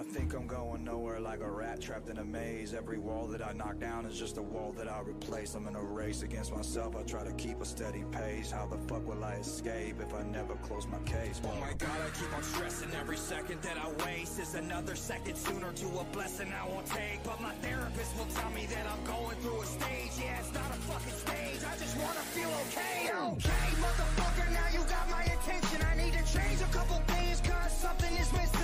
[0.00, 2.72] I think I'm going nowhere like a rat trapped in a maze.
[2.72, 5.54] Every wall that I knock down is just a wall that I replace.
[5.54, 6.96] I'm in a race against myself.
[6.96, 8.50] I try to keep a steady pace.
[8.50, 11.38] How the fuck will I escape if I never close my case?
[11.44, 15.36] Oh my god, I keep on stressing every second that I waste is another second
[15.36, 17.22] sooner to a blessing I won't take.
[17.22, 20.12] But my therapist will tell me that I'm going through a stage.
[20.16, 21.60] Yeah, it's not a fucking stage.
[21.60, 23.12] I just wanna feel okay.
[23.36, 25.84] Okay, motherfucker, now you got my attention.
[25.92, 28.59] I need to change a couple things, cause something is missing.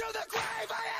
[0.00, 0.70] To the grave.
[0.72, 0.99] I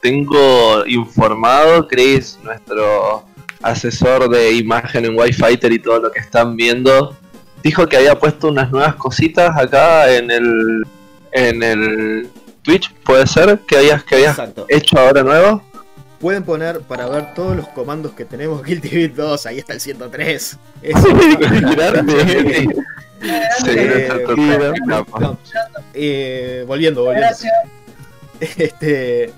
[0.00, 3.24] tengo informado, Chris, nuestro
[3.62, 7.16] asesor de imagen en Wi-Fi y todo lo que están viendo,
[7.62, 10.84] dijo que había puesto unas nuevas cositas acá en el
[11.32, 12.28] en el
[12.62, 14.66] Twitch, puede ser que hayas que habías Exacto.
[14.68, 15.62] hecho ahora nuevo.
[16.20, 19.80] Pueden poner para ver todos los comandos que tenemos Guilty Beat 2, ahí está el
[19.80, 20.58] 103.
[20.82, 20.94] Es-
[23.22, 24.08] Eh,
[25.94, 27.28] eh, volviendo, volviendo.
[27.28, 27.52] Gracias.
[28.40, 29.32] Este,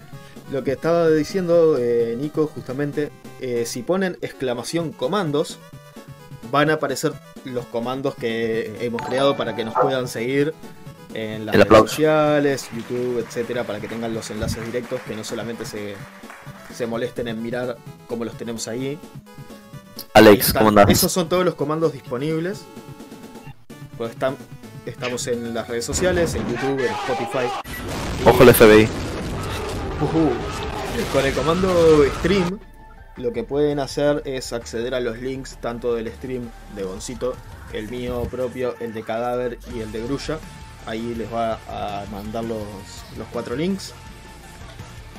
[0.51, 3.11] lo que estaba diciendo eh, Nico, justamente,
[3.41, 5.59] eh, si ponen exclamación comandos,
[6.51, 7.13] van a aparecer
[7.45, 10.55] los comandos que hemos creado para que nos puedan seguir
[11.15, 15.65] en las redes sociales, YouTube, etcétera, para que tengan los enlaces directos, que no solamente
[15.65, 15.95] se,
[16.75, 18.99] se molesten en mirar cómo los tenemos ahí.
[20.13, 20.65] Alex, están.
[20.65, 20.81] ¿cómo?
[20.89, 22.63] Esos son todos los comandos disponibles.
[23.97, 24.37] Pues están,
[24.87, 27.49] estamos en las redes sociales, en YouTube, en Spotify.
[28.25, 29.14] Ojo el FBI.
[31.13, 32.59] Con el comando stream,
[33.17, 37.35] lo que pueden hacer es acceder a los links tanto del stream de Goncito,
[37.73, 40.39] el mío propio, el de Cadáver y el de Grulla.
[40.87, 42.59] Ahí les va a mandar los,
[43.17, 43.95] los cuatro links.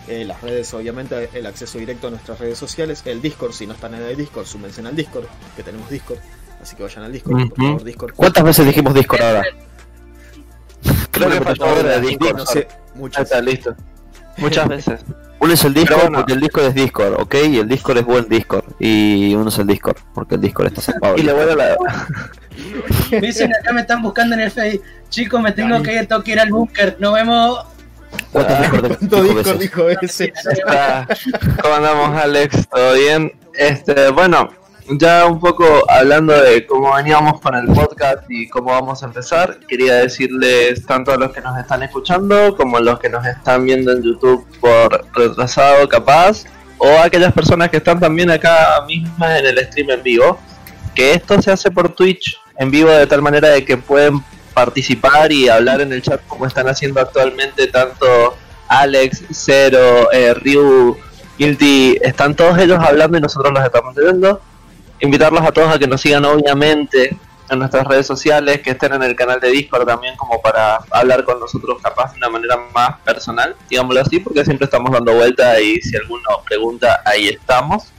[0.08, 3.02] Eh, las redes, obviamente, el acceso directo a nuestras redes sociales.
[3.06, 5.26] El Discord, si no están en el Discord, súmense al Discord,
[5.56, 6.20] que tenemos Discord.
[6.62, 8.14] Así que vayan al Discord, por favor, Discord.
[8.16, 9.44] ¿Cuántas veces dijimos Discord ahora?
[11.10, 12.38] Creo que faltó ahora de Discord.
[12.38, 13.24] No sé, Ya muchas.
[13.24, 13.76] está listo.
[14.38, 15.02] Muchas veces.
[15.40, 16.18] Uno es el Discord bueno.
[16.20, 17.36] porque el Discord es Discord, ¿ok?
[17.50, 18.64] Y el Discord es buen Discord.
[18.80, 21.16] Y uno es el Discord porque el Discord está zapado.
[21.18, 21.76] Y le vuelvo la.
[23.12, 24.84] Me dicen acá me están buscando en el Facebook.
[25.10, 26.98] Chicos, me tengo que ir, tengo que ir al búnker.
[27.00, 27.66] Nos vemos.
[28.32, 30.34] ¿Cuántos Discord ¿Cuánto Discord dijo ese?
[31.62, 32.68] ¿Cómo andamos, Alex?
[32.70, 33.32] ¿Todo bien?
[33.54, 34.50] Este, bueno,
[34.88, 39.60] ya un poco hablando de cómo veníamos con el podcast y cómo vamos a empezar,
[39.68, 43.66] quería decirles tanto a los que nos están escuchando como a los que nos están
[43.66, 46.46] viendo en YouTube por retrasado, capaz,
[46.78, 50.40] o a aquellas personas que están también acá mismas en el stream en vivo,
[50.94, 54.24] que esto se hace por Twitch en vivo de tal manera de que pueden
[54.54, 58.38] participar y hablar en el chat como están haciendo actualmente tanto
[58.68, 60.98] Alex, Zero, eh, Ryu,
[61.38, 64.42] Guilty, están todos ellos hablando y nosotros los estamos viendo.
[65.00, 67.18] Invitarlos a todos a que nos sigan obviamente
[67.50, 71.24] en nuestras redes sociales, que estén en el canal de Discord también como para hablar
[71.24, 75.60] con nosotros capaz de una manera más personal, digámoslo así, porque siempre estamos dando vuelta
[75.62, 77.92] y si alguno pregunta, ahí estamos.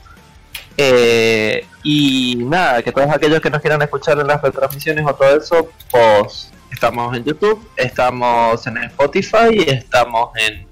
[0.75, 5.37] Eh, y nada, que todos aquellos que nos quieran escuchar en las retransmisiones o todo
[5.37, 10.67] eso, pues estamos en YouTube, estamos en Spotify estamos en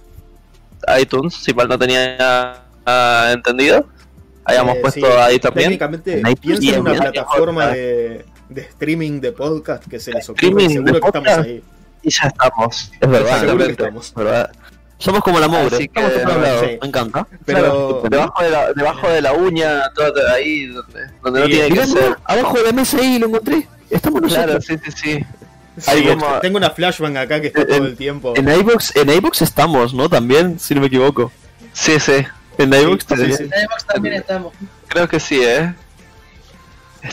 [0.99, 3.87] iTunes, si mal no tenía ah, entendido.
[4.45, 5.65] Hayamos Eh, puesto sí, ahí también.
[5.69, 6.21] Técnicamente,
[6.61, 10.41] y en una plataforma de, de streaming de podcast que se les ocurra.
[10.47, 11.45] Streaming Seguro de que estamos podcast.
[11.47, 11.63] ahí.
[12.03, 12.91] Y ya estamos.
[13.01, 14.13] Es verdad, Seguro que estamos.
[14.15, 14.51] ¿verdad?
[14.97, 15.89] Somos como la mugre.
[15.89, 16.77] Que, Estamos sí.
[16.81, 17.27] Me encanta.
[17.45, 21.69] Pero Debajo de la, debajo de la uña, todo ahí, donde, donde no Sí, tiene
[21.75, 22.17] que ser.
[22.23, 23.67] abajo de la mesa ahí lo encontré.
[23.89, 24.65] Estamos Claro, nosotros.
[24.85, 25.25] sí, sí, sí.
[25.79, 28.33] sí, Ahí como- tengo una flashbang acá que está En- todo el tiempo.
[28.37, 29.09] En iVoox, en
[29.41, 30.07] estamos, ¿no?
[30.07, 31.31] También, si no me equivoco.
[31.73, 32.25] Sí, sí.
[32.57, 33.37] En iVoox sí, también.
[33.37, 33.43] sí.
[33.43, 34.53] En Xbox también estamos.
[34.87, 35.73] Creo que sí, ¿eh?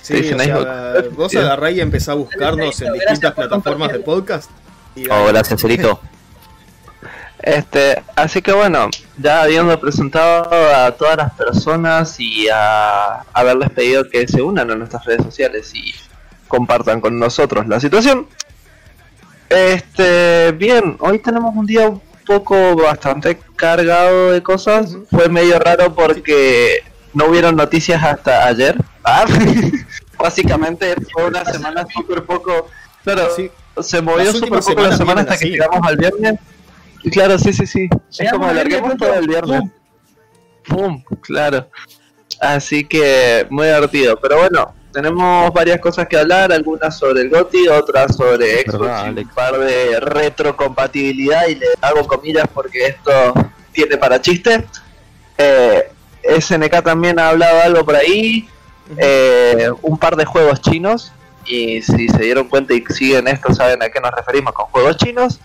[0.02, 3.92] Sí, Este, o no hay- sea, vos agarrá y empezá a buscarnos en distintas plataformas
[3.92, 4.50] de podcast.
[4.94, 6.00] Y Oh, gracias, Cerito.
[7.42, 14.08] Este, así que bueno, ya habiendo presentado a todas las personas y a haberles pedido
[14.08, 15.92] que se unan a nuestras redes sociales y
[16.46, 18.28] compartan con nosotros la situación.
[19.48, 21.90] Este, bien, hoy tenemos un día
[22.32, 24.96] poco bastante cargado de cosas.
[25.10, 28.76] Fue medio raro porque no hubieron noticias hasta ayer.
[29.04, 29.24] Ah,
[30.18, 32.68] Básicamente fue una semana súper poco.
[33.04, 36.34] Claro, Sí, se movió súper poco la semana hasta que llegamos al viernes.
[37.02, 37.88] Y claro, sí, sí, sí.
[38.18, 39.62] Es como al viernes, alarguemos pronto, todo el viernes.
[40.68, 41.02] ¡pum!
[41.02, 41.68] Pum, claro.
[42.40, 44.18] Así que muy divertido.
[44.20, 49.20] Pero bueno, tenemos varias cosas que hablar, algunas sobre el GOTI, otras sobre Xbox, y
[49.20, 53.34] un par de retrocompatibilidad y le hago comillas porque esto
[53.72, 54.64] tiene para chiste.
[55.38, 55.90] Eh,
[56.38, 58.48] SNK también ha hablado algo por ahí,
[58.96, 61.12] eh, un par de juegos chinos
[61.46, 64.96] y si se dieron cuenta y siguen esto saben a qué nos referimos con juegos
[64.96, 65.40] chinos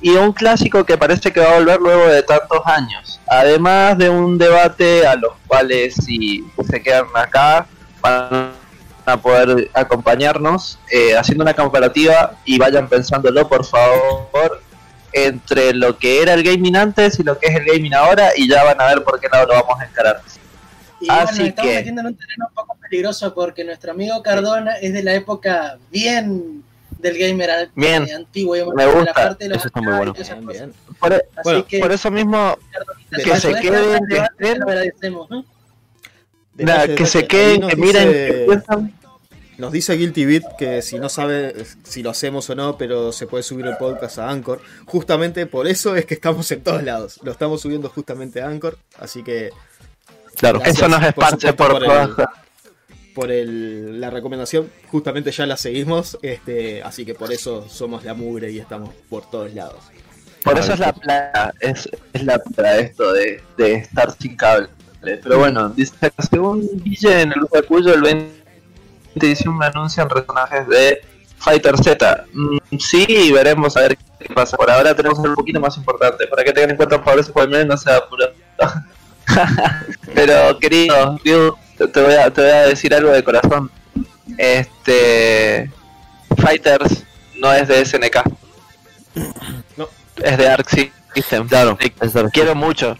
[0.00, 3.20] y un clásico que parece que va a volver luego de tantos años.
[3.28, 7.66] Además de un debate a los cuales si se quedan acá
[8.00, 8.65] van
[9.06, 14.60] a poder acompañarnos eh, haciendo una comparativa y vayan pensándolo por favor
[15.12, 18.48] entre lo que era el gaming antes y lo que es el gaming ahora y
[18.48, 20.20] ya van a ver por qué lado lo vamos a encarar.
[21.00, 23.92] Y bueno, Así nos estamos que- metiendo en un terreno un poco peligroso porque nuestro
[23.92, 26.62] amigo Cardona es de la época bien
[26.98, 28.06] del gamer Bien.
[28.14, 28.54] antiguo.
[28.54, 29.12] digamos, Me de la gusta.
[29.14, 30.18] parte de los Eso está muy arcades bueno.
[30.18, 30.62] y esas Bien, cosas.
[30.88, 30.96] bien.
[30.98, 32.58] Por, Así Bueno, que, por eso mismo,
[33.10, 34.58] que se queden, que estén.
[34.60, 35.44] lo agradecemos, ¿no?
[36.58, 38.94] nada, Detalle, que se queden, que miren, dice- que piensan.
[39.58, 43.26] Nos dice Guilty Beat que si no sabe si lo hacemos o no, pero se
[43.26, 44.60] puede subir el podcast a Anchor.
[44.84, 47.18] Justamente por eso es que estamos en todos lados.
[47.22, 48.76] Lo estamos subiendo justamente a Anchor.
[48.98, 49.50] Así que
[50.36, 50.60] Claro.
[50.62, 52.26] Eso nos por esparce supuesto, por, por el-
[53.14, 56.18] por el- la recomendación, justamente ya la seguimos.
[56.20, 59.78] Este, así que por eso somos la mugre y estamos por todos lados.
[60.44, 64.68] Por eso es la plaga, es, es la plaga esto de, de estar sin cable.
[65.00, 65.94] Pero bueno, dice
[66.30, 68.02] según Guille en el lugar cuyo el
[69.16, 71.00] 2021 anuncian personajes de
[71.38, 72.24] Fighter Z.
[72.32, 74.56] Mm, sí, veremos a ver qué pasa.
[74.56, 76.26] Por ahora tenemos un poquito más importante.
[76.26, 78.26] Para que tengan en cuenta, por favor, ese Juan no sea puro.
[80.14, 83.70] Pero querido, Ryu, te te voy, a, te voy a decir algo de corazón.
[84.38, 85.70] Este.
[86.38, 87.04] Fighters
[87.40, 88.22] no es de SNK.
[89.76, 89.88] No.
[90.22, 90.68] Es de Arc
[91.14, 91.48] System.
[91.48, 91.78] Claro.
[92.32, 92.96] Quiero mucho.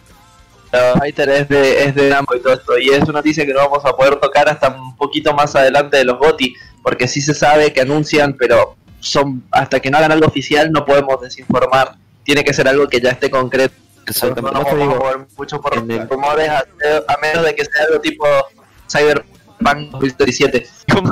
[0.98, 2.78] Fighter es de, es de Namco y todo esto.
[2.78, 5.96] Y es una noticia que no vamos a poder tocar hasta un poquito más adelante
[5.98, 6.54] de los GOTI.
[6.82, 10.84] Porque sí se sabe que anuncian, pero son hasta que no hagan algo oficial no
[10.84, 11.94] podemos desinformar.
[12.24, 13.74] Tiene que ser algo que ya esté concreto.
[13.96, 14.58] No Exactamente.
[14.58, 16.58] No vamos a mucho por el- rumores a,
[17.08, 18.24] a menos de que sea algo tipo
[18.90, 20.66] Cyberpunk 2037.
[20.92, 21.10] Como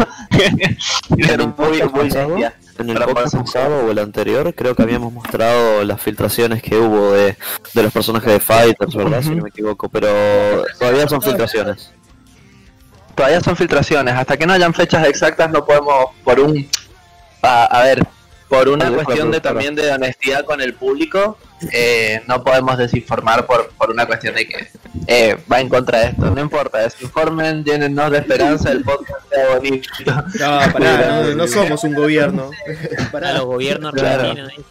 [1.19, 2.45] el muy,
[2.79, 7.13] En el podcast pasado o el anterior, creo que habíamos mostrado las filtraciones que hubo
[7.13, 7.37] de,
[7.73, 9.23] de los personajes de Fighters, ¿verdad?
[9.23, 10.09] Si no me equivoco, pero
[10.79, 11.93] todavía son filtraciones.
[13.15, 14.15] Todavía son filtraciones.
[14.15, 16.69] Hasta que no hayan fechas exactas no podemos, por un...
[17.43, 18.05] A, a ver,
[18.49, 21.39] por una Vale, cuestión de también de honestidad con el público,
[21.73, 24.69] eh, no podemos desinformar por, por una cuestión de que
[25.07, 26.31] eh, va en contra de esto.
[26.31, 29.89] No importa, desinformen, llénennos de esperanza, el podcast sea bonito.
[30.39, 32.51] No, pará, no, no somos un gobierno.
[33.09, 33.33] A Pará.
[33.33, 34.21] los gobiernos Claro.
[34.31, 34.65] argentinos ahí.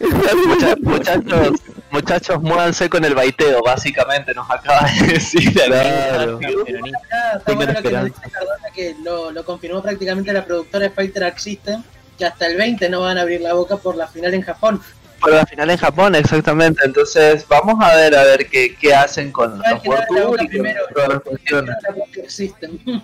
[0.00, 1.50] Mucha- muchachos,
[1.90, 5.52] muchachos, muévanse con el baiteo, básicamente, nos acaba de decir.
[5.52, 6.38] Claro.
[6.38, 6.98] Peronista.
[7.02, 8.20] Está Tengan bueno lo que nos esperanza.
[8.24, 11.82] dice Cardona, que lo, lo confirmó prácticamente la productora de Fighter Arc System,
[12.18, 14.82] que hasta el 20 no van a abrir la boca por la final en Japón.
[15.20, 16.80] Por la final en Japón, exactamente.
[16.84, 20.80] Entonces, vamos a ver a ver qué, qué hacen con los World Tour y primero.
[20.94, 21.76] todas las cuestiones.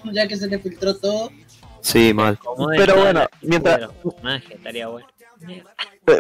[0.13, 1.31] Ya que se le filtró todo.
[1.81, 2.39] Sí, mal.
[2.39, 3.91] Como Pero bueno, mientras-
[4.51, 5.07] estaría bueno.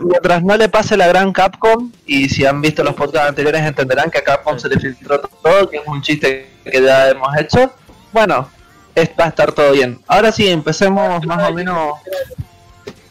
[0.02, 4.10] Mientras no le pase la gran Capcom, y si han visto los podcasts anteriores entenderán
[4.10, 7.72] que a Capcom se le filtró todo, que es un chiste que ya hemos hecho.
[8.12, 8.48] Bueno,
[8.94, 10.00] es- va a estar todo bien.
[10.06, 11.94] Ahora sí, empecemos más o menos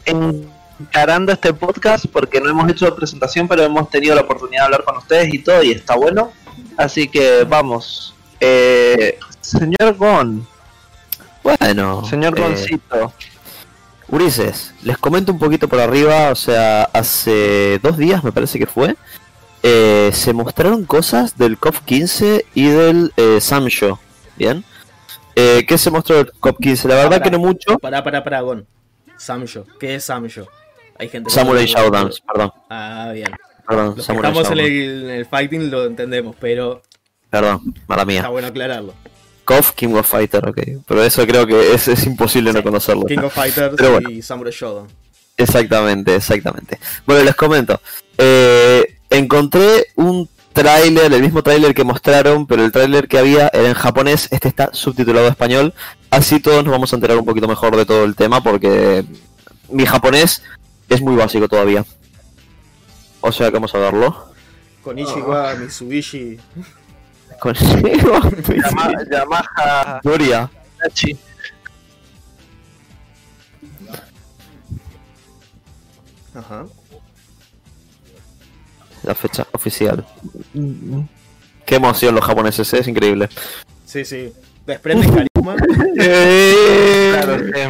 [0.06, 4.84] encarando este podcast, porque no hemos hecho presentación, pero hemos tenido la oportunidad de hablar
[4.84, 6.32] con ustedes y todo, y está bueno.
[6.78, 8.16] Así que vamos.
[8.40, 10.46] Eh, señor Gon,
[11.44, 13.14] Bueno, señor eh, Goncito,
[14.10, 18.66] Ulises, les comento un poquito por arriba, o sea, hace dos días me parece que
[18.66, 18.96] fue,
[19.62, 23.98] eh, se mostraron cosas del COP 15 y del eh, Samsho,
[24.36, 24.66] ¿bien?
[25.36, 26.88] Eh, ¿Qué se mostró del COP 15?
[26.90, 27.24] La verdad Pará.
[27.24, 27.80] que no mucho.
[27.80, 28.68] Pará, pará, pará, Gon.
[29.24, 29.66] Samjo.
[29.80, 30.48] ¿Qué es Samjo?
[30.98, 33.32] Hay gente Samurai Shoudowns, perdón, Ah, bien.
[33.68, 34.72] perdón, Los que Samurai estamos en Shodown.
[34.74, 36.82] el, en el fighting lo entendemos, pero
[37.30, 38.28] Perdón, mala está mía.
[38.28, 38.94] bueno aclararlo.
[39.46, 40.58] KOF King of Fighter, ok.
[40.88, 43.06] Pero eso creo que es, es imposible no conocerlo.
[43.06, 44.10] King of Fighters Pero bueno.
[44.10, 44.88] y Samurai Shodown.
[45.36, 46.80] Exactamente, exactamente.
[47.06, 47.82] Bueno, les comento.
[48.18, 53.68] Eh, encontré un tráiler, el mismo tráiler que mostraron, pero el tráiler que había era
[53.68, 55.74] en japonés, este está subtitulado a español.
[56.10, 59.04] Así todos nos vamos a enterar un poquito mejor de todo el tema, porque
[59.70, 60.44] mi japonés
[60.90, 61.86] es muy básico todavía.
[63.22, 64.28] O sea que vamos a verlo.
[64.84, 66.40] Con Ichiwa, Mitsubishi.
[67.40, 70.50] Con Yama- Yamaha Gloria.
[70.86, 71.18] Hachi.
[76.36, 76.66] Ajá.
[79.04, 80.06] La fecha oficial.
[81.66, 82.80] Qué emoción los japoneses, ¿eh?
[82.80, 83.30] es increíble.
[83.86, 84.34] Sí, sí.
[84.66, 85.56] Desprende carisma.
[87.14, 87.62] Claro, sí.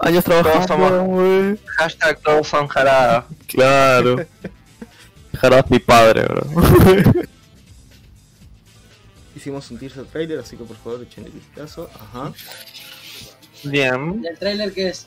[0.00, 1.58] Años trabajando, somos-.
[1.76, 3.26] Hashtag todos son jarada.
[3.46, 4.16] Claro.
[5.38, 6.42] Jarad mi padre, bro.
[9.36, 11.88] Hicimos un teaser trailer, así que por favor echen el vistazo.
[11.94, 12.32] Ajá.
[13.64, 14.20] Bien.
[14.22, 15.06] ¿Y el trailer que es?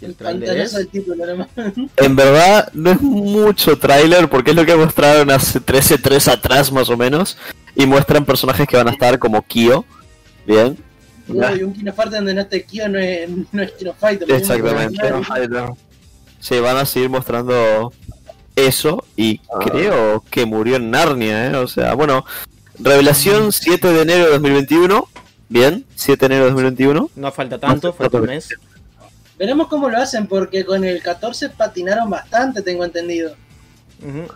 [0.00, 1.74] El El tráiler pantanazo es-.
[1.96, 6.72] En verdad, no es mucho tráiler porque es lo que mostraron hace 13 3 atrás
[6.72, 7.36] más o menos.
[7.74, 9.84] Y muestran personajes que van a estar como Kyo.
[10.46, 10.76] Bien.
[11.28, 14.30] Uy, un Kino Fighter donde no esté Kyo no es, no es Kino Fighter.
[14.30, 14.98] Exactamente.
[16.40, 17.92] Sí, van a seguir mostrando
[18.56, 19.04] eso.
[19.16, 21.56] Y creo que murió en Narnia, ¿eh?
[21.56, 22.24] O sea, bueno.
[22.82, 25.06] Revelación 7 de enero de 2021.
[25.50, 27.10] Bien, 7 de enero de 2021.
[27.14, 28.48] No falta tanto, falta un mes.
[29.40, 33.34] Veremos cómo lo hacen, porque con el 14 patinaron bastante, tengo entendido.
[34.00, 34.26] Ujú.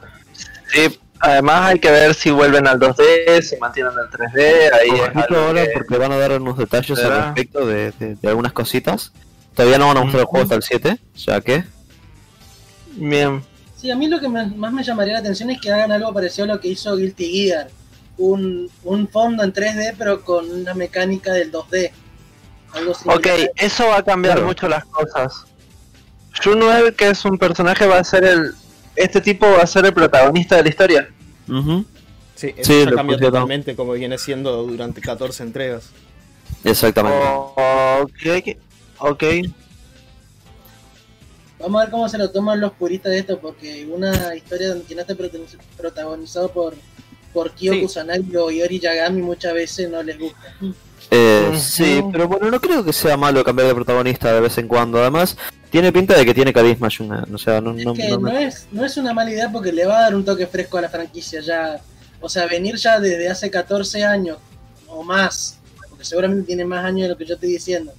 [0.73, 4.71] Sí, además hay que ver si vuelven al 2D, si mantienen el 3D.
[4.73, 4.88] Ahí
[5.37, 9.12] ahora que- porque van a dar unos detalles al respecto de, de- de algunas cositas.
[9.55, 11.62] Todavía no van a mostrar el juego hasta el 7, o sea que...
[12.97, 13.43] Bien.
[13.77, 16.12] Sí, a mí lo que me- más me llamaría la atención es que hagan algo
[16.14, 17.69] parecido a lo que hizo Guilty Gear.
[18.17, 21.90] Un, un fondo en 3D, pero con una mecánica del 2D.
[22.74, 23.18] Algo similar.
[23.18, 24.48] Ok, eso va a cambiar Claro.
[24.48, 25.44] mucho las cosas.
[26.42, 28.52] Junuel, que es un personaje, va a ser el.
[28.96, 31.08] Este tipo va a ser el protagonista de la historia.
[32.37, 33.16] Sí, eso Sí, ya cambia
[33.76, 35.90] como viene siendo durante 14 entregas.
[36.64, 37.18] Exactamente.
[37.24, 38.56] Oh, ok.
[38.98, 39.22] Ok.
[41.58, 44.84] Vamos a ver cómo se lo toman los puristas de esto, porque una historia donde
[44.84, 45.14] que no esté
[45.76, 46.74] protagonizado por,
[47.32, 47.80] por Kyo Sí.
[47.82, 50.54] Kusanagi o Yori Yagami muchas veces no les gusta.
[51.11, 51.53] Eh.
[51.61, 54.99] Sí, pero bueno, no creo que sea malo cambiar de protagonista de vez en cuando.
[55.01, 55.37] Además,
[55.71, 57.33] tiene pinta de que tiene carisma Junan.
[57.35, 59.73] O sea, no, Es no, que no me- es, no es una mala idea porque
[59.73, 61.81] le va a dar un toque fresco a la franquicia ya.
[62.21, 64.38] O sea, venir ya desde hace 14 años
[64.88, 67.93] o más, porque seguramente tiene más años de lo que yo estoy diciendo,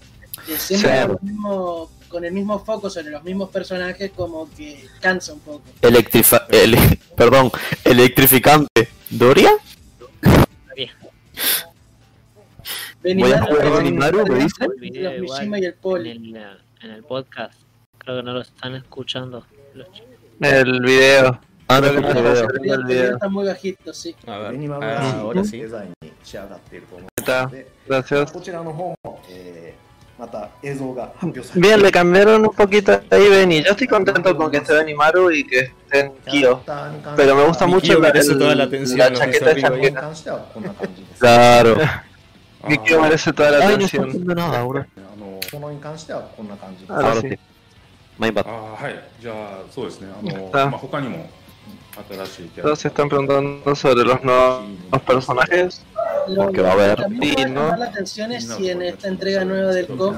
[0.45, 4.85] que siempre con, lo mismo- con el mismo foco sobre los mismos personajes como que
[5.01, 5.61] cansa un poco.
[5.81, 7.51] Electrifa ele- perdón,
[7.83, 8.89] electrificante.
[9.09, 9.51] ¿Doria?
[13.04, 14.66] Voy a jugar Benimaru- Benimaru, ¿me dice?
[14.66, 16.10] los Mishima y el en Poli.
[16.10, 16.46] el, eh,
[16.82, 17.54] en el podcast.
[17.98, 19.44] Creo que no lo están escuchando.
[19.74, 20.08] los chicos.
[20.40, 21.40] El video.
[21.68, 22.42] Ah, no, Creo que escuché el no, video.
[22.42, 22.50] no.
[22.50, 24.16] El video- el video está muy bajito, sí.
[24.26, 25.58] A ver, ベニマム ah, らしい ahora sí.
[25.60, 27.42] デザインに仕上がっていると思う Está.
[27.44, 28.32] ので、 Gracias.
[28.32, 33.62] こちらの方も、えーまた映像が発表されて Bien, le cambiaron un poquito ahí Benny.
[33.62, 36.56] Yo estoy contento con que esté Benimaru y que esté en キャラ Kyo.
[36.58, 39.08] クターに関して Pero me は gusta Mi mucho Kyo la, merece el- toda la atención, la
[39.10, 39.16] ¿no?
[39.18, 39.76] chaqueta Ese esa amigo.
[39.82, 41.20] に que 関してはこんな感じです。
[41.22, 41.76] Claro.
[42.68, 44.08] Mi Kyo merece toda la Ay, no está atención.
[44.10, 44.80] haciendo nada, bro.
[44.80, 46.92] あのこのに関してはこんな感じです。
[46.92, 47.28] Ahora Ahora sí.
[47.30, 47.38] sí.
[48.18, 48.44] Mainbat.
[48.46, 50.70] あーはい、じゃあそうですね、あのestá.
[50.70, 51.28] まあ、他にも
[52.08, 54.62] 新しいキャラ Todos se están preguntando sobre los nuevos
[55.06, 55.82] personajes.
[56.28, 56.90] Lo, Porque va a haber.
[56.90, 57.60] lo que a mí me Sí, va a ¿no?
[57.62, 60.14] llamar la atención es si en esta entrega nueva del COP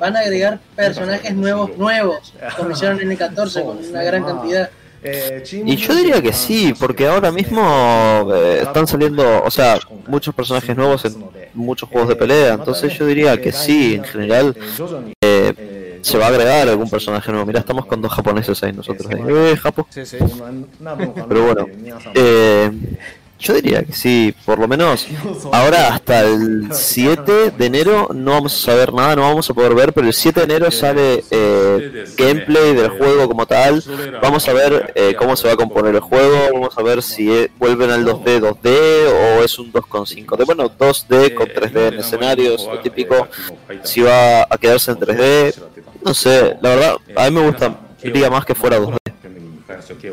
[0.00, 4.70] van a agregar personajes nuevos, nuevos, como hicieron en el 14 con una gran cantidad.
[5.03, 7.61] Eh,Y yo diría que sí, porque ahora mismo
[8.33, 11.15] eh, están saliendo, o sea, muchos personajes nuevos en
[11.53, 14.55] muchos juegos de pelea, entonces yo diría que sí, en general
[15.21, 17.45] eh, se va a agregar algún personaje nuevo.
[17.45, 19.09] Mira, estamos con dos japoneses ahí nosotros.
[19.11, 19.21] ahí.
[19.27, 19.87] Eh, Japo.
[21.29, 21.67] Pero bueno,
[22.13, 22.71] eh,
[23.39, 25.07] yo diría que sí, por lo menos
[25.53, 29.73] ahora hasta el 7 de enero no vamos a saber nada, no vamos a poder
[29.73, 33.81] ver, pero el 7 de enero sale eh, gameplay del juego como tal.
[34.21, 37.31] Vamos a ver eh, cómo se va a componer el juego, vamos a ver si
[37.31, 40.45] eh, vuelven al 2D 2D o es un 2.5D.
[40.45, 43.29] Bueno, 2D con 3D en escenarios, lo típico.
[43.83, 45.55] Si va a quedarse en 3D,
[46.03, 48.97] no sé, la verdad, a mí me gusta, diría más que fuera 2D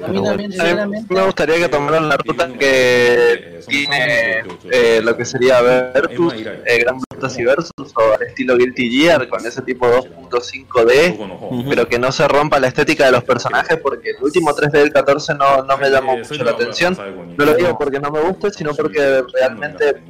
[0.05, 5.61] a, mí también me gustaría que tomaran la ruta que tiene eh, lo que sería
[5.61, 11.89] Versus, eh, Gran Brutas y Versus, o estilo Guilty Gear, con ese tipo 2.5D, pero
[11.89, 15.35] que no se rompa la estética de los personajes, porque el último 3D del 14
[15.35, 16.97] no, no me llamó mucho la atención.
[17.37, 20.03] No lo digo porque no me guste, sino porque realmente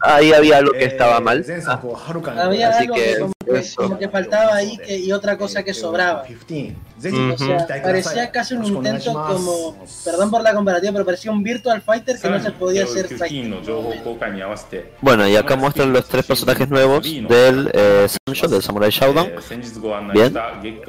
[0.00, 1.44] ahí había algo que estaba mal.
[1.66, 1.80] Ah.
[2.70, 6.24] Así que que, como que faltaba ahí que, y otra cosa que sobraba.
[6.24, 11.80] O sea, parecía casi un intento como, perdón por la comparativa, pero parecía un Virtual
[11.80, 13.08] Fighter que no se podía hacer
[15.00, 19.32] Bueno, y acá muestran los tres personajes nuevos del eh, Sancho, del Samurai Shodown.
[20.12, 20.34] Bien,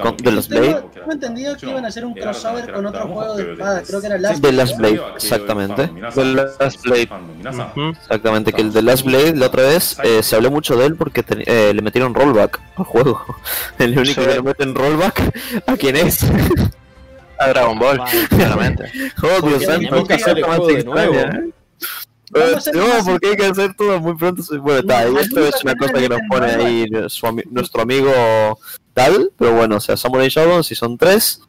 [0.02, 0.84] con The Last Blade.
[0.94, 4.08] Tengo entendido que iban a hacer un crossover con otro juego de espadas, creo que
[4.08, 4.52] era Last Blade.
[4.52, 5.90] The Last Blade, exactamente.
[6.16, 7.10] The Last Blade.
[7.10, 7.98] Uh -huh.
[7.98, 10.96] Exactamente, que el The Last Blade la otra vez eh, se habló mucho de él
[10.96, 13.24] porque ten, eh, le metieron rollback al juego.
[13.80, 14.28] El único Sí.
[14.28, 15.34] que le meten rollback,
[15.68, 16.20] ¿a quién es?
[17.38, 18.92] A Dragon Ball, claramente.
[19.24, 19.80] Oh, Dios santo.
[19.88, 21.14] Tenemos que hacer el juego de nuevo.
[21.16, 21.52] ¿eh?
[22.56, 24.44] Hacer No, porque hay que hacer todo muy pronto.
[24.62, 28.60] Bueno, está, y esto es una cosa que nos pone ahí su ami- nuestro amigo
[28.94, 31.42] tal, pero bueno, o sea, Samurai Shodown Season 3.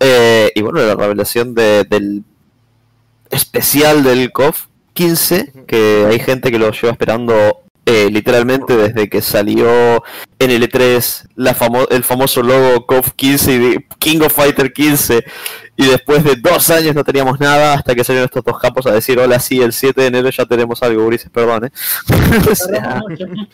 [0.00, 2.22] Eh, y bueno, la revelación de- del
[3.30, 9.20] especial del KOF 15, que hay gente que lo lleva esperando eh, literalmente desde que
[9.22, 10.02] salió
[10.38, 14.72] en el E3 la famo- el famoso logo KOF 15 y de- King of Fighter
[14.72, 15.24] 15
[15.76, 18.92] y después de dos años no teníamos nada hasta que salieron estos dos capos a
[18.92, 21.70] decir hola sí el 7 de enero ya tenemos algo Ulises perdón ¿eh?
[22.50, 23.00] O sea.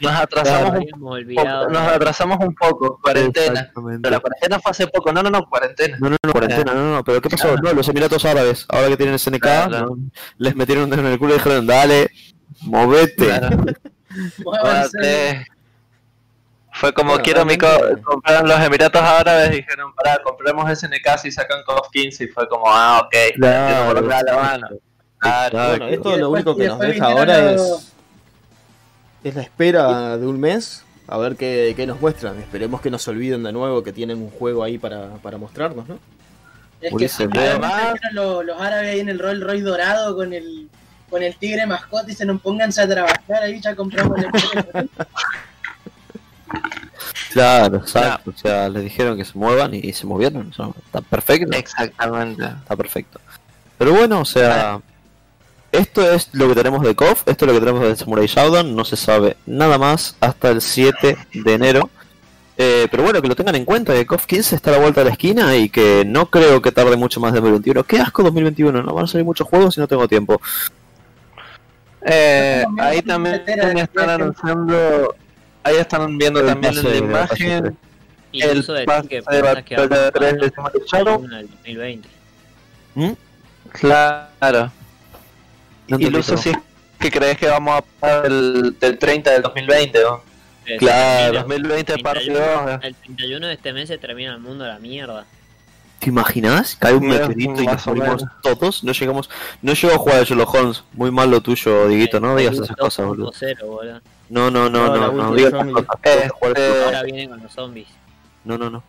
[0.01, 1.69] Nos atrasamos un poco, olvidado.
[1.71, 3.71] nos atrasamos un poco, cuarentena.
[3.75, 5.97] Pero la cuarentena fue hace poco, no, no, no, cuarentena.
[6.01, 7.57] No, no, no, cuarentena, no, no, pero ¿qué pasó?
[7.57, 9.87] No, los Emiratos Árabes, ahora que tienen el SNK, Claro.
[9.87, 9.97] no,
[10.39, 12.11] les metieron un dedo en el culo y dijeron, dale,
[12.63, 13.25] movete.
[13.27, 13.65] Claro.
[14.45, 14.99] Muévanse.
[14.99, 15.47] Muévate.
[16.73, 17.67] Fue como Bueno, quiero mi co-
[18.05, 22.65] compraron los Emiratos Árabes, dijeron, pará, compremos SNK si sacan COF 15 y fue como,
[22.69, 24.69] ah, ok, Claro, mano.
[25.19, 25.59] Claro.
[25.71, 27.93] Bueno, esto lo después- único que nos deja ahora es,
[29.25, 32.39] es la espera de un mes a ver qué, qué nos muestran.
[32.39, 35.89] Esperemos que no se olviden de nuevo que tienen un juego ahí para, para mostrarnos,
[35.89, 35.99] ¿no?
[36.81, 40.69] Es que además los árabes ahí en el Rolls Royce dorado con el
[41.09, 44.67] con el tigre mascota y dicen, pónganse a trabajar, ahí ya compramos el empresa".
[47.33, 48.31] Claro, exacto.
[48.31, 50.49] O sea, les dijeron que se muevan y se movieron.
[50.51, 51.57] o sea, está perfecto.
[51.57, 52.45] Exactamente.
[52.45, 53.21] Está perfecto.
[53.77, 54.81] Pero bueno, o sea,
[55.71, 58.75] esto es lo que tenemos de KOF, esto es lo que tenemos de Samurai Shodown,
[58.75, 61.91] no se sabe nada más hasta el 7 de enero.
[62.61, 65.03] Eh, pero bueno, que lo tengan en cuenta, que KOF 15 está a la vuelta
[65.03, 67.85] de la esquina y que no creo que tarde mucho más de 2021.
[67.85, 70.41] Qué asco 2021, no van a salir muchos juegos y no tengo tiempo.
[72.11, 73.43] Eh, ahí también
[73.79, 75.15] están anunciando,
[75.63, 77.77] ahí están viendo El también pase la imagen
[78.33, 80.39] Incluso el decir pase que de batalla vamos a 3 de
[81.41, 82.09] el 2020.
[82.95, 83.11] ¿Mm?
[83.73, 84.73] Claro.
[85.89, 86.43] No Iluso todo.
[86.43, 86.57] si es
[87.01, 90.23] que crees que vamos a pasar del, del 30 del 2020, ¿no?
[90.67, 91.33] Eh, Claro.
[91.33, 92.81] termina- 2020 parte 31, 2.
[92.85, 95.25] El 31 de este mes se termina el mundo a la mierda.
[95.99, 96.77] ¿Te imaginas?
[96.77, 98.85] Cae un meteorito y nos morimos todos.
[98.85, 99.29] No llegamos.
[99.63, 100.85] No llego a jugar a Sherlock Holmes.
[100.93, 102.21] Muy mal lo tuyo, Diguito.
[102.21, 103.33] No digas esas cosas, boludo.
[103.33, 104.01] 2.0, boludo.
[104.29, 105.87] No, no, no, No, no, digas esas cosas.
[106.03, 107.89] Este, Ahora vienen con los zombies.
[108.45, 108.83] No, no, no.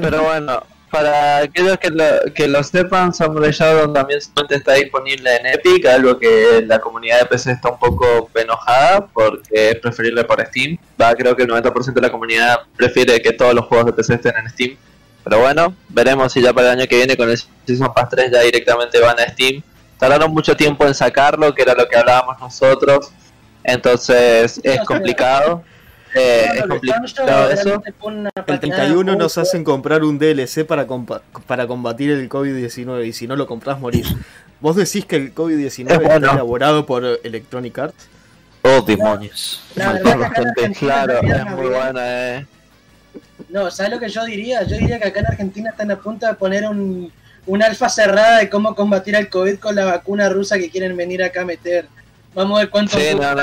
[0.00, 5.36] Pero bueno, para aquellos que lo, que lo sepan, Samurai Shodown también solamente está disponible
[5.36, 10.24] en Epic, algo que la comunidad de PC está un poco enojada porque es preferible
[10.24, 10.78] por Steam.
[11.00, 14.14] Va, creo que el 90% de la comunidad prefiere que todos los juegos de PC
[14.14, 14.76] estén en Steam.
[15.28, 17.36] Pero bueno, veremos si ya para el año que viene con el
[17.66, 19.60] Season Pass 3 ya directamente van a Steam.
[19.98, 23.10] Tardaron mucho tiempo en sacarlo, que era lo que hablábamos nosotros.
[23.64, 25.64] Entonces es complicado.
[26.14, 27.82] Eh, es complicado eso.
[27.84, 33.12] El patinada 31 nos hacen comprar un DLC para, compa- para combatir el COVID-19 y
[33.12, 34.06] si no lo compras morir.
[34.60, 38.08] ¿Vos decís que el COVID-19 Es está elaborado por Electronic Arts?
[38.62, 39.60] Oh, demonios.
[39.74, 39.90] La.
[39.90, 42.00] Argentina Claro, es muy buena,
[42.38, 42.46] eh.
[43.48, 44.62] No, ¿sabes lo que yo diría?
[44.64, 47.12] Yo diría que acá en Argentina están a punto de poner un,
[47.46, 51.22] un alfa cerrada de cómo combatir al COVID con la vacuna rusa que quieren venir
[51.22, 51.88] acá a meter.
[52.34, 53.34] Vamos a ver cuántos Sí, no.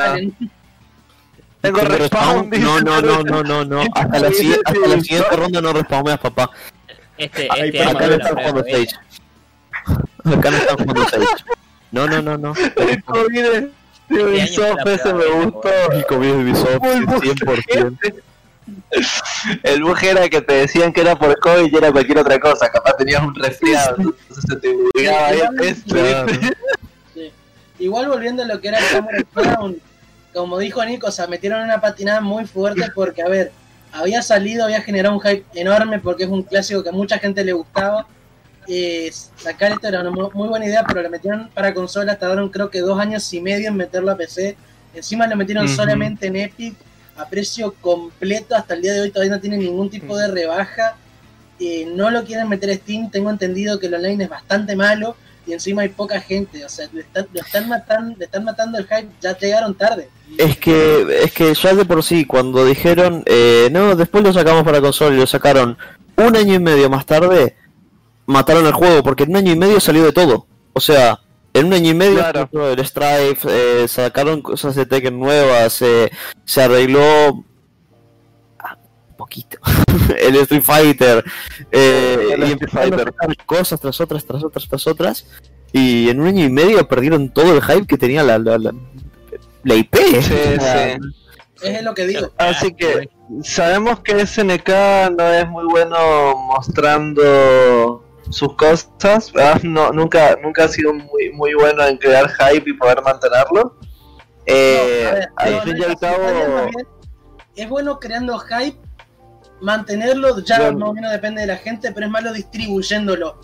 [1.61, 2.49] Tengo ¿Tengo respawn?
[2.49, 3.81] No, no, no, no, no, no.
[3.95, 6.49] Hasta la, siguiente- hasta la siguiente ronda no respawneas, papá.
[7.17, 8.87] Este, este Acá no están jugando Sage.
[10.25, 11.25] Acá no están jugando Sage.
[11.91, 12.53] No, no, no, no.
[12.75, 13.69] El COVID
[14.09, 15.69] de Ubisoft ese me gustó.
[15.91, 18.13] El COVID de Ubisoft, Muy 100%.
[19.63, 22.69] El bug era que te decían que era por COVID y era cualquier otra cosa.
[22.71, 25.41] Capaz tenías un resfriado, entonces se te bugueaba ahí.
[27.79, 29.77] Igual volviendo a lo que era el Shodown,
[30.33, 33.51] como dijo Nico, o sea, metieron una patinada muy fuerte porque, a ver,
[33.91, 37.43] había salido, había generado un hype enorme porque es un clásico que a mucha gente
[37.43, 38.07] le gustaba.
[38.65, 42.47] Y sacar esto era una mu- muy buena idea, pero lo metieron para consolas, tardaron
[42.49, 44.55] creo que dos años y medio en meterlo a PC.
[44.93, 46.75] Encima lo metieron solamente en Epic,
[47.17, 50.97] a precio completo, hasta el día de hoy todavía no tiene ningún tipo de rebaja.
[51.59, 55.15] Eh, no lo quieren meter a Steam, tengo entendido que el online es bastante malo
[55.45, 58.77] y encima hay poca gente, o sea, lo están, lo están matando, le están matando
[58.77, 60.09] el hype, ya llegaron tarde.
[60.37, 64.63] Es que, es que ya de por sí, cuando dijeron, eh, no, después lo sacamos
[64.63, 65.77] para consola y lo sacaron
[66.15, 67.55] un año y medio más tarde,
[68.25, 70.47] mataron el juego, porque en un año y medio salió de todo.
[70.73, 71.19] O sea,
[71.53, 72.49] en un año y medio Claro.
[72.71, 73.47] el Strife,
[73.83, 76.11] eh, sacaron cosas de Tekken nuevas, eh,
[76.45, 77.43] se arregló
[78.59, 78.77] ah,
[79.09, 79.57] un poquito
[80.19, 81.23] el Street Fighter,
[81.71, 83.13] eh, El y Street empezaron a Fighter.
[83.13, 85.25] sacar cosas tras otras, tras otras, tras otras,
[85.71, 88.71] y en un año y medio perdieron todo el hype que tenía la, la, la,
[89.63, 89.95] la IP.
[89.95, 90.21] Sí, O
[90.61, 90.99] sea, sí.
[91.63, 92.29] Es lo que digo.
[92.37, 93.09] Así que
[93.43, 94.69] sabemos que SNK
[95.17, 99.31] no es muy bueno mostrando sus cosas.
[99.63, 103.75] No, nunca, nunca ha sido muy, muy bueno en crear hype y poder mantenerlo.
[104.45, 106.23] Eh, No, a ver, al no, fin y al cabo,
[107.55, 108.77] es bueno creando hype,
[109.61, 110.77] mantenerlo ya Bien.
[110.77, 113.39] más o menos depende de la gente, pero es malo distribuyéndolo.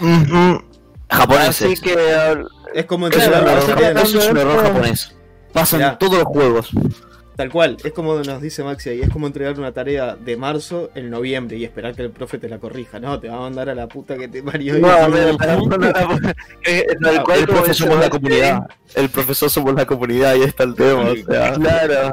[0.00, 0.62] Ujú.
[1.08, 1.72] japoneses.
[1.72, 4.02] así que al- Es como Eso es un error japonés.
[4.04, 5.16] Eso es un error esto- japonés.
[5.52, 5.98] Pasa en Mirá.
[5.98, 6.70] todos los juegos.
[7.36, 10.90] Tal cual, es como nos dice Maxi ahí, es como entregar una tarea de marzo
[10.94, 13.00] en noviembre y esperar que el profe te la corrija.
[13.00, 14.76] No, te va a mandar a la puta que te parió.
[14.78, 18.60] y- No, a ver, eh, tal No, cual el dice somos la comunidad.
[18.94, 21.10] El profesor somos la comunidad, ahí está el tema.
[21.10, 21.52] O sea.
[21.54, 22.12] Claro.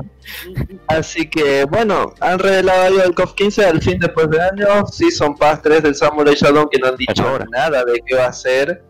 [0.87, 4.95] Así que bueno, han revelado algo del COF 15 al fin después de años.
[4.95, 7.45] Season Pass 3 del Samurai Shodown que no han dicho Ahora.
[7.51, 8.83] nada de qué va a ser.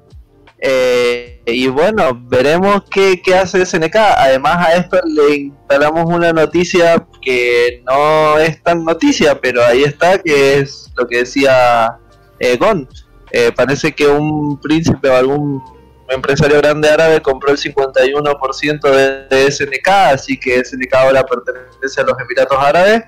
[0.63, 3.95] Eh, y bueno, veremos qué, qué hace SNK.
[3.95, 10.19] Además a esto le instalamos una noticia que no es tan noticia, pero ahí está,
[10.19, 11.97] que es lo que decía
[12.39, 12.87] eh, Gon.
[13.31, 15.63] Eh, parece que un príncipe o algún
[16.09, 22.03] empresario grande árabe compró el 51% de, de SNK, así que SNK ahora pertenece a
[22.03, 23.03] los Emiratos Árabes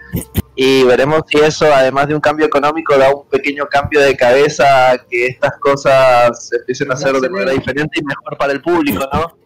[0.55, 4.91] y veremos si eso, además de un cambio económico, da un pequeño cambio de cabeza
[4.91, 8.61] a que estas cosas se empiecen a hacer de manera diferente y mejor para el
[8.61, 9.37] público, ¿no?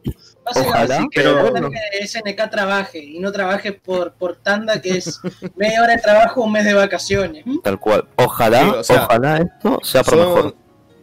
[0.55, 5.19] Ojalá, quiero pero que SNK trabaje y no trabaje por, por tanda, que es
[5.55, 7.45] media hora de trabajo, un mes de vacaciones.
[7.45, 7.59] ¿Mm?
[7.59, 8.07] Tal cual.
[8.15, 10.41] Ojalá, Sí, o sea, ojalá esto sea por mejor.
[10.41, 10.55] Son,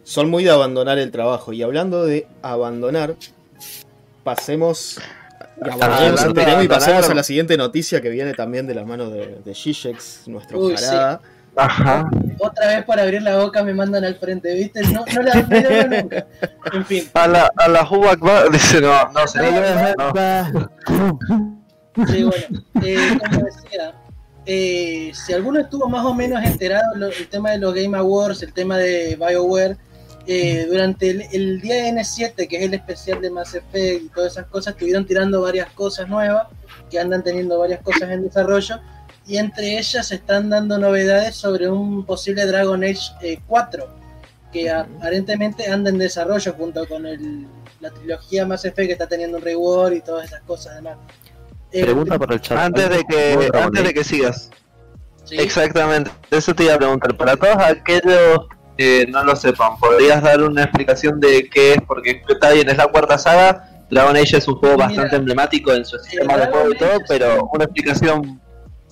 [0.03, 1.53] son muy de abandonar el trabajo.
[1.53, 3.15] Y hablando de abandonar,
[4.23, 4.99] pasemos.
[5.57, 7.11] Y abandonar.
[7.11, 10.73] a la siguiente noticia que viene también de la mano de, de Zizek, nuestro Uy.
[11.57, 12.09] Ajá.
[12.39, 14.81] Otra vez para abrir la boca me mandan al frente, ¿viste?
[14.91, 16.27] No, no la veo nunca.
[16.73, 17.85] En fin, A la, a la
[18.51, 20.11] dice no, no, sería, no.
[22.07, 23.93] sí, bueno, eh, como decía,
[24.45, 28.43] eh, si alguno estuvo más o menos enterado lo- el tema de los Game Awards,
[28.43, 29.77] el tema de BioWare,
[30.27, 34.33] eh, durante el, el día N7, que es el especial de Mass Effect y todas
[34.33, 36.47] esas cosas, estuvieron tirando varias cosas nuevas,
[36.89, 38.79] que andan teniendo varias cosas en desarrollo,
[39.27, 43.87] y entre ellas se están dando novedades sobre un posible Dragon Age eh, 4,
[44.51, 47.47] que aparentemente anda en desarrollo junto con el,
[47.79, 50.97] la trilogía Mass Effect que está teniendo un reward y todas esas cosas además.
[51.71, 52.57] Eh, Pregunta para el chat.
[52.57, 54.49] Antes de que, antes de que sigas,
[55.25, 55.37] sí.
[55.37, 57.15] exactamente, eso te iba a preguntar.
[57.17, 58.47] Para todos aquellos
[59.09, 61.81] no lo sepan, ¿podrías dar una explicación de qué es?
[61.87, 63.69] Porque está bien, es la cuarta saga.
[63.89, 66.97] Dragon Age es un juego Mira, bastante emblemático en su sistema de juego y todo,
[67.07, 68.41] pero un- una explicación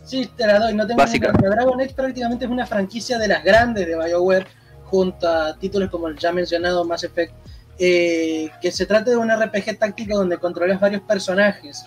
[0.06, 1.32] Sí, te la doy, no tengo Básica.
[1.32, 1.50] ningún.
[1.50, 4.46] Dragon Age prácticamente es una franquicia de las grandes de BioWare,
[4.86, 7.34] junto a títulos como el ya mencionado Mass Effect,
[7.80, 11.84] eh, que se trata de un RPG táctico donde controlas varios personajes.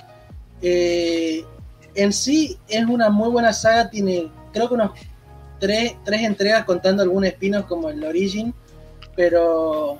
[0.62, 1.44] Eh,
[1.94, 4.90] en sí es una muy buena saga, tiene creo que unos
[5.58, 8.54] tres, tres entregas contando algún spin-off como el Origin,
[9.14, 9.98] pero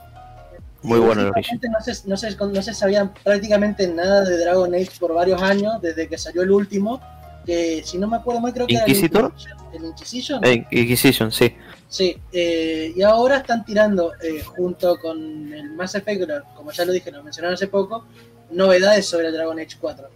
[0.83, 1.29] Muy bueno el.
[1.29, 5.42] Últimamente No se, no, se, no se sabía prácticamente nada de Dragon Age por varios
[5.42, 7.01] años, desde que salió el último,
[7.45, 9.33] que si no me acuerdo mal creo que ¿Inquisitor?
[9.45, 10.45] era el Inquisition.
[10.45, 11.54] Eh, Inquisition, sí.
[11.88, 16.92] Sí, eh, y ahora están tirando, eh, junto con el Mass Effect, como ya lo
[16.92, 18.04] dije, lo mencionaron hace poco,
[18.50, 20.09] novedades sobre el Dragon Age 4.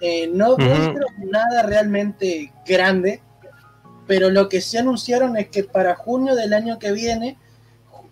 [0.00, 0.56] Eh, no
[1.18, 3.22] nada realmente grande,
[4.06, 7.36] pero lo que sí anunciaron es que para junio del año que viene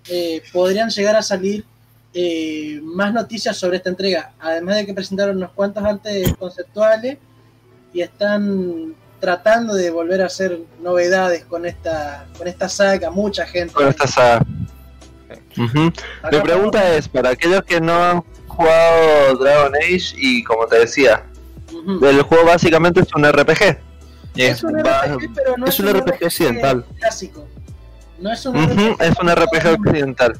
[0.08, 1.64] eh, podrían llegar a salir
[2.12, 4.32] eh, más noticias sobre esta entrega.
[4.40, 7.18] Además de que presentaron unos cuantos artes conceptuales
[7.92, 13.74] y están tratando de volver a hacer novedades con esta con esta saga mucha gente
[13.74, 14.46] con esta saga.
[15.56, 21.24] Mi pregunta es, para aquellos que no han jugado Dragon Age y como te decía,
[22.02, 23.89] el juego básicamente es un RPG.
[24.46, 26.84] Es un RPG, pero no es un RPG occidental.
[26.98, 27.46] clásico.
[28.18, 30.32] No es un RPG es un RPG occidental.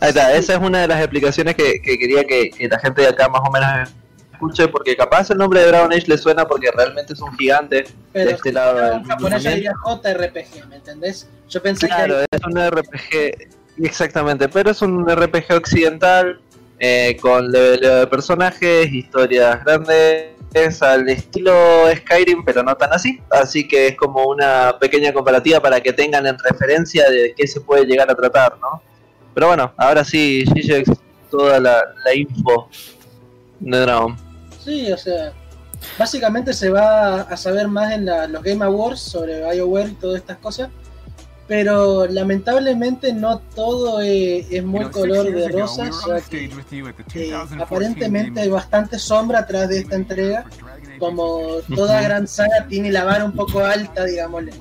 [0.00, 3.02] Ahí está, esa es una de las explicaciones que, que quería que, que la gente
[3.02, 3.88] de acá más o menos
[4.34, 7.84] escuche, porque capaz el nombre de Dragon Age le suena porque realmente es un gigante
[8.12, 11.28] pero de este lado del en japonés yo diría JRPG, ¿me entendés?
[11.48, 13.48] Yo pensé Claro, que es un RPG,
[13.84, 16.40] exactamente, pero es un RPG occidental
[16.78, 20.33] eh, con leveleo de personajes, historias grandes,
[20.82, 21.52] al estilo
[21.96, 23.20] Skyrim, pero no tan así.
[23.30, 27.60] Así que es como una pequeña comparativa para que tengan en referencia de qué se
[27.60, 28.80] puede llegar a tratar, ¿no?
[29.34, 30.90] Pero bueno, ahora sí, Gigex,
[31.30, 32.68] toda la, la info
[33.58, 34.16] de Dragon.
[34.64, 35.32] Sí, o sea,
[35.98, 40.18] básicamente se va a saber más en la- los Game Awards sobre BioWare y todas
[40.20, 40.70] estas cosas,
[41.46, 46.50] pero lamentablemente no todo es, es muy color de rosas, ya que
[47.14, 50.46] eh, aparentemente hay bastante sombra atrás de esta entrega,
[50.98, 54.52] como toda gran saga tiene la vara un poco alta, digámosle.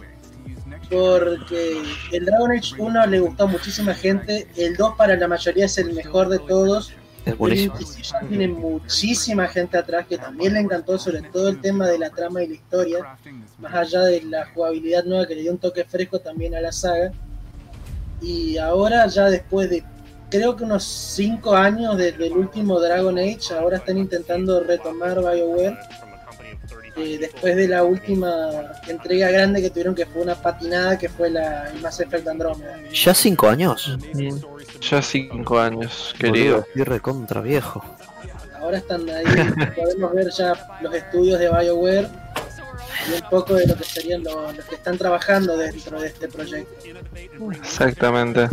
[0.89, 1.81] Porque
[2.11, 5.77] el Dragon Age 1 le gustó a muchísima gente, el 2 para la mayoría es
[5.77, 6.93] el mejor de todos,
[7.25, 7.75] Es buenísimo.
[8.27, 12.43] Tiene muchísima gente atrás que también le encantó, sobre todo el tema de la trama
[12.43, 13.17] y la historia,
[13.59, 16.71] más allá de la jugabilidad nueva que le dio un toque fresco también a la
[16.71, 17.11] saga.
[18.21, 19.83] Y ahora, ya después de
[20.33, 25.77] creo que unos 5 años desde el último Dragon Age, ahora están intentando retomar BioWare.
[26.95, 31.29] eh, después de la última entrega grande que tuvieron, que fue una patinada, que fue
[31.29, 32.79] la el Mass Effect Andromeda.
[32.91, 33.95] ¿Ya cinco años?
[34.89, 36.65] Ya cinco años, querido.
[36.67, 37.83] Estoy recontra viejo.
[38.59, 39.25] Ahora están ahí,
[39.75, 42.07] podemos ver ya los estudios de BioWare
[43.09, 46.27] y un poco de lo que serían los, los que están trabajando dentro de este
[46.27, 46.73] proyecto.
[47.51, 48.47] Exactamente.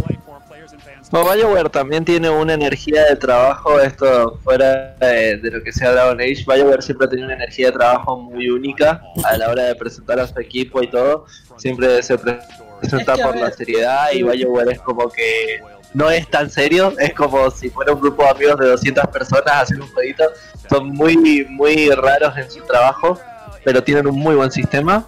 [1.11, 5.93] Bueno, BioWare también tiene una energía de trabajo, esto fuera de, de lo que sea
[5.93, 9.65] Dragon Age, BioWare siempre ha tenido una energía de trabajo muy única a la hora
[9.65, 11.27] de presentar a su equipo y todo,
[11.57, 12.39] siempre se pre-
[12.81, 15.61] presenta Es que, a por la seriedad y BioWare es como que
[15.95, 19.55] no es tan serio, es como si fuera un grupo de amigos de 200 personas
[19.63, 20.25] haciendo un jueguito,
[20.69, 23.19] son muy, muy raros en su trabajo,
[23.65, 25.07] pero tienen un muy buen sistema,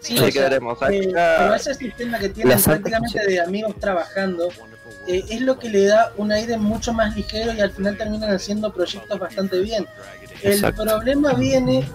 [0.00, 0.78] Sí, así o que sea, veremos.
[0.90, 4.48] eh, pero ese sistema que tienen prácticamente de amigos trabajando
[5.06, 8.30] eh, es lo que le da un aire mucho más ligero y al final terminan
[8.30, 9.86] haciendo proyectos bastante bien.
[10.42, 10.82] El Exacto.
[10.84, 11.88] problema viene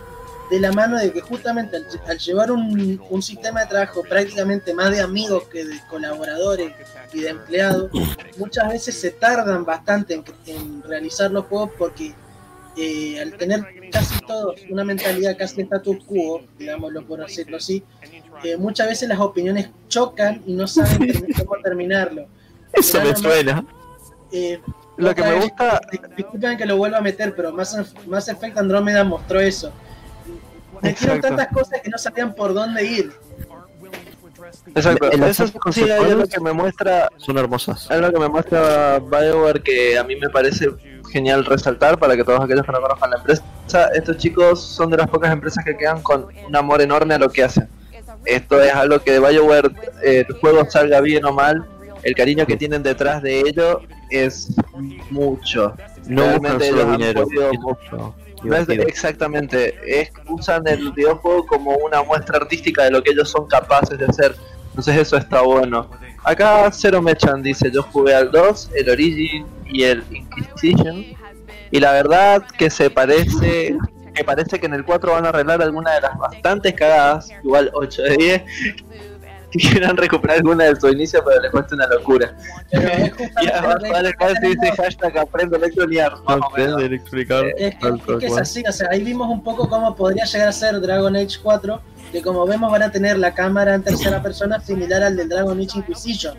[0.49, 4.73] de la mano de que justamente al, al llevar un, un sistema de trabajo prácticamente
[4.73, 6.73] más de amigos que de colaboradores
[7.13, 7.91] y de empleados,
[8.37, 12.13] muchas veces se tardan bastante en, en realizar los juegos porque
[12.77, 17.83] eh, al tener casi todos una mentalidad casi status quo, digámoslo por decirlo así,
[18.43, 22.25] eh, muchas veces las opiniones chocan y no saben cómo terminarlo.
[22.73, 23.65] Eso me más, suena.
[24.31, 24.59] eh,
[24.97, 27.75] Lo que me gusta- dis- Disculpen que lo vuelva a meter, pero Mass,
[28.07, 29.71] Mass Effect Andrómeda mostró eso.
[30.81, 31.27] Metieron Exacto.
[31.35, 33.11] tantas cosas que no sabían por dónde ir.
[34.75, 35.37] Exacto, artes
[35.71, 37.87] sí es lo que me muestra Son hermosas.
[37.89, 40.69] Es lo que me muestra BioWare que a mí me parece
[41.11, 43.43] genial resaltar para que todos aquellos que no conozcan la empresa.
[43.93, 47.29] Estos chicos son de las pocas empresas que quedan con un amor enorme a lo
[47.29, 47.67] que hacen.
[48.25, 49.71] Esto es algo que de BioWare,
[50.03, 51.65] eh, el juego salga bien o mal,
[52.03, 54.53] el cariño que tienen detrás de ello es
[55.09, 55.73] mucho.
[56.07, 57.23] No buscan Realmente solo ellos han dinero.
[57.23, 58.87] podido- mucho no es- divertido.
[58.87, 63.97] exactamente, es, usan el videojuego como una muestra artística de lo que ellos son capaces
[63.97, 64.35] de hacer.
[64.69, 65.89] Entonces eso está bueno.
[66.23, 71.05] Acá Zero Mechan dice, yo jugué al 2, el Origin y el Inquisition.
[71.71, 73.77] Y la verdad que se parece,
[74.13, 77.69] que parece que en el 4 van a arreglar alguna de las bastantes cagadas, igual
[77.73, 78.43] 8 de 10,
[79.51, 82.35] que quieran recuperar alguna de su inicio, pero les cuesta una locura.
[82.71, 86.11] Pero es Y justamente además lo que- vale acá se dice hashtag aprendo a electronear,
[86.27, 86.81] más o menos.
[86.83, 87.45] explicar.
[87.57, 90.47] Es que, es que es así, o sea, ahí vimos un poco cómo podría llegar
[90.49, 91.81] a ser Dragon Age 4,
[92.11, 95.57] que como vemos van a tener la cámara en tercera persona similar al del Dragon
[95.59, 96.37] Age Inquisition.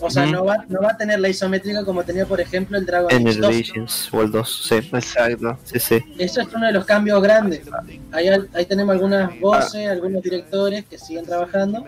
[0.00, 2.84] O sea, no va, no va a tener la isométrica como tenía, por ejemplo, el
[2.84, 3.50] Dragon En Age el 2.
[3.54, 4.74] Legends o el 2, sí.
[4.74, 5.58] Exacto.
[5.62, 6.04] Sí, sí.
[6.18, 7.60] Eso es uno de los cambios grandes.
[8.10, 8.94] Ahí, ahí tenemos Ah.
[8.94, 11.84] algunas voces, algunos directores que siguen trabajando.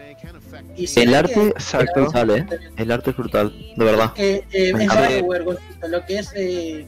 [0.77, 2.03] Y El arte que- es Exacto.
[2.03, 2.47] brutal, eh.
[2.77, 4.13] El arte es brutal, de verdad.
[4.13, 5.19] que eh, es.
[5.19, 5.45] Bioware,
[5.89, 6.87] lo que es eh,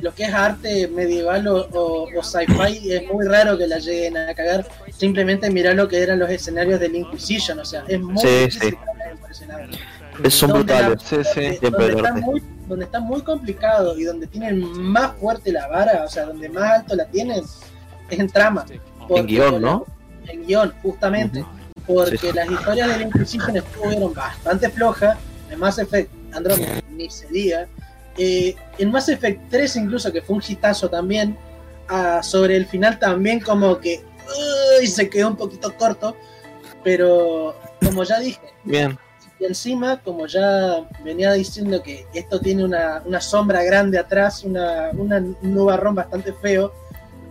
[0.00, 4.16] lo que es arte medieval o, o- o sci-fi es muy raro que la lleguen
[4.16, 8.18] a cagar simplemente mirar lo que eran los escenarios del Inquisition o sea es muy
[8.18, 8.70] Sí, difícil sí.
[8.70, 9.46] que
[10.20, 11.02] la son Donde la- brutales.
[11.08, 11.58] Sí, sí.
[11.62, 16.08] donde, está muy, donde está muy complicado y donde tienen más fuerte la vara o
[16.08, 17.42] sea donde más alto la tienen
[18.10, 18.64] es en trama
[19.08, 19.86] Porque En guion, la- ¿no?
[20.28, 21.44] en guion justamente
[21.86, 22.28] porque Sí.
[22.32, 25.18] las historias del Inquisition estuvieron bastante flojas
[25.50, 27.66] en Mass Effect Andromeda ni se diga
[28.18, 31.36] Eh, en Mass Effect 3 incluso que fue un hitazo también
[31.88, 34.04] ah, sobre el final también como que
[34.80, 36.16] uy, se quedó un poquito corto
[36.84, 38.96] pero como ya dije Bien.
[39.42, 44.90] Y encima, como ya venía diciendo que esto tiene una, una sombra grande atrás, una,
[44.92, 46.72] una, un nubarrón bastante feo,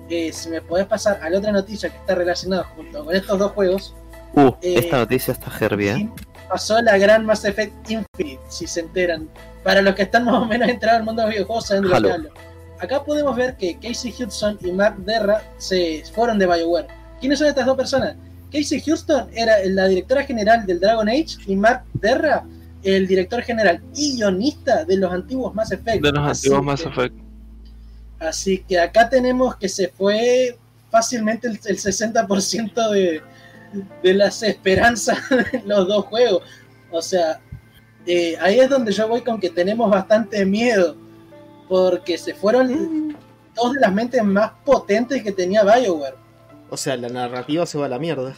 [0.09, 3.39] eh, si me podés pasar a la otra noticia que está relacionada junto con estos
[3.39, 3.95] dos juegos,
[4.33, 6.09] Uh, Eh, esta noticia está heavy, eh.
[6.47, 9.27] pasó la gran Mass Effect Infinite, si se enteran.
[9.61, 11.89] Para los que están más o menos entrados al mundo de los videojuegos, saben de
[11.89, 12.29] lo que hablo.
[12.79, 16.87] Acá podemos ver que Casey Hudson y Mark Derra se fueron de BioWare.
[17.19, 18.15] ¿Quiénes son estas dos personas?
[18.51, 22.43] Casey Houston era la directora general del Dragon Age y Mark Derra
[22.83, 26.03] el director general y guionista de los antiguos Mass Effect.
[26.03, 27.15] De los Así antiguos Mass que- Effect.
[28.19, 30.57] Así que acá tenemos que se fue
[30.89, 33.21] fácilmente el, el 60% de,
[34.03, 35.17] de las esperanzas
[35.51, 36.43] de los dos juegos.
[36.91, 37.39] O sea,
[38.05, 40.95] eh, ahí es donde yo voy con que tenemos bastante miedo.
[41.69, 43.15] Porque se fueron
[43.55, 46.15] dos de las mentes más potentes que tenía Bioware.
[46.71, 48.33] O sea, la narrativa se va a la mierda.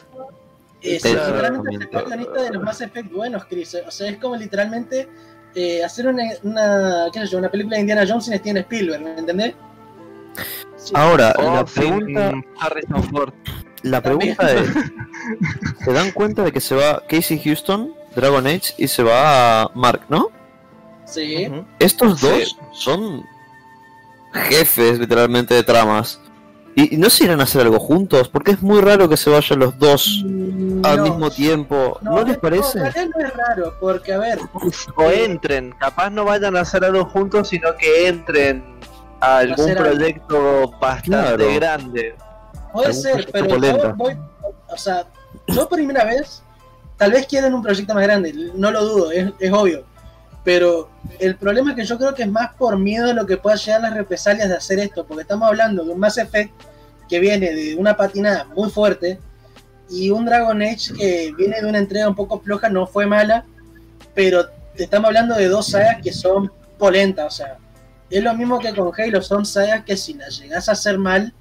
[0.81, 1.27] Eh, Sí, claro,
[1.63, 3.77] literalmente se fue guionista de los Mass Effect buenos, Chris.
[3.87, 5.07] O sea, es como literalmente
[5.55, 9.01] eh, hacer una, una, qué sé yo, una película de Indiana Jones sin Steven Spielberg,
[9.01, 9.53] ¿me entendés?
[10.75, 10.91] Sí.
[10.95, 13.33] Ahora, Oh, la pregunta, Harrison Ford.
[13.83, 14.35] la También.
[14.35, 19.03] pregunta es, ¿se dan cuenta de que se va Casey Houston, Dragon Age, y se
[19.03, 20.29] va Mark, no?
[21.05, 21.47] Sí.
[21.79, 22.27] Estos Sí.
[22.27, 23.23] dos son
[24.33, 26.19] jefes, literalmente, de tramas.
[26.75, 28.29] ¿Y y no se irán a hacer algo juntos?
[28.29, 30.23] Porque es muy raro que se vayan los dos
[30.83, 31.97] al No, mismo tiempo.
[32.01, 32.79] ¿No, les No, parece?
[32.79, 34.39] realidad no es raro, porque a ver,
[34.95, 38.63] O entren, capaz no vayan a hacer algo juntos, sino que entren
[39.21, 39.83] a algún algo.
[39.83, 41.55] proyecto bastante Claro.
[41.55, 42.15] grande.
[42.73, 44.17] puede ser, pero yo voy,
[44.67, 45.05] o sea,
[45.47, 46.41] yo por primera vez,
[46.97, 49.83] tal vez quieren un proyecto más grande, no lo dudo, es, es obvio.
[50.43, 50.89] Pero
[51.19, 53.55] el problema es que yo creo que es más por miedo a lo que pueda
[53.55, 56.51] llegar las represalias de hacer esto, porque estamos hablando de un Mass Effect
[57.07, 59.19] que viene de una patinada muy fuerte
[59.89, 63.45] y un Dragon Age que viene de una entrega un poco floja, no fue mala,
[64.13, 67.57] pero estamos hablando de dos sagas que son polentas, o sea,
[68.09, 71.33] es lo mismo que con Halo, son sagas que si las llegas a hacer mal,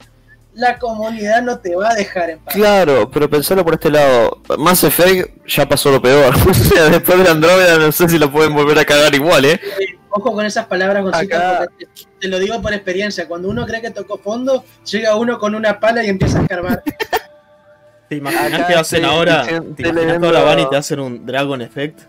[0.54, 2.54] la comunidad no te va a dejar en paz.
[2.54, 4.40] Claro, pero pensarlo por este lado.
[4.58, 6.34] Mass Effect ya pasó lo peor.
[6.50, 9.60] o sea, después de Andrómeda no sé si lo pueden volver a cagar igual, ¿eh?
[9.80, 11.88] Eh, Ojo con esas palabras, Acá- te,
[12.20, 13.26] te lo digo por experiencia.
[13.26, 16.82] Cuando uno cree que tocó fondo, llega uno con una pala y empieza a escarbar.
[18.10, 19.42] ¿Te imaginas Acá que hacen ahora?
[19.46, 22.00] ¿Te imaginas que ahora van y te hacen un Dragon Effect?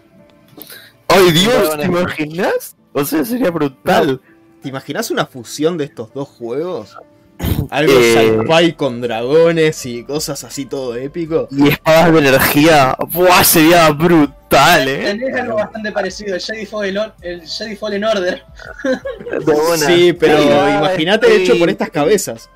[1.08, 1.78] ¡Ay Dios!
[1.78, 2.76] ¿Te imaginas?
[2.92, 4.20] O sea, sería brutal.
[4.62, 6.98] ¿Te imaginas una fusión de estos dos juegos?
[7.70, 8.40] Algo Eh.
[8.48, 11.48] sci-fi con dragones y cosas así todo épico.
[11.52, 12.96] Y espadas de energía.
[13.12, 13.44] ¡Buah!
[13.44, 15.04] Sería brutal, ¿eh?
[15.04, 18.44] Tenés algo bastante parecido, el Jedi Fallen, Or- el Jedi Fallen Order.
[19.78, 22.50] Sí, pero imagínate hecho por estas cabezas.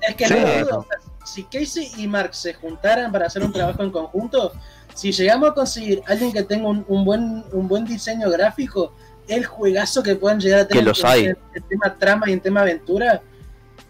[0.00, 0.34] Es que Sí.
[0.34, 3.90] no dudo, o sea, si Casey y Mark se juntaran para hacer un trabajo en
[3.90, 4.52] conjunto,
[4.94, 8.92] si llegamos a conseguir alguien que tenga un, un buen, un buen diseño gráfico,
[9.28, 11.26] el juegazo que puedan llegar a tener Que los hay.
[11.26, 13.22] en, en tema trama y en tema aventura,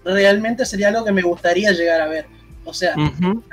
[0.04, 2.26] realmente sería algo que me gustaría llegar a ver.
[2.64, 2.94] O sea,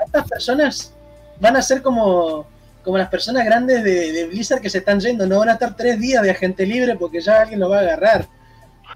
[0.05, 0.93] estas personas
[1.39, 2.47] van a ser como,
[2.83, 5.75] como las personas grandes de, de Blizzard que se están yendo, no van a estar
[5.75, 8.27] tres días de agente libre porque ya alguien lo va a agarrar.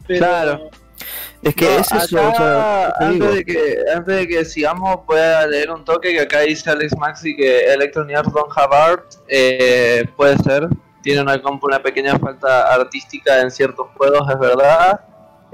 [0.07, 0.69] Pero, Claro.
[1.41, 3.25] Es que No, es eso, acá, o sea, ¿qué te digo?
[3.25, 6.71] antes, de que, antes de que sigamos, voy a leer un toque que acá dice
[6.71, 9.13] Alex Maxi que Electronic Arts don't have art.
[9.27, 10.67] Eh, puede ser,
[11.03, 15.01] tiene una pequeña falta artística en ciertos juegos, es verdad.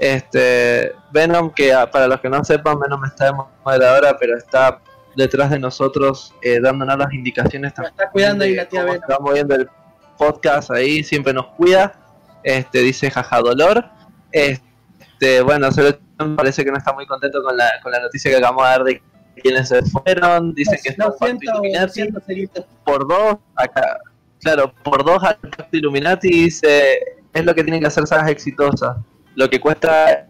[0.02, 3.34] Este Venom, que ah, para los que no sepan, Venom está de
[3.64, 4.80] moderadora, pero está
[5.14, 9.00] detrás de nosotros eh, dándonos las indicaciones Nos está cuidando ahí la tía Venom.
[9.06, 9.68] se va moviendo el
[10.18, 11.92] podcast ahí, siempre nos cuida.
[12.42, 13.84] Este dice jaja dolor.
[14.32, 18.28] Este, bueno, solo me parece que no está muy contento con la, con la noticia
[18.28, 19.02] que acabamos de dar de
[19.40, 20.52] quienes se fueron.
[20.52, 21.12] Dicen que está
[21.88, 23.98] siento, siento, por dos, acá,
[24.40, 26.98] claro, por dos al pacto Illuminati dice
[27.32, 28.96] es lo que tienen que hacer sagas exitosas.
[29.34, 30.26] Lo que cuesta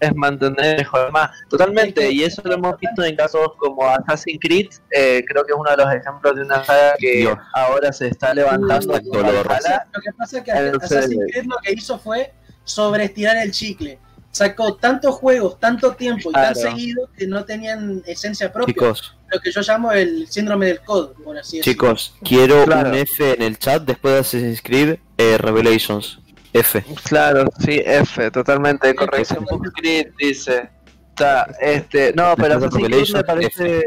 [0.00, 1.30] es mantener mejor más.
[1.48, 5.58] Totalmente, y eso lo hemos visto en casos como Assassin's Creed, eh, creo que es
[5.58, 7.38] uno de los ejemplos de una saga que Dios.
[7.54, 8.96] ahora se está levantando.
[8.96, 11.24] Exacto, como lo que pasa es que El Assassin's.
[11.30, 12.32] Creed lo que hizo fue
[12.64, 13.98] sobreestirar el chicle.
[14.30, 18.74] Sacó tantos juegos, tanto tiempo y tan seguido que no tenían esencia propia.
[18.74, 21.72] Chicos, Lo que yo llamo el síndrome del codo, por así decirlo.
[21.72, 22.88] chicos, quiero Claro.
[22.88, 26.18] un F en el chat después de Assassin's Creed eh, Revelations.
[26.54, 26.84] F.
[27.04, 28.94] Claro, sí, F, totalmente.
[28.94, 29.44] Corrección
[29.74, 30.70] Creed dice.
[31.10, 33.84] Está, este, no, pero Assassin's me parece.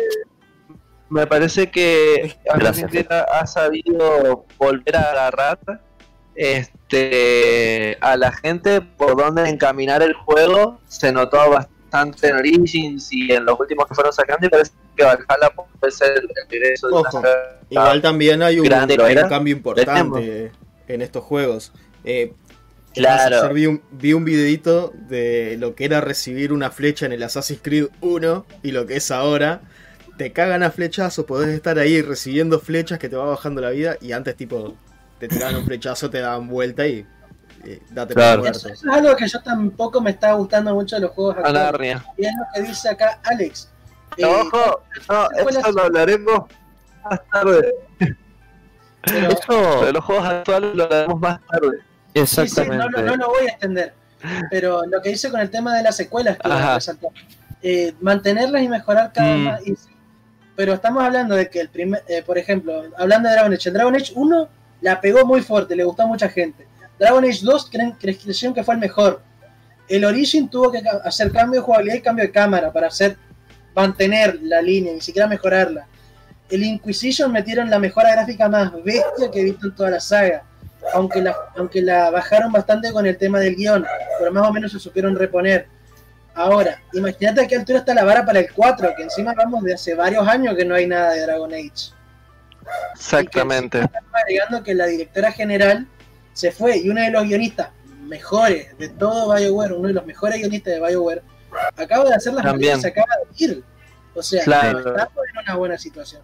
[1.09, 2.91] Me parece que Assassin's Gracias.
[2.91, 5.59] Creed ha sabido volver a agarrar
[6.35, 10.79] este a la gente por donde encaminar el juego.
[10.87, 15.03] Se notó bastante en Origins y en los últimos que fueron sacando y parece que
[15.03, 17.23] Valhalla puede ser el regreso de una Ojo,
[17.69, 20.51] Igual también hay un, Grande, hay un cambio importante
[20.87, 21.71] en estos juegos.
[22.03, 22.33] Eh,
[22.97, 23.37] Claro.
[23.37, 27.23] ayer vi un, vi un videito de lo que era recibir una flecha en el
[27.23, 29.61] Assassin's Creed 1 y lo que es ahora.
[30.17, 33.97] Te cagan a flechazos, podés estar ahí recibiendo flechas que te va bajando la vida
[34.01, 34.75] y antes tipo
[35.19, 37.05] te tiraban un flechazo, te daban vuelta y
[37.65, 38.41] eh, date Claro.
[38.41, 42.01] por Eso, es algo que yo tampoco me está gustando mucho de los juegos actuales.
[42.17, 43.69] Y es lo que dice acá Alex.
[44.17, 46.43] Eh, Ojo, no, eso lo hablaremos
[47.03, 47.73] más tarde.
[47.99, 51.77] pero- Eso, De los juegos actuales lo hablaremos más tarde.
[52.25, 53.01] Sí, sí, no, exactamente.
[53.03, 53.93] no lo voy a extender.
[54.49, 57.11] Pero lo que hice con el tema de las secuelas, resaltar.
[57.61, 59.43] Eh, mantenerlas y mejorar cada vez Mm.
[59.45, 59.61] más.
[60.55, 63.73] Pero estamos hablando de que el primer, eh, por ejemplo, hablando de Dragon Age, el
[63.75, 64.49] Dragon Age 1
[64.81, 66.67] la pegó muy fuerte, le gustó a mucha gente.
[66.99, 69.21] Dragon Age 2 creen, creyeron que fue el mejor.
[69.87, 73.17] El Origin tuvo que hacer cambio de jugabilidad y cambio de cámara para hacer
[73.75, 75.85] mantener la línea, ni siquiera mejorarla.
[76.49, 80.43] El Inquisition metieron la mejora gráfica más bestia que he visto en toda la saga.
[80.93, 83.85] Aunque la, aunque la bajaron bastante con el tema del guion,
[84.19, 85.67] pero más o menos se supieron reponer.
[86.33, 89.73] Ahora, imagínate a qué altura está la vara para el 4, que encima vamos de
[89.73, 91.91] hace varios años que no hay nada de Dragon Age.
[92.93, 93.79] Exactamente.
[93.81, 95.87] Estamos agregando que la directora general
[96.33, 97.69] se fue y uno de los guionistas
[98.03, 101.23] mejores de todo BioWare, uno de los mejores guionistas de BioWare,
[101.75, 102.79] acaba de hacer las También.
[102.79, 103.63] se acaba de ir.
[104.13, 104.79] O sea, Claro.
[104.79, 106.21] estamos en una buena situación.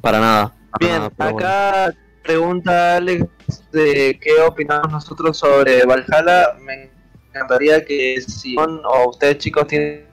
[0.00, 0.54] Para nada.
[0.70, 1.94] para Bien, bueno.
[2.24, 3.24] Pregunta Alex
[3.70, 6.54] de qué opinamos nosotros sobre Valhalla.
[6.60, 6.90] Me
[7.28, 10.06] encantaría que si son, o ustedes chicos tienen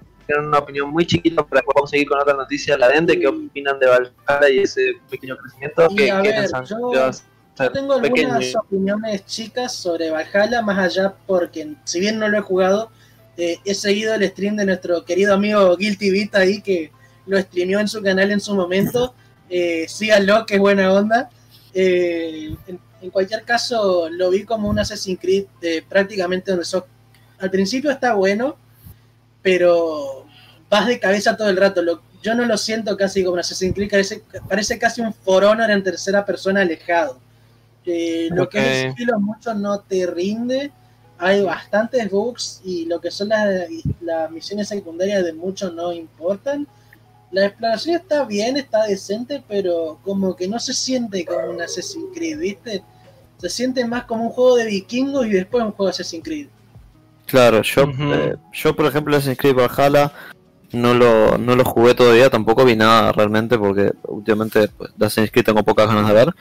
[0.45, 3.28] una opinión muy chiquita para que podamos seguir con otra noticia, la den de qué
[3.28, 6.66] opinan de Valhalla y ese pequeño crecimiento Y que a ver, piensan.
[6.66, 7.12] yo- Yo-
[7.59, 8.59] Yo tengo algunas pequeño.
[8.62, 12.89] opiniones chicas sobre Valhalla, más allá porque, si bien no lo he jugado,
[13.38, 16.91] eh, he seguido el stream de nuestro querido amigo Guilty Beat ahí, que
[17.28, 19.14] lo streameó en su canal en su momento.
[19.49, 21.30] Eh, síganlo, que es buena onda.
[21.74, 25.45] Eh, en, en cualquier caso, lo vi como un Assassin's Creed
[25.88, 26.84] prácticamente donde sos.
[27.39, 28.55] Al principio está bueno,
[29.41, 30.26] pero
[30.69, 31.82] vas de cabeza todo el rato.
[31.82, 35.43] Lo- yo no lo siento casi como un Assassin's Creed, parece, parece casi un For
[35.43, 37.19] Honor en tercera persona alejado.
[37.86, 40.72] Eh, lo que es sigilo mucho no te rinde.
[41.17, 43.49] Hay bastantes bugs y lo que son las,
[44.01, 46.67] las misiones secundarias de mucho no importan.
[47.32, 52.10] La exploración está bien, está decente, pero como que no se siente como un Assassin's
[52.14, 52.84] Creed, ¿viste?
[53.38, 56.48] Se siente más como un juego de vikingos y después un juego de Assassin's Creed.
[57.26, 60.12] Claro, yo, eh, yo por ejemplo Assassin's Creed Valhalla
[60.74, 65.32] no lo, no lo jugué todavía, tampoco vi nada realmente porque últimamente pues, de Assassin's
[65.32, 66.36] Creed tengo pocas ganas de ver.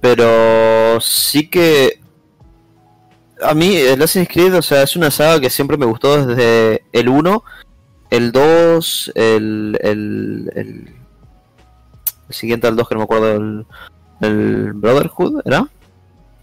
[0.00, 2.00] Pero sí que
[3.42, 6.84] a mí el Assassin's Creed, o sea, es una saga que siempre me gustó desde
[6.92, 7.44] el 1,
[8.16, 10.94] el 2, el, el, el,
[12.28, 13.66] el siguiente al 2 que no me acuerdo, el,
[14.20, 15.68] el Brotherhood, ¿era?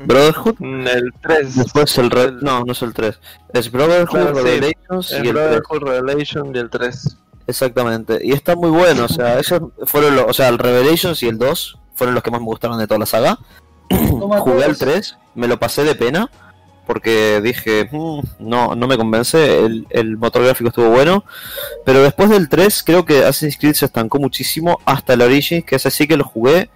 [0.06, 0.56] Brotherhood.
[0.60, 1.56] Mm, El 3.
[1.56, 2.34] Después el Red...
[2.42, 3.20] No, no es el 3.
[3.54, 4.44] Es Brotherhood, Claro, sí.
[4.44, 5.34] Revelations y El el 3.
[5.34, 7.18] Brotherhood Revelation y el 3.
[7.48, 8.20] Exactamente.
[8.24, 10.26] Y está muy bueno, o sea, esos fueron los...
[10.28, 13.00] O sea, el Revelations y el 2 fueron los que más me gustaron de toda
[13.00, 13.38] la saga.
[13.90, 14.80] Jugué al todos.
[14.80, 16.30] 3, me lo pasé de pena.
[16.92, 21.24] Porque dije, "Mm, no, no me convence, el, el motor gráfico estuvo bueno.
[21.86, 25.78] Pero después del 3, creo que Assassin's Creed se estancó muchísimo hasta el Origins, que
[25.78, 26.70] ese sí que lo jugué.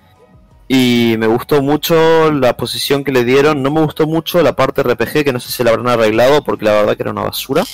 [0.70, 3.62] Y me gustó mucho la posición que le dieron.
[3.62, 6.64] No me gustó mucho la parte RPG, que no sé si la habrán arreglado, porque
[6.64, 7.66] la verdad que era una basura.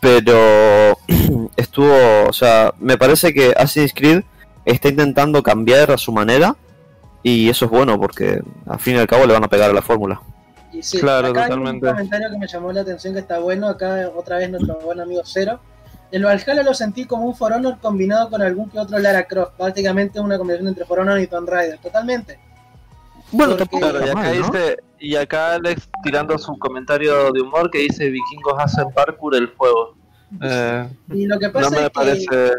[0.00, 0.96] Pero
[1.56, 4.22] estuvo, o sea, me parece que Assassin's Creed
[4.64, 6.54] está intentando cambiar a su manera.
[7.24, 9.74] Y eso es bueno, porque al fin y al cabo le van a pegar a
[9.74, 10.22] la fórmula.
[10.72, 11.86] Y sí, Claro, acá totalmente.
[11.86, 13.68] Hay un comentario que me llamó la atención que está bueno.
[13.68, 15.60] Acá otra vez nuestro buen amigo Cero.
[16.12, 19.52] El Valhalla lo sentí como un For Honor combinado con algún que otro Lara Croft.
[19.56, 21.78] Prácticamente una combinación entre For Honor y Tomb Raider.
[21.78, 22.38] Totalmente.
[23.32, 24.30] Bueno, Porque- Claro, y acá ¿no?
[24.32, 29.46] dice, y acá Alex tirando su comentario de humor que dice vikingos hacen parkour el
[29.56, 29.94] juego.
[30.42, 32.52] Eh, Y lo que no pasa me es que parece.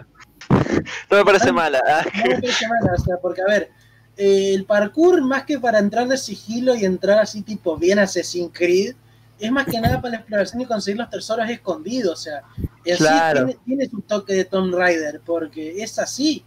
[1.11, 1.81] No me parece mala.
[1.87, 2.01] ah.
[2.15, 3.69] no me parece mala, o sea, porque a ver,
[4.17, 8.51] eh, el parkour más que para entrar de sigilo y entrar así tipo bien Assassin's
[8.53, 8.95] Creed,
[9.39, 12.41] es más que nada para la exploración y conseguir los tesoros escondidos, o sea,
[12.85, 13.45] sí Claro.
[13.45, 16.43] tiene, tiene su toque de Tomb Raider, porque es así.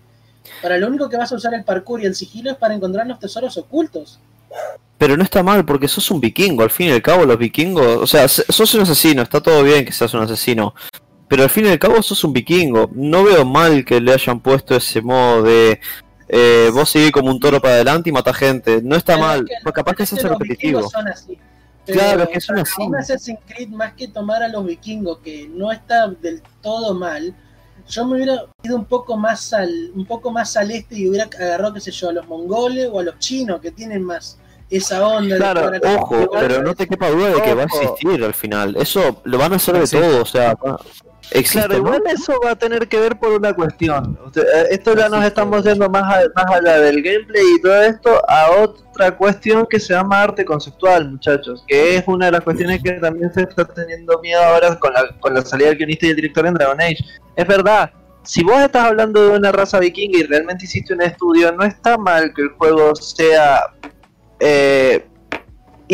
[0.63, 3.07] Para lo único que vas a usar el parkour y el sigilo es para encontrar
[3.07, 4.21] los tesoros ocultos.
[4.99, 6.63] Pero no está mal, porque sos un vikingo.
[6.63, 7.85] Al fin y al cabo, los vikingos.
[7.97, 10.75] O sea, se- sos un asesino, está todo bien que seas un asesino.
[11.27, 12.91] Pero al fin y al cabo, sos un vikingo.
[12.95, 15.81] No veo mal que le hayan puesto ese modo de.
[16.37, 18.81] Eh, vos seguís como un toro para adelante y mata gente.
[18.83, 20.79] No está es mal, que porque capaz que es se hace los repetitivo.
[20.81, 21.39] vikingos son así.
[21.87, 22.83] Pero Claro, es que son así.
[22.83, 27.35] Un Assassin's Creed más que tomar a los vikingos, que no está del todo mal,
[27.89, 31.27] yo me hubiera ido un poco más al, un poco más al este y hubiera
[31.27, 34.39] agarrado, qué sé yo, a los mongoles o a los chinos que tienen más
[34.71, 35.79] esa onda Claro, de.
[35.97, 38.75] Ojo, pero no te quepa duda de que va a existir al final.
[38.77, 39.99] Eso lo van a hacer de Sí.
[39.99, 40.81] todo, o sea, va-
[41.31, 41.89] existe, Claro, ¿no?
[41.97, 44.19] igual eso va a tener que ver por una cuestión.
[44.37, 48.23] Eh, esto ya nos estamos yendo más, a- más allá del gameplay y todo esto
[48.29, 51.65] a otra cuestión que se llama arte conceptual, muchachos.
[51.67, 55.09] Que es una de las cuestiones que también se está teniendo miedo ahora con la,
[55.21, 56.99] con la salida del guionista y el director en Dragon Age.
[57.37, 57.91] Es verdad,
[58.23, 61.99] si vos estás hablando de una raza vikinga y realmente hiciste un estudio, no está
[61.99, 63.61] mal que el juego sea
[64.41, 65.05] eh,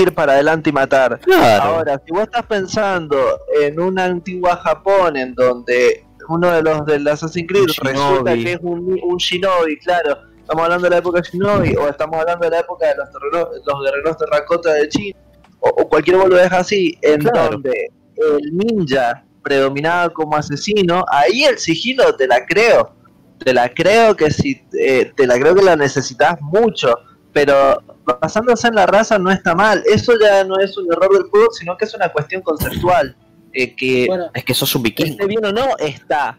[0.02, 1.18] ir para adelante y matar.
[1.20, 1.62] Claro.
[1.62, 3.18] Ahora, si vos estás pensando
[3.60, 8.58] en una antigua Japón en donde uno de los del Assassin's Creed resulta que es
[8.62, 12.58] un, un shinobi, claro, estamos hablando de la época shinobi o estamos hablando de la
[12.60, 15.18] época de los, terreno- los guerreros terracota de China
[15.60, 17.50] o, o cualquier boludez así, en Claro.
[17.52, 22.94] donde el ninja predominaba como asesino, ahí el sigilo te la creo.
[23.42, 26.94] Te la creo que si eh, te la creo que la necesitas mucho,
[27.32, 29.82] pero basándose en la raza no está mal.
[29.86, 33.16] Eso ya no es un error del juego, sino que es una cuestión conceptual.
[33.52, 35.10] eh, que Bueno, Es que sos un vikingo.
[35.10, 36.38] esté bien o no, está.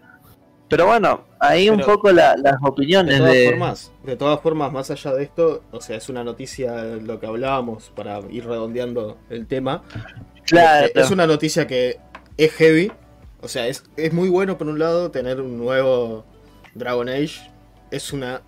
[0.70, 3.50] Pero bueno, ahí un poco la- las De opiniones todas de...
[3.50, 7.26] formas, de todas formas, más allá de esto, o sea, es una noticia lo que
[7.28, 9.84] hablábamos para ir redondeando el tema.
[10.46, 11.98] Claro, Eh, Es una noticia que
[12.38, 12.90] es heavy.
[13.42, 16.24] O sea, es, es muy bueno por un lado tener un nuevo
[16.76, 17.52] Dragon Age.
[17.92, 18.42] Es una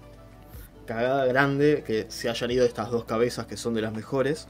[0.86, 4.48] cagada grande que se hayan ido estas dos cabezas que son de las mejores.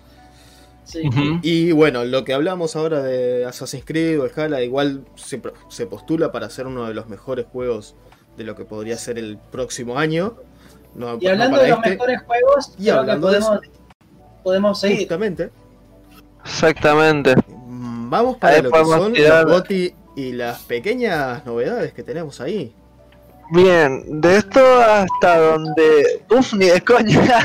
[0.85, 1.01] sí.
[1.41, 6.31] Y bueno, lo que hablamos ahora de Assassin's Creed o Valhalla, igual se, se postula
[6.31, 7.95] para ser uno de los mejores juegos
[8.37, 10.35] de lo que podría ser el próximo año.
[10.95, 11.89] No, Y no hablando para de los este.
[11.91, 13.59] mejores juegos, Y hablando de podemos,
[14.43, 14.97] podemos seguir.
[14.99, 15.51] Justamente.
[16.43, 17.35] Exactamente.
[17.47, 22.03] Mm, Vamos para Ahí lo que son tirar- los GOTY y las pequeñas novedades que
[22.03, 22.75] tenemos ahí.
[23.53, 26.23] Bien, de esto hasta donde.
[26.29, 27.19] Uf, ni de coña.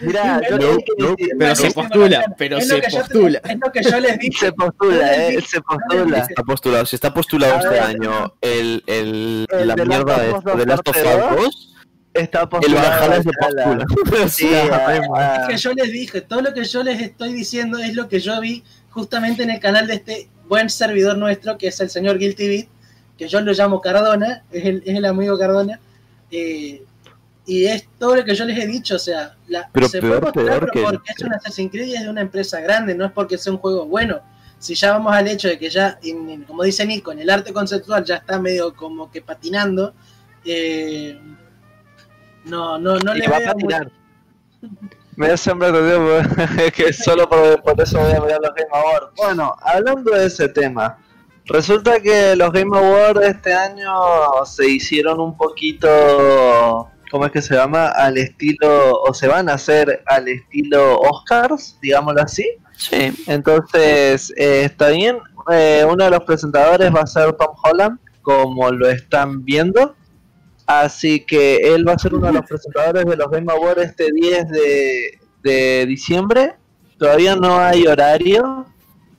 [0.00, 0.64] Mirá, yo que
[0.98, 3.40] decir- Pero se postula, pero se te- postula.
[3.44, 4.38] es lo que yo les dije.
[4.46, 6.18] Se postula, eh, se postula.
[6.18, 7.82] Está postulado, si está postulado este ver.
[7.82, 11.72] año el, el, El la de mierda de, Us de Last of Us parte 2,
[12.14, 13.00] Está el postulado.
[13.00, 13.84] Valhalla se postula.
[14.28, 17.94] Sí, Sí, Es que yo les dije, todo lo que yo les estoy diciendo es
[17.94, 21.78] lo que yo vi justamente en el canal de este buen servidor nuestro, que es
[21.80, 22.66] el señor Guilty Beat,
[23.16, 25.80] que yo lo llamo Cardona, es el, es el amigo Cardona.
[26.30, 26.82] eh,
[27.48, 30.18] y es todo lo que yo les he dicho, o sea, la, Pero se peor,
[30.20, 32.60] puede mostrar, peor pero que- porque es un Assassin's Creed y es de una empresa
[32.60, 34.18] grande, no es porque sea un juego bueno.
[34.58, 37.30] Si ya vamos al hecho de que ya, en- en- como dice Nico, en el
[37.30, 39.94] arte conceptual ya está medio como que patinando,
[40.44, 41.16] eh,
[42.44, 43.92] no, no, no y le va a muy- patinar.
[45.16, 48.68] Me da siempre entendido porque- que solo por, por eso voy a mirar los Game
[48.72, 49.08] Awards.
[49.16, 50.98] Bueno, hablando de ese tema,
[51.46, 53.92] resulta que los Game Awards este año
[54.44, 57.88] se hicieron un poquito, ¿cómo es que se llama?
[57.88, 62.48] Al estilo, o se van a hacer al estilo Oscars, digámoslo así.
[62.76, 63.12] Sí.
[63.26, 65.18] Entonces, eh, está bien.
[65.50, 69.94] Eh, uno de los presentadores va a ser Tom Holland, como lo están viendo.
[70.66, 74.10] Así que él va a ser uno de los presentadores de los Game Awards este
[74.12, 76.54] 10 de, de diciembre.
[76.98, 78.66] Todavía no hay horario.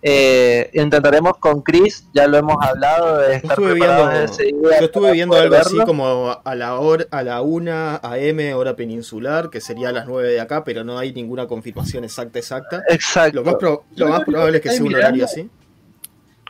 [0.10, 4.80] Eh, intentaremos con Chris, ya lo hemos hablado, de Yo estar estuve viendo, ese día
[4.80, 9.50] yo estuve viendo algo así como a la hora, a la 1 AM hora peninsular,
[9.50, 12.84] que sería a las 9 de acá, pero no hay ninguna confirmación exacta exacta.
[12.88, 13.36] Exacto.
[13.40, 15.50] Lo más, pro- Yo lo más lo único probable es que sea un horario así.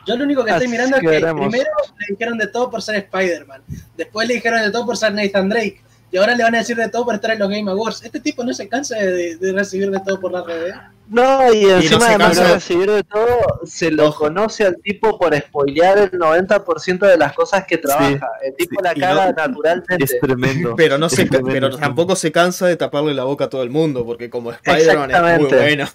[0.06, 2.82] Yo lo único que estoy Así mirando es que primero le dijeron de todo por
[2.82, 3.62] ser Spider-Man,
[3.98, 5.82] después le dijeron de todo por ser Nathan Drake,
[6.12, 8.04] y ahora le van a decir de todo por estar en los Game Awards.
[8.04, 10.72] Este tipo no se cansa de, de recibir de todo por la red.
[11.10, 14.26] No, y encima se además de recibir de todo, se lo Ojo.
[14.26, 18.28] conoce al tipo por spoilear el 90% de las cosas que trabaja.
[18.44, 20.04] el tipo sí, la y caga no- naturalmente.
[20.04, 20.76] Es tremendo.
[20.76, 21.70] Pero no se, Es tremendo.
[21.70, 25.12] pero tampoco se cansa de taparle la boca a todo el mundo, porque como Spider-Man
[25.12, 25.88] es muy bueno.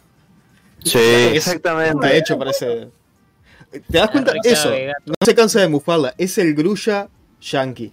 [0.82, 0.98] Sí.
[1.34, 1.90] Exactamente.
[2.06, 2.88] Está hecho para ese.
[3.70, 4.32] ¿Te das cuenta?
[4.44, 4.70] Eso.
[5.04, 6.14] No se cansa de mufarla.
[6.16, 7.08] Es el grulla
[7.40, 7.92] yankee.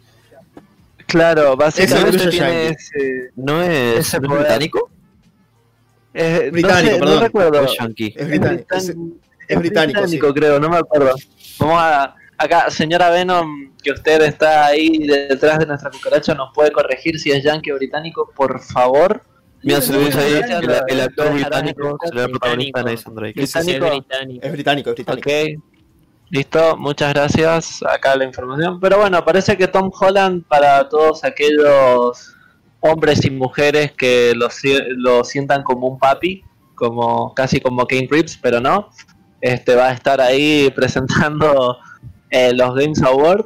[1.06, 2.76] Claro, básicamente tiene yankee.
[2.80, 4.40] ese, ¿No es, ¿no es poder.
[4.42, 4.90] británico?
[6.14, 7.16] Eh, Británico, no sé, perdón.
[7.16, 7.62] no recuerdo.
[7.62, 8.16] ¿O es?
[8.16, 8.76] Es británico.
[8.76, 8.96] Es,
[9.48, 10.20] es británico, sí.
[10.20, 11.14] creo, no me acuerdo.
[11.60, 16.72] Vamos a acá, señora Venom, que usted está ahí detrás de nuestra cucaracha, nos puede
[16.72, 19.22] corregir si es yankee o británico, por favor.
[19.62, 23.12] Mira, se lo dice ahí, el, el actor británico será el protagonista de Británico.
[23.12, 23.44] Nathan Drake.
[23.44, 23.90] Es Británico.
[23.90, 24.46] británico.
[24.46, 25.30] Es británico, es británico.
[25.30, 25.64] Ok,
[26.30, 27.84] listo, muchas gracias.
[27.84, 28.80] Acá la información.
[28.80, 32.38] Pero bueno, parece que Tom Holland, para todos aquellos
[32.82, 34.48] hombres y mujeres que lo,
[34.98, 36.44] lo sientan como un papi,
[36.76, 38.90] como casi como King Reeves, pero no,
[39.42, 41.78] este va a estar ahí presentando
[42.30, 43.46] eh, los Games Awards.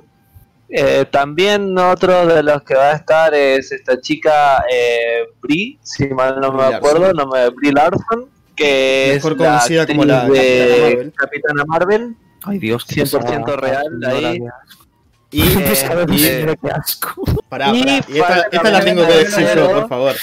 [0.76, 6.08] Eh, también otro de los que va a estar es esta chica eh, Brie, si
[6.08, 10.32] mal no me acuerdo, no me Brie Larson, que Mejor es la como la de
[10.36, 10.44] Capitana
[10.88, 11.14] Marvel.
[11.16, 12.16] Capitana Marvel.
[12.46, 13.58] Ay, Dios, qué 100% pesada.
[13.58, 14.40] real No, ahí.
[15.34, 17.24] Y, Eh, y- eh, Qué asco.
[17.50, 17.74] pará, pará.
[18.08, 20.16] Y esta, la tengo que decir yo, por favor.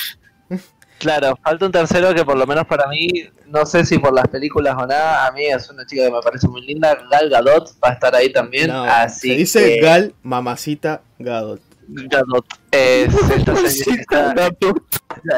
[0.99, 3.09] Claro, falta un tercero que por lo menos para mí,
[3.47, 6.21] no sé si por las películas o nada, a mí es una chica que me
[6.21, 6.95] parece muy linda.
[7.11, 8.69] Gal Gadot va a estar ahí también.
[8.69, 11.61] No, así se dice que Gal Mamacita Gadot.
[11.89, 14.51] Gadot es esta señorita-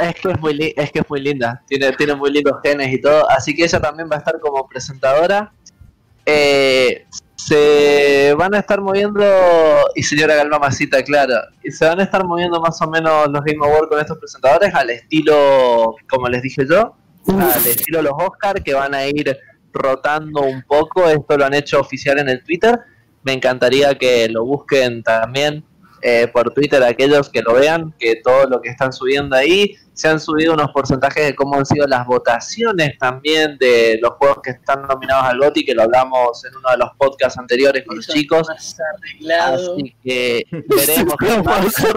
[0.03, 2.93] es que es muy li- es que es muy linda, tiene, tiene muy lindos genes
[2.93, 5.53] y todo, así que ella también va a estar como presentadora.
[6.27, 7.07] Eh,
[7.47, 9.24] se van a estar moviendo,
[9.95, 13.64] y señora Galmamacita, claro, y se van a estar moviendo más o menos los Game
[13.64, 16.95] Awards con estos presentadores al estilo, como les dije yo,
[17.26, 19.36] al estilo los Oscar, que van a ir
[19.72, 22.78] rotando un poco, esto lo han hecho oficial en el Twitter,
[23.22, 25.64] me encantaría que lo busquen también
[26.03, 30.09] eh, por Twitter aquellos que lo vean, que todo lo que están subiendo ahí, se
[30.09, 34.51] han subido unos porcentajes de cómo han sido las votaciones también de los juegos que
[34.51, 38.07] están nominados al GOTY, que lo hablamos en uno de los podcasts anteriores con los
[38.07, 38.49] chicos.
[38.49, 39.74] más arreglado.
[39.74, 41.93] Así que veremos qué pasa.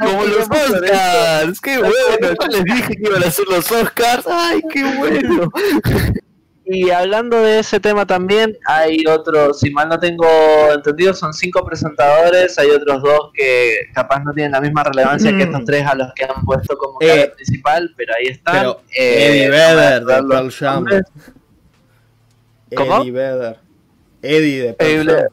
[0.00, 2.36] Como los Oscars, qué bueno.
[2.40, 4.24] Yo les dije que iban a hacer los Oscars.
[4.26, 5.50] Ay, qué bueno.
[6.64, 10.26] Y hablando de ese tema también, hay otro, si mal no tengo
[10.72, 15.42] entendido, son cinco presentadores, hay otros dos que capaz no tienen la misma relevancia que
[15.42, 18.54] estos tres a los que han puesto como Eh, cara principal, pero ahí están.
[18.54, 20.86] Pero Eh, Eddie Vedder de Pearl Jam.
[22.76, 23.02] ¿Cómo?
[23.02, 23.58] Eddie Vedder.
[24.22, 25.26] Eddie de Pearl Jam.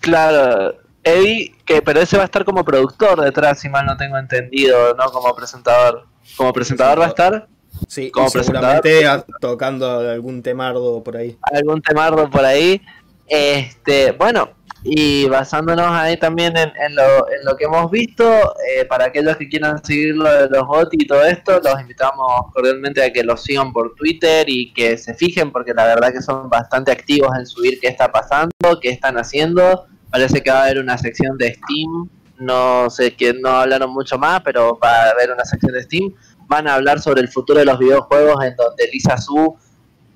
[0.00, 4.16] Claro, Eddie, que pero ese va a estar como productor detrás, si mal no tengo
[4.16, 6.06] entendido, no como presentador.
[6.36, 7.48] Como presentador va a estar
[7.86, 11.36] Sí, Como seguramente a- tocando algún temardo por ahí.
[11.52, 12.80] algún temardo por ahí.
[13.26, 14.50] Este, bueno,
[14.82, 18.24] y basándonos ahí también en, en lo, en lo que hemos visto,
[18.66, 22.52] eh, para aquellos que quieran seguir lo de los GOTY y todo esto, los invitamos
[22.54, 26.22] cordialmente a que los sigan por Twitter y que se fijen, porque la verdad que
[26.22, 29.86] son bastante activos en subir qué está pasando, qué están haciendo.
[30.10, 32.08] Parece que va a haber una sección de Steam,
[32.38, 36.14] no sé que no hablaron mucho más, pero va a haber una sección de Steam.
[36.48, 39.56] Van a hablar sobre el futuro de los videojuegos en donde Lisa Su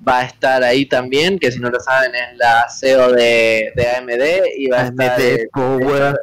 [0.05, 3.89] va a estar ahí también, que si no lo saben es la CEO de, de
[3.89, 6.19] AMD y va a estar el, Power.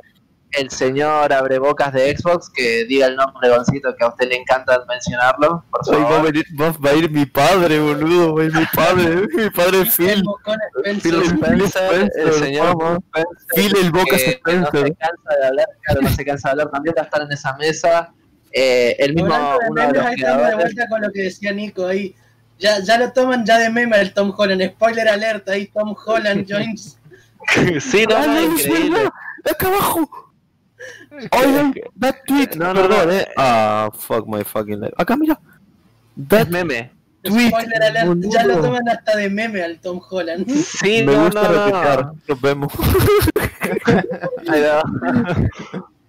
[0.50, 4.84] el señor abrebocas de Xbox, que diga el nombre Goncito, que a usted le encanta
[4.86, 6.26] mencionarlo, por Ay, va, a favor.
[6.32, 8.34] venir- va- va a ir mi padre, boludo.
[8.34, 9.28] Va a ir mi padre.
[9.34, 10.22] mi padre Phil.
[10.76, 11.00] Spencer.
[11.12, 12.98] Phil Spencer, el señor favor.
[13.54, 16.50] Phil el Bocas que- que no se cansa de hablar, claro, no se cansa de
[16.52, 18.12] hablar, también va a estar en esa mesa.
[18.52, 21.86] Eh, el mismo, de uno de memes, los de vuelta con lo que decía Nico
[21.86, 22.14] ahí.
[22.58, 24.62] Ya, ya lo toman ya de meme el Tom Holland.
[24.74, 26.98] Spoiler alert, ahí Tom Holland joins.
[27.80, 29.08] sí, no, Ah, no, increíble.
[29.50, 30.08] Acá abajo.
[31.32, 32.50] Oigan, that tweet.
[32.56, 33.12] No, no, Perdón, no.
[33.14, 33.28] eh.
[33.36, 34.94] Ah, fuck my fucking life.
[34.98, 35.38] Acá, mira.
[36.28, 36.90] That meme.
[37.22, 37.48] tweet.
[37.48, 40.48] Spoiler alert, ya lo toman hasta de meme al Tom Holland.
[40.50, 41.68] Sí, Me no, gusta no,
[42.02, 42.14] no.
[42.28, 42.72] Nos vemos.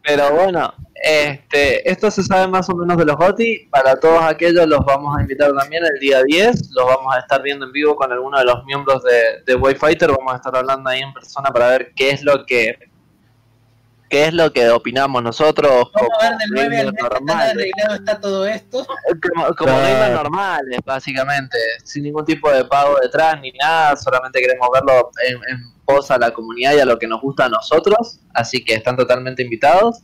[0.03, 0.73] Pero bueno,
[1.03, 3.67] este, esto se sabe más o menos de los GOTI.
[3.71, 6.71] Para todos aquellos los vamos a invitar también el día 10.
[6.71, 10.11] Los vamos a estar viendo en vivo con alguno de los miembros de, de Wayfighter.
[10.11, 12.77] Vamos a estar hablando ahí en persona para ver qué es lo que
[14.11, 16.91] qué es lo que opinamos nosotros Vamos a ver del como 9 al gamers 10
[16.91, 17.51] qué tan normales.
[17.51, 18.87] arreglado está todo esto.
[19.33, 24.67] como, como gamers normales, básicamente, sin ningún tipo de pago detrás ni nada, solamente queremos
[24.73, 28.19] verlo en, en pos a la comunidad y a lo que nos gusta a nosotros,
[28.33, 30.03] así que están totalmente invitados.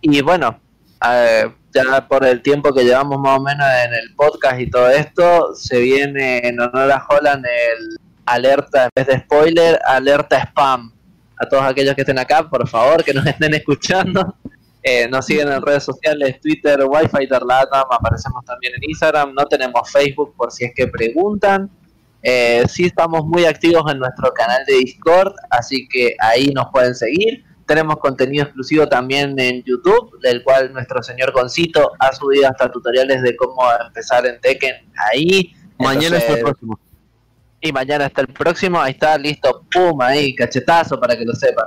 [0.00, 0.60] Y bueno,
[1.06, 4.88] eh, ya por el tiempo que llevamos más o menos en el podcast y todo
[4.90, 7.96] esto, se viene en honor a Holland el
[8.26, 10.92] alerta, en vez de spoiler, alerta spam.
[11.36, 14.36] A todos aquellos que estén acá, por favor, que nos estén escuchando.
[14.82, 19.90] Eh, nos siguen en redes sociales, Twitter, Wi-Fi Latam, aparecemos también en Instagram, no tenemos
[19.90, 21.70] Facebook por si es que preguntan.
[22.22, 26.94] Eh, sí estamos muy activos en nuestro canal de Discord, así que ahí nos pueden
[26.94, 27.44] seguir.
[27.70, 33.22] Tenemos contenido exclusivo también en YouTube, del cual nuestro señor Concito ha subido hasta tutoriales
[33.22, 34.74] de cómo empezar en Tekken
[35.12, 35.54] ahí.
[35.78, 36.80] Mañana es el Entonces, próximo.
[37.60, 41.66] y mañana está el próximo, ahí está, listo, pum, ahí, cachetazo para que lo sepan.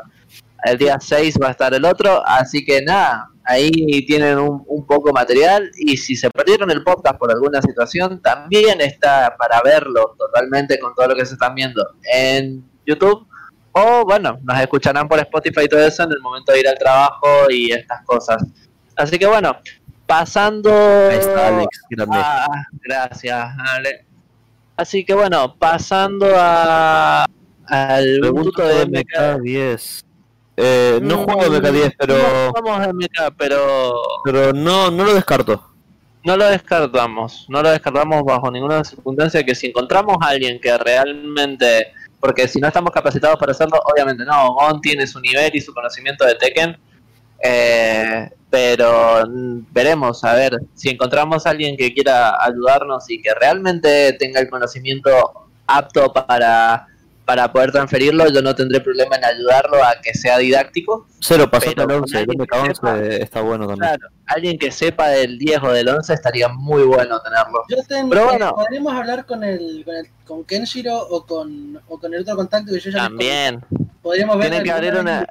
[0.66, 4.86] El día 6 va a estar el otro, así que nada, ahí tienen un, un
[4.86, 10.18] poco material y si se perdieron el podcast por alguna situación, también está para verlo
[10.20, 11.82] totalmente con todo lo que se están viendo
[12.14, 13.26] en YouTube.
[13.74, 16.78] O bueno, nos escucharán por Spotify y todo eso en el momento de ir al
[16.78, 18.44] trabajo y estas cosas.
[18.96, 19.58] Así que bueno,
[20.06, 20.72] pasando...
[21.10, 21.82] Ahí está Alex.
[22.12, 22.48] Ah,
[22.84, 24.06] gracias, Ale.
[24.78, 27.26] Así que bueno, pasando a
[27.66, 29.42] al punto de de MK.
[29.42, 30.04] MK10.
[30.58, 33.94] Eh, no Mm, juego MK10, pero, No jugamos MK, pero
[34.24, 35.64] pero no, no lo descarto.
[36.24, 37.48] no lo descartamos.
[37.50, 41.92] No lo descartamos bajo ninguna circunstancia que si encontramos a alguien que realmente...
[42.24, 44.54] Porque si no estamos capacitados para hacerlo, obviamente no.
[44.54, 46.78] Gon tiene su nivel y su conocimiento de Tekken.
[47.44, 49.24] eh, pero
[49.72, 54.50] veremos, a ver, si encontramos a alguien que quiera ayudarnos y que realmente tenga el
[54.50, 56.88] conocimiento apto para,
[57.26, 61.08] para poder transferirlo, yo no tendré problema en ayudarlo a que sea didáctico.
[61.20, 62.20] Cero, pasaste Pero al 11.
[62.20, 63.80] El con alguien que sepa- MK11 está bueno también.
[63.96, 67.64] Claro, alguien que sepa del 10 o del 11 estaría muy bueno tenerlo.
[67.70, 68.54] Yo tengo, Pero bueno.
[68.56, 72.74] podríamos hablar con el, con el con Kenshiro o con, o con el otro contacto
[72.74, 73.62] que yo ya También.
[74.02, 75.26] Podríamos ver Tienen que abrir una-.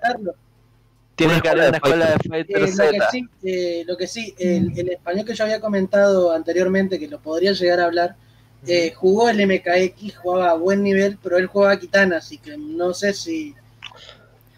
[1.15, 3.09] Tiene que haber una escuela de Fighter Eh, lo que Z.
[3.11, 7.21] sí, eh, lo que sí el, el español que yo había comentado anteriormente, que lo
[7.21, 8.17] podría llegar a hablar,
[8.67, 12.57] eh, jugó el MKX, jugaba a buen nivel, pero él jugaba a Kitana, así que
[12.57, 13.55] no sé si...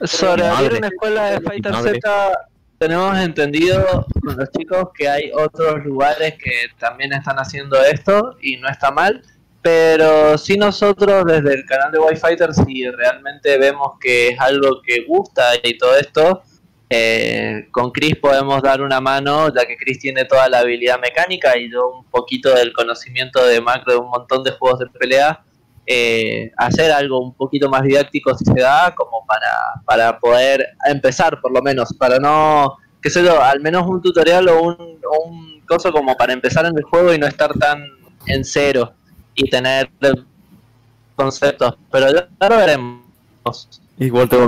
[0.03, 1.75] Sobre abrir una escuela de Fighter.
[1.75, 2.49] Z,
[2.79, 8.57] tenemos entendido con los chicos que hay otros lugares que también están haciendo esto y
[8.57, 9.23] no está mal.
[9.63, 14.83] Pero si nosotros desde el canal de Wi Fighter, si realmente vemos que es algo
[14.83, 16.43] que gusta y todo esto,
[16.91, 21.57] eh, con Chris podemos dar una mano, ya que Chris tiene toda la habilidad mecánica
[21.57, 25.43] y yo un poquito del conocimiento de macro de un montón de juegos de pelea.
[25.87, 29.51] eh, hacer algo un poquito más didáctico si se da, como para,
[29.85, 34.49] para poder empezar por lo menos, para no, qué sé yo, al menos un tutorial
[34.49, 37.83] o un, o un coso como para empezar en el juego y no estar tan
[38.27, 38.95] en cero
[39.35, 39.91] y tener
[41.17, 43.05] conceptos, pero ya lo veremos.
[43.99, 44.29] Igual.
[44.29, 44.45] Goku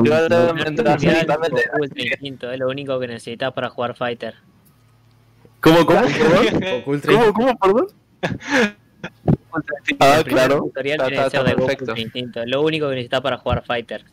[1.80, 4.34] Ultra Instinto, es lo único que necesitas para jugar Fighter.
[5.61, 6.82] ¿Cómo, cómo, perdón?
[7.07, 7.86] ¿Cómo, cómo, perdón?
[10.01, 10.62] Ah, claro.
[10.64, 11.97] tutorial Está- está Goku perfecto.
[11.97, 14.05] Instinto, es lo único que necesitas para jugar Fighter.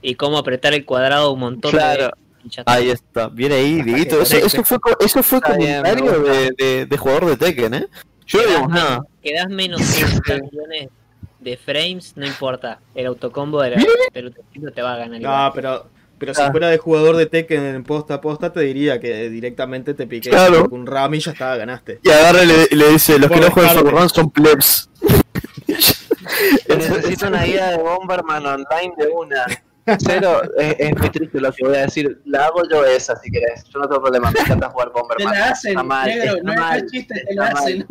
[0.00, 2.04] Y cómo apretar el cuadrado un montón Claro.
[2.04, 2.62] de está.
[2.72, 4.16] Ahí está, viene ahí, Dieguito.
[4.18, 6.32] que Eso, eso fue, co- eso fue Está bien, me comentario gusta.
[6.32, 7.86] de, de, de jugador de Tekken, ¿eh?
[8.26, 8.90] Yo no digamos nada.
[8.90, 10.88] menos- Quedás menos de 60 millones
[11.40, 12.80] de frames, no importa.
[12.94, 13.74] El autocombo del,
[14.14, 15.20] Instinto te va a ganar.
[15.20, 15.52] No, igual.
[15.54, 15.86] pero,
[16.18, 16.50] pero si Ah.
[16.50, 20.30] fuera de jugador de Tekken en posta a posta, te diría que directamente te piqué
[20.30, 20.68] Claro.
[20.68, 22.00] con un Rami y ya está, ganaste.
[22.02, 23.76] Y agarra y le, dice, los que no juegan.
[23.86, 24.90] Run son plebs.
[26.68, 29.44] Necesito una guía de Bomberman online de una.
[30.04, 32.20] Cero, es, es muy triste lo que voy a decir.
[32.26, 33.64] La hago yo esa si querés.
[33.72, 35.32] Yo no tengo problema, me encanta jugar Te Bomberman.
[35.38, 37.62] la hacen, Está mal, negro, está no mal, es chiste, te la está mal.
[37.64, 37.86] hacen.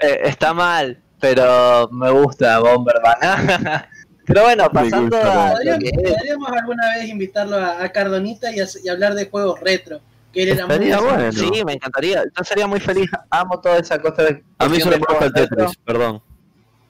[0.00, 3.16] Eh, está mal, pero me gusta Bomberman.
[4.26, 9.28] pero bueno, pasando gusta a Podríamos, alguna vez invitarlo a, a Cardonita y, hablar de
[9.28, 10.00] juegos retro.
[10.32, 11.32] Que él era muy Estaría bueno.
[11.32, 12.24] Sí, me encantaría.
[12.24, 13.10] Yo sería muy feliz.
[13.30, 14.42] Amo toda esa cosa de.
[14.58, 15.32] A mí solo me gusta el.
[15.32, 16.22] Tetris, perdón.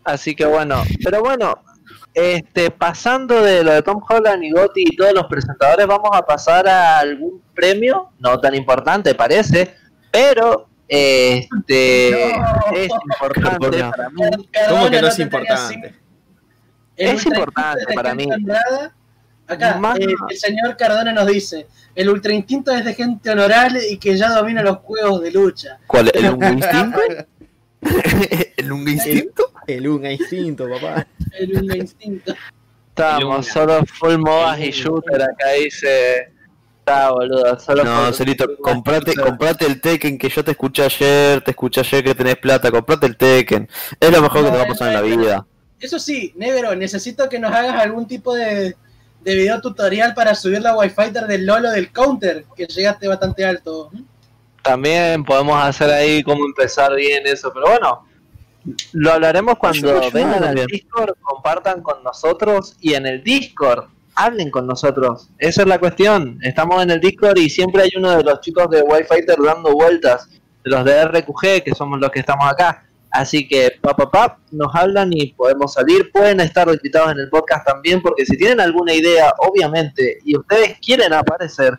[0.05, 1.55] Así que bueno, pero bueno,
[2.15, 6.23] este, pasando de lo de Tom Holland y Gotti y todos los presentadores, vamos a
[6.23, 9.75] pasar a algún premio, no tan importante parece,
[10.11, 12.77] pero este No.
[12.77, 14.23] es importante para mí.
[14.69, 15.95] ¿Cómo que no es importante?
[16.97, 18.29] El Es importante para mí.
[19.47, 23.81] Acá, Más- eh, el señor Cardona nos dice: el Ultra Instinto es de gente honorable
[23.89, 25.79] y que ya domina los juegos de lucha.
[25.87, 26.11] ¿Cuál?
[26.13, 26.99] ¿El Lunga Instinto?
[28.57, 29.53] ¿El Lunga Instinto?
[29.67, 31.07] El Unga Instinto, papá.
[31.39, 32.35] El Ultra Instinto.
[32.89, 36.33] Estamos solo full MOBAs y shooter, acá dice...
[36.89, 41.51] Está boludo, solo No, Celito, comprate, comprate el Tekken que yo te escuché ayer, te
[41.51, 43.69] escuché ayer que tenés plata, comprate el Tekken.
[44.01, 45.47] Es lo mejor que te va a pasar en la vida.
[45.79, 48.75] Eso sí, negro, necesito que nos hagas algún tipo de,
[49.21, 53.91] de video tutorial para subir la Wi-Fi del Lolo del Counter, que llegaste bastante alto.
[54.63, 58.07] También podemos hacer ahí cómo empezar bien eso, pero bueno,
[58.93, 60.67] lo hablaremos cuando vengan al.
[60.67, 65.29] Discord, compartan con nosotros y en el Discord hablen con nosotros.
[65.39, 66.39] Esa es la cuestión.
[66.43, 70.29] Estamos en el Discord y siempre hay uno de los chicos de Wi-Fi dando vueltas,
[70.65, 72.85] de los de RQG, que somos los que estamos acá.
[73.13, 76.11] Así que, pa, pa, pa, nos hablan y podemos salir.
[76.13, 80.79] Pueden estar invitados en el podcast también, porque si tienen alguna idea, obviamente, y ustedes
[80.85, 81.79] quieren aparecer,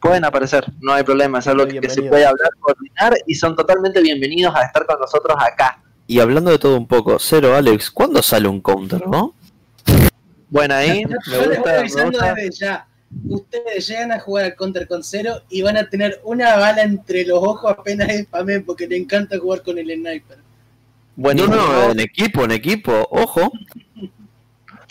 [0.00, 4.00] pueden aparecer, no hay problema, es algo que se puede hablar, coordinar y son totalmente
[4.00, 5.82] bienvenidos a estar con nosotros acá.
[6.06, 9.34] Y hablando de todo un poco, Cero Alex, ¿cuándo sale un counter, no?
[10.50, 12.86] Bueno, ahí me Yo les voy avisando desde ya.
[13.28, 17.24] Ustedes llegan a jugar al Counter con cero y van a tener una bala entre
[17.24, 20.36] los ojos apenas spamen porque le encanta jugar con el sniper.
[20.38, 20.42] No,
[21.16, 21.56] Buenísimo.
[21.56, 23.50] no, en equipo, en equipo, ojo.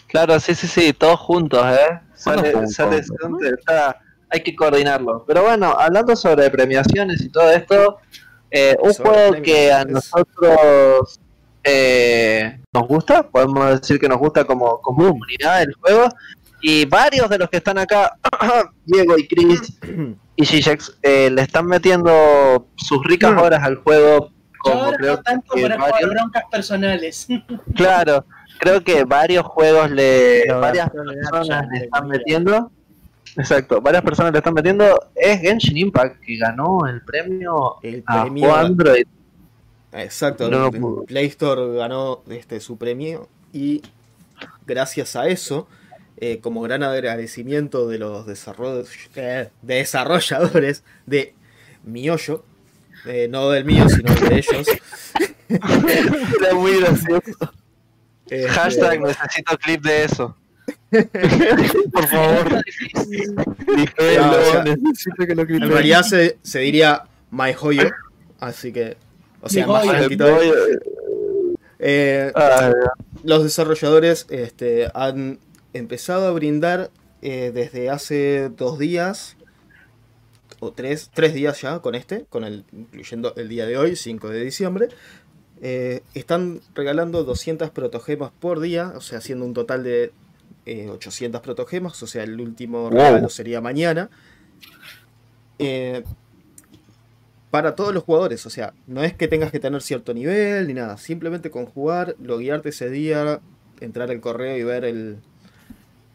[0.07, 1.99] Claro, sí, sí, sí, todos juntos, ¿eh?
[2.13, 3.47] Sale, ¿Cuándo sale, juntos?
[3.57, 3.99] está-
[4.29, 5.23] hay que coordinarlo.
[5.27, 7.99] Pero bueno, hablando sobre premiaciones y todo esto,
[8.51, 11.19] eh, un Sobre juego que a es- nosotros
[11.71, 16.09] eh, nos gusta, podemos decir que nos gusta como, como comunidad el juego,
[16.61, 18.17] y varios de los que están acá,
[18.85, 19.77] Diego y Chris
[20.35, 23.37] y Gigex, eh, le están metiendo sus ricas Mm.
[23.37, 26.09] horas al juego, como ahora creo no tanto que para varios.
[26.09, 27.27] broncas personales.
[27.75, 28.25] Claro,
[28.59, 30.41] creo que varios juegos le.
[30.45, 32.71] Pero varias no personas le están metiendo.
[33.37, 34.99] Exacto, varias personas le están metiendo.
[35.15, 38.53] Es Genshin Impact que ganó el premio El a premio.
[38.55, 39.05] Android.
[39.91, 41.03] Exacto, No, no.
[41.03, 43.81] Play Store ganó este, su premio y
[44.67, 45.67] gracias a eso,
[46.17, 51.33] eh, como gran agradecimiento de los desarroll- eh, desarrolladores de
[51.83, 52.43] Miollo,
[53.05, 54.67] eh, no del mío, sino de ellos.
[55.49, 57.53] Era muy gracioso.
[58.29, 60.35] este, Hashtag necesito clip de eso.
[61.91, 62.51] Por favor.
[62.53, 67.89] No, o sea, necesito que lo en realidad se, se diría My Joyo,
[68.39, 68.97] así que,
[69.41, 69.97] o sea, más joyo.
[69.97, 70.27] tranquilo.
[71.79, 72.73] Eh, Ah,
[73.23, 75.39] los desarrolladores este, han
[75.73, 76.89] empezado a brindar
[77.21, 79.37] eh, desde hace dos días
[80.59, 84.27] o tres, tres días ya con este, con el, incluyendo el día de hoy, 5
[84.29, 84.87] de diciembre.
[85.61, 90.11] eh, están regalando 200 protogemas por día, o sea, haciendo un total de
[90.65, 92.91] eh, 800 protogemas, o sea, el último Wow.
[92.91, 94.09] regalo sería mañana.
[97.51, 100.73] Para todos los jugadores, o sea, no es que tengas que tener cierto nivel ni
[100.75, 103.39] nada, simplemente con jugar, loguearte ese día,
[103.79, 105.17] entrar al correo y ver el,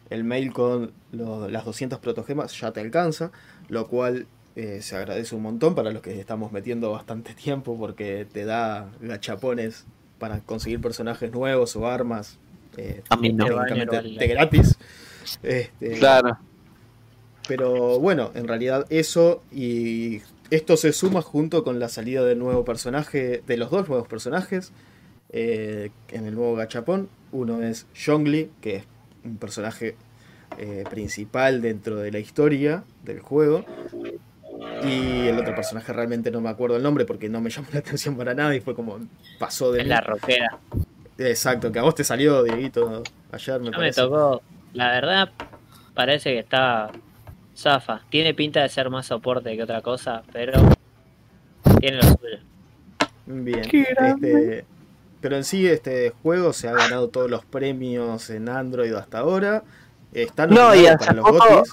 [0.09, 3.31] el mail con lo- las 200 protogemas ya te alcanza,
[3.67, 8.25] lo cual eh, se agradece un montón para los que estamos metiendo bastante tiempo porque
[8.31, 9.83] te da gachapones
[10.19, 12.37] para conseguir personajes nuevos o armas,
[12.77, 13.45] eh, A mí no.
[13.45, 14.77] de gratis.
[15.43, 16.37] Este, Claro.
[17.47, 22.65] Pero bueno, en realidad eso y esto se suma junto con la salida del nuevo
[22.65, 24.71] personaje, de los dos nuevos personajes
[25.29, 27.09] eh, en el nuevo gachapón.
[27.31, 28.83] Uno es Zhongli, que es
[29.23, 29.95] un personaje
[30.57, 33.65] eh, principal dentro de la historia del juego.
[34.83, 37.79] Y el otro personaje realmente no me acuerdo el nombre porque no me llamó la
[37.79, 38.99] atención para nada y fue como
[39.39, 40.59] pasó de la rockera.
[41.17, 44.41] Exacto, que a vos te salió, Dieguito, ayer me No me tocó.
[44.73, 45.29] La verdad,
[45.93, 46.91] parece que está
[47.55, 48.01] zafa.
[48.09, 50.53] Tiene pinta de ser más soporte que otra cosa, pero
[51.79, 52.39] tiene lo suyo.
[53.25, 53.63] Bien.
[53.71, 54.65] Este,
[55.21, 59.63] pero en sí este juego se ha ganado todos los premios en Android hasta ahora.
[60.13, 61.63] Está No, y hace para poco,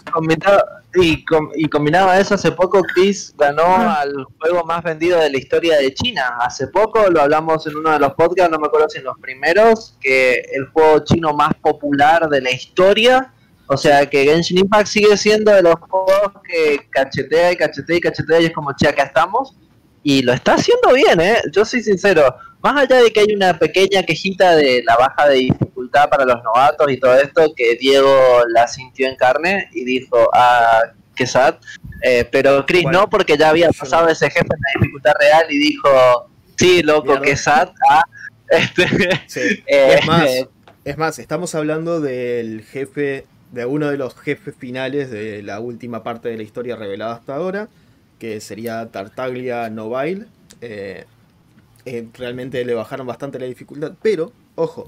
[0.95, 5.30] y, com- y combinado a eso, hace poco Chris ganó al juego más vendido de
[5.30, 6.39] la historia de China.
[6.41, 9.16] Hace poco lo hablamos en uno de los podcasts, no me acuerdo si en los
[9.20, 13.33] primeros, que el juego chino más popular de la historia.
[13.66, 18.00] O sea que Genshin Impact sigue siendo de los juegos que cachetea y cachetea y
[18.00, 19.56] cachetea y es como, che, acá estamos.
[20.02, 21.38] Y lo está haciendo bien, ¿eh?
[21.52, 22.34] Yo soy sincero.
[22.60, 26.42] Más allá de que hay una pequeña quejita de la baja de dificultad para los
[26.42, 30.82] novatos y todo esto, que Diego la sintió en carne y dijo, ah,
[31.14, 31.56] qué sad.
[32.02, 35.46] Eh, pero Chris Bueno, no, porque ya había pasado ese jefe en la dificultad real
[35.48, 37.70] y dijo, sí, loco, qué sad.
[37.88, 38.02] Ah,
[38.50, 38.86] este,
[39.26, 39.62] Sí.
[39.66, 40.28] eh, Es más,
[40.84, 46.03] es más, estamos hablando del jefe, de uno de los jefes finales de la última
[46.03, 47.68] parte de la historia revelada hasta ahora,
[48.18, 50.26] que sería Tartaglia Novile.
[50.61, 51.05] Eh,
[51.84, 54.86] eh, realmente le bajaron bastante la dificultad, pero, ojo.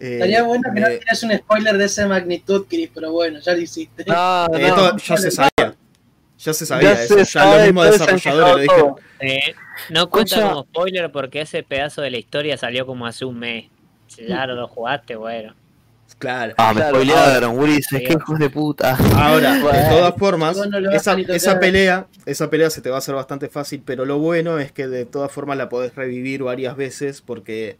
[0.00, 3.52] eh, Estaría bueno que no tienes un spoiler de esa magnitud, Chris, pero bueno, ya
[3.54, 4.04] lo hiciste.
[4.06, 4.58] no, no.
[4.58, 5.76] eh, esto ya se sabía.
[6.38, 7.14] Ya se sabía Ya eso.
[7.14, 8.94] se Ya sabe, se han desarrolladores lo dijeron.
[9.20, 9.54] Eh,
[9.88, 13.70] no cuenta como spoiler porque ese pedazo de la historia salió como hace un mes.
[14.16, 15.54] Ya lo jugaste, bueno.
[16.18, 16.54] Claro.
[16.56, 18.96] Ah, me Claro, spoilearon, Willis, es que hijos de puta.
[19.14, 21.14] Ahora, de todas formas, No, no esa,
[21.60, 24.86] pelea, esa pelea se te va a hacer bastante fácil, pero lo bueno es que
[24.86, 27.76] de todas formas la podés revivir varias veces porque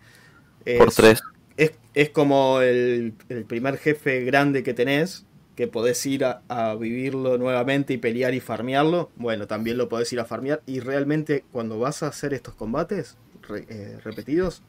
[0.64, 1.20] es, Por tres.
[1.56, 5.24] es, es como el, el primer jefe grande que tenés,
[5.56, 9.10] que podés ir a, a vivirlo nuevamente y pelear y farmearlo.
[9.16, 13.16] Bueno, también lo podés ir a farmear y realmente cuando vas a hacer estos combates
[13.48, 14.62] re- eh, repetidos,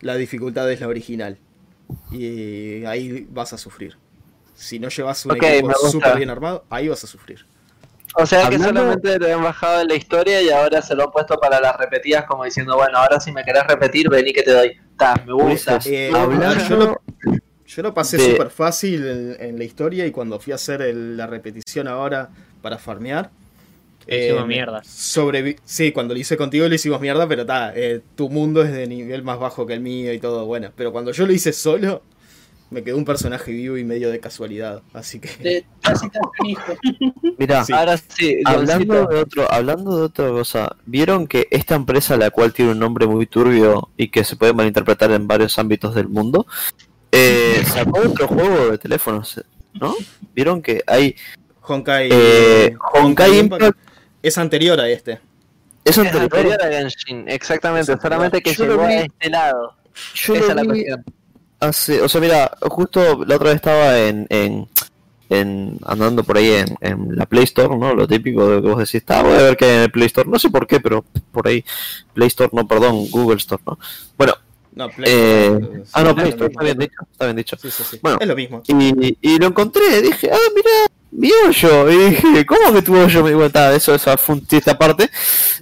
[0.00, 1.38] la dificultad es la original.
[2.10, 3.96] Y ahí vas a sufrir.
[4.54, 7.44] Si no llevas un Ok, equipo súper bien armado, ahí vas a sufrir.
[8.16, 11.04] O sea que Hablando- solamente lo han bajado de la historia y ahora se lo
[11.04, 14.42] han puesto para las repetidas como diciendo, bueno, ahora si me querés repetir, vení que
[14.42, 14.72] te doy.
[14.98, 15.78] Ta, me gusta.
[15.86, 17.00] Eh, hablando- yo, lo,
[17.66, 20.82] yo lo pasé de- súper fácil en, en la historia y cuando fui a hacer
[20.82, 22.28] el- la repetición ahora
[22.60, 23.30] para farmear.
[24.06, 24.80] Eh, Hicimos mierda.
[24.82, 27.72] sobrevi- sí, cuando lo hice contigo lo hicimos mierda, pero está,
[28.16, 30.70] tu mundo es de nivel más bajo que el mío y todo, bueno.
[30.76, 32.02] Pero cuando yo lo hice solo,
[32.70, 34.82] me quedó un personaje vivo y medio de casualidad.
[34.92, 35.64] Así que...
[37.38, 37.72] Mira, Sí.
[37.72, 42.52] Ahora sí, hablando de otro, hablando de otra cosa, ¿vieron que esta empresa, la cual
[42.52, 46.46] tiene un nombre muy turbio y que se puede malinterpretar en varios ámbitos del mundo,
[47.12, 49.42] eh, sacó otro juego de teléfonos,
[49.74, 49.94] ¿no?
[50.34, 51.16] ¿Vieron que hay
[51.62, 53.74] Honkai, Eh, Honkai Impact-
[54.22, 55.20] es anterior a este.
[55.84, 56.58] es anterior?
[56.62, 59.74] a Genshin, exactamente, solamente que Yo lo llegó vi- a este lado.
[60.14, 61.04] Yo Esa lo es la vi cuestión.
[61.60, 64.68] hace, o sea, mira, justo la otra vez estaba en, en,
[65.28, 67.94] en- andando por ahí en, en la Play Store, ¿no?
[67.94, 70.06] Lo típico de que vos decís, ah, voy a ver qué hay en el Play
[70.06, 71.64] Store, no sé por qué, pero por ahí,
[72.14, 73.78] Play Store, no, perdón, Google Store, ¿no?
[74.16, 74.34] Bueno,
[74.72, 77.56] No, Play eh, Store, ah, no, Play lo Store, está bien dicho, está bien dicho.
[77.60, 77.98] Sí, sí, sí.
[78.02, 78.18] Bueno.
[78.20, 78.62] es lo mismo.
[78.68, 80.70] Y, y lo encontré, dije, ah, mira,
[81.12, 81.90] mi hoyo.
[81.90, 83.22] Y dije, ¿cómo que tu hoyo?
[83.22, 85.08] Me digo, "Ta, eso, esa fue un chiste aparte.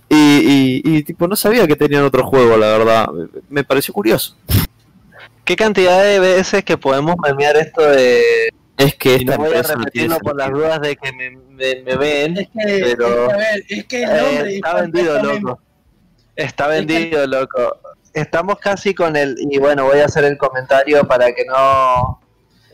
[0.08, 3.08] Y, y, y, tipo, no sabía que tenían otro juego, la verdad.
[3.08, 4.36] Me, me pareció curioso.
[5.44, 8.22] ¿Qué cantidad de veces que podemos memear esto de...
[8.76, 11.12] Es que esta no voy a empresa no tiene repetirlo por las dudas de que
[11.12, 12.36] me, me- me ven.
[12.36, 13.28] Es que, Pero-
[13.68, 15.60] es que, a ver, es que el Eh, está vendido, loco.
[16.36, 17.78] Está vendido, loco.
[18.14, 19.36] Estamos casi con el...
[19.50, 22.20] Y bueno, voy a hacer el comentario para que no...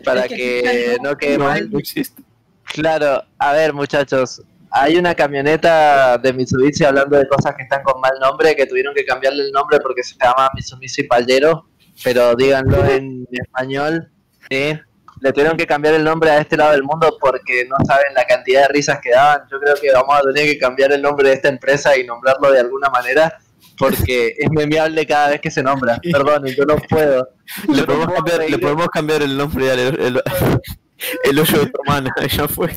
[0.04, 1.70] Para Es que no quede no, mal.
[1.70, 2.22] No existe.
[2.64, 8.00] Claro, a ver muchachos, hay una camioneta de Mitsubishi hablando de cosas que están con
[8.00, 11.68] mal nombre, que tuvieron que cambiarle el nombre porque se llama Mitsubishi Paldero,
[12.02, 14.10] pero díganlo en español,
[14.50, 14.78] ¿sí?
[15.20, 18.24] Le tuvieron que cambiar el nombre a este lado del mundo porque no saben la
[18.24, 19.42] cantidad de risas que daban.
[19.50, 22.50] Yo creo que vamos a tener que cambiar el nombre de esta empresa y nombrarlo
[22.50, 23.38] de alguna manera
[23.78, 26.00] porque es memeable cada vez que se nombra.
[26.02, 27.28] Perdón, yo no puedo.
[27.72, 30.22] Le podemos, cambiar, le podemos cambiar el nombre al el, el,
[31.24, 32.10] el hoyo de tu hermana.
[32.28, 32.70] Ya fue.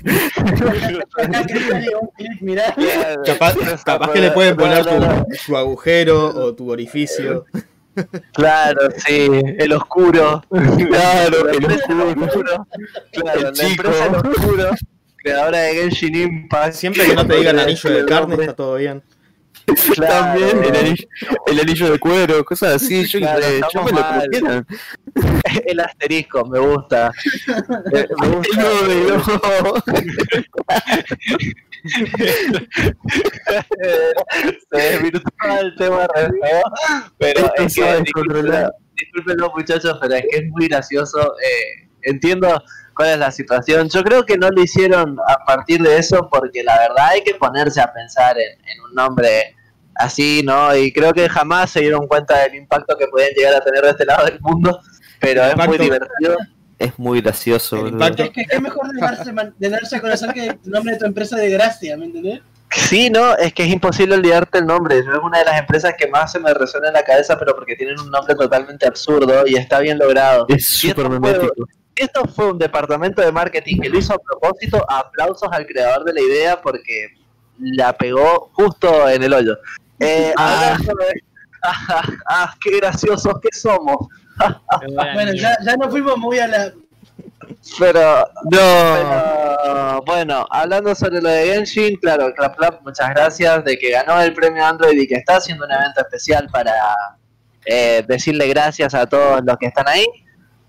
[3.26, 7.46] Capaz, capaz que le pueden poner tu, tu agujero o tu orificio.
[8.34, 9.28] Claro, sí,
[9.58, 10.44] el oscuro.
[10.50, 11.94] Claro, el La empresa
[12.26, 12.68] oscuro.
[13.12, 13.68] Claro, El la chico.
[13.72, 14.70] empresa el oscuro,
[15.18, 16.74] creadora de Genshin Impact.
[16.74, 19.02] Siempre que no te digan anillo de carne, está todo bien.
[19.96, 20.14] Claro.
[20.38, 21.08] También el anillo,
[21.48, 23.06] el anillo de cuero, cosas así.
[23.06, 24.30] Yo, Claro, eh, estamos llámenlo como mal.
[24.30, 24.68] quieran.
[25.66, 27.12] El asterisco, me gusta.
[27.94, 29.84] Eh, me gusta.
[34.72, 36.08] Se desvirtuó el tema
[37.18, 38.72] pero Esto es que, descontrolar.
[38.96, 41.20] discúlpenlo muchachos, pero es que es muy gracioso.
[41.44, 42.62] eh, entiendo
[42.96, 43.90] cuál es la situación.
[43.90, 47.36] Yo creo que no lo hicieron a partir de eso porque la verdad hay que
[47.36, 49.56] ponerse a pensar en, en un nombre
[50.00, 50.76] así, ¿no?
[50.76, 53.90] Y creo que jamás se dieron cuenta del impacto que podían llegar a tener de
[53.92, 54.80] este lado del mundo,
[55.20, 56.38] pero es muy divertido.
[56.80, 58.24] Es muy gracioso, El impacto.
[58.24, 61.00] Es que qué mejor de darse, man- de darse a conocer que el nombre de
[61.00, 62.42] tu empresa de gracia, ¿me entendés?
[62.70, 65.00] Sí, no, es que es imposible olvidarte el nombre.
[65.00, 67.76] Es una de las empresas que más se me resuena en la cabeza, pero porque
[67.76, 70.46] tienen un nombre totalmente absurdo y está bien logrado.
[70.50, 71.54] Es súper fue- memético.
[71.96, 74.86] Esto fue un departamento de marketing que lo hizo a propósito.
[74.88, 77.08] Aplausos al creador de la idea porque
[77.58, 79.58] la pegó justo en el hoyo.
[80.00, 80.78] Eh, Ah.
[81.64, 84.08] ah, ah, qué graciosos que somos.
[85.14, 86.72] Bueno, ya, ya nos fuimos muy a la.
[87.80, 88.60] Pero No.
[89.64, 94.22] Pero, bueno, hablando sobre lo de Genshin, claro, Clap Clap, muchas gracias de que ganó
[94.22, 96.74] el premio Android y que está haciendo un evento especial para
[97.66, 100.06] eh, decirle gracias a todos los que están ahí.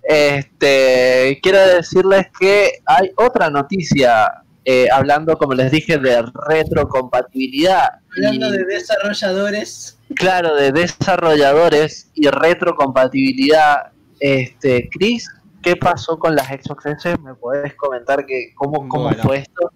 [0.03, 7.89] Este, quiero decirles que hay otra noticia, eh, hablando, como les dije, de retrocompatibilidad.
[8.17, 9.99] Hablando y- de desarrolladores.
[10.15, 13.93] Claro, de desarrolladores y retrocompatibilidad.
[14.21, 15.27] Este, Chris,
[15.63, 17.17] ¿qué pasó con las Xbox S?
[17.19, 19.23] ¿Me podés comentar que cómo, cómo Bueno.
[19.23, 19.71] fue esto?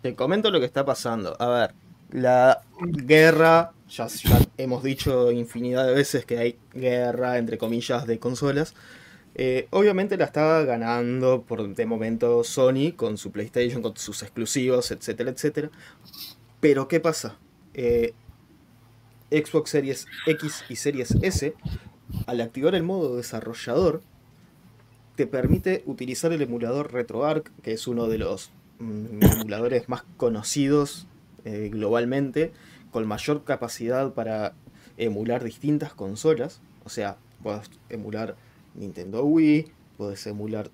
[0.00, 1.36] Te comento lo que está pasando.
[1.38, 1.74] A ver,
[2.10, 8.18] la guerra, ya, ya hemos dicho infinidad de veces que hay guerra, entre comillas, de
[8.18, 8.74] consolas.
[9.36, 14.90] Eh, obviamente la está ganando por de momento Sony con su PlayStation, con sus exclusivos,
[14.90, 15.70] etcétera, etcétera.
[16.60, 17.36] Pero ¿qué pasa?
[17.74, 18.14] Eh,
[19.30, 21.54] Xbox Series X y Series S,
[22.26, 24.02] al activar el modo desarrollador,
[25.16, 31.06] te permite utilizar el emulador RetroArch, que es uno de los mm, emuladores más conocidos
[31.44, 32.52] eh, globalmente,
[32.92, 34.54] con mayor capacidad para
[34.96, 36.60] emular distintas consolas.
[36.84, 38.36] O sea, puedes emular
[38.74, 40.70] Nintendo Wii, puedes emular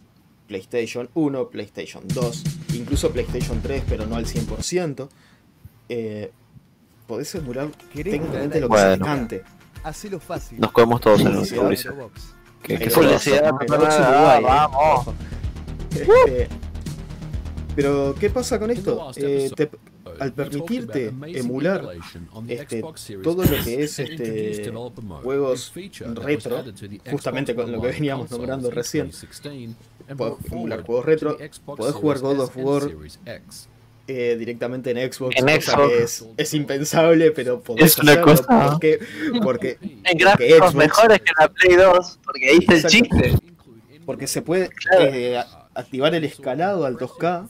[0.46, 2.44] PlayStation 1, PlayStation 2,
[2.74, 5.08] incluso PlayStation 3, pero no al 100%.
[5.88, 6.32] Eh,
[7.06, 9.04] podés emular técnicamente lo que se te Bueno.
[9.04, 9.42] cante.
[9.82, 10.60] Hacelo fácil.
[10.60, 11.94] Nos comemos todos en Sí, el sí, publicidad.
[11.94, 14.42] No, Uruguay, eh.
[14.42, 15.06] vamos.
[15.94, 16.48] Este,
[17.74, 19.10] pero, ¿qué pasa con esto?
[19.16, 19.70] Eh, te-
[20.20, 21.88] al permitirte emular
[22.48, 22.82] este,
[23.22, 24.70] todo lo que es este,
[25.22, 25.72] juegos
[26.14, 26.64] retro,
[27.10, 29.10] justamente con lo que veníamos nombrando recién,
[30.16, 32.90] podés emular juegos retro, podés jugar God of War
[34.12, 35.88] eh, directamente en Xbox, En cosa Xbox.
[35.88, 38.98] que es, es impensable, pero podés Es una hacerlo cosa- porque,
[39.42, 43.34] porque, En gráficos Xbox- mejores que la Play 2, porque ahí está el chiste.
[44.04, 45.04] porque se puede Claro.
[45.14, 45.40] eh,
[45.74, 47.48] activar el escalado al 2K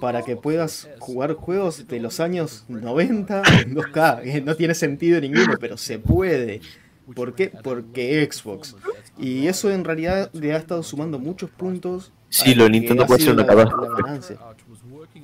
[0.00, 4.20] para que puedas jugar juegos de los años 90 en 2K.
[4.24, 6.60] Eh, No tiene sentido ninguno, pero se puede.
[7.14, 7.52] ¿Por qué?
[7.62, 8.76] Porque Xbox.
[9.18, 12.12] Y eso en realidad le ha estado sumando muchos puntos.
[12.30, 14.36] Sí, lo de Nintendo puede ser una catástrofe.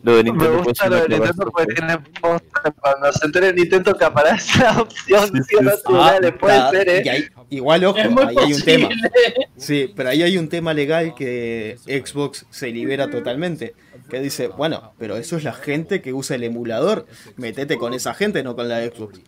[0.03, 2.71] Lo de Me Nintendo puede gusta ser lo una de Nintendo porque tiene posta.
[2.81, 5.83] Cuando se entere Nintendo que aparece la opción, Sí, sí, sí.
[5.85, 7.29] tribunales, puede Ah, ser, ¿eh?
[7.51, 8.89] igual, ojo, ahí hay un tema.
[8.89, 9.11] posible.
[9.57, 13.75] Sí, pero ahí hay un tema legal que Xbox se libera totalmente.
[14.09, 17.07] Que dice, bueno, pero eso es la gente que usa el emulador.
[17.37, 19.19] Metete con esa gente, no con la Xbox.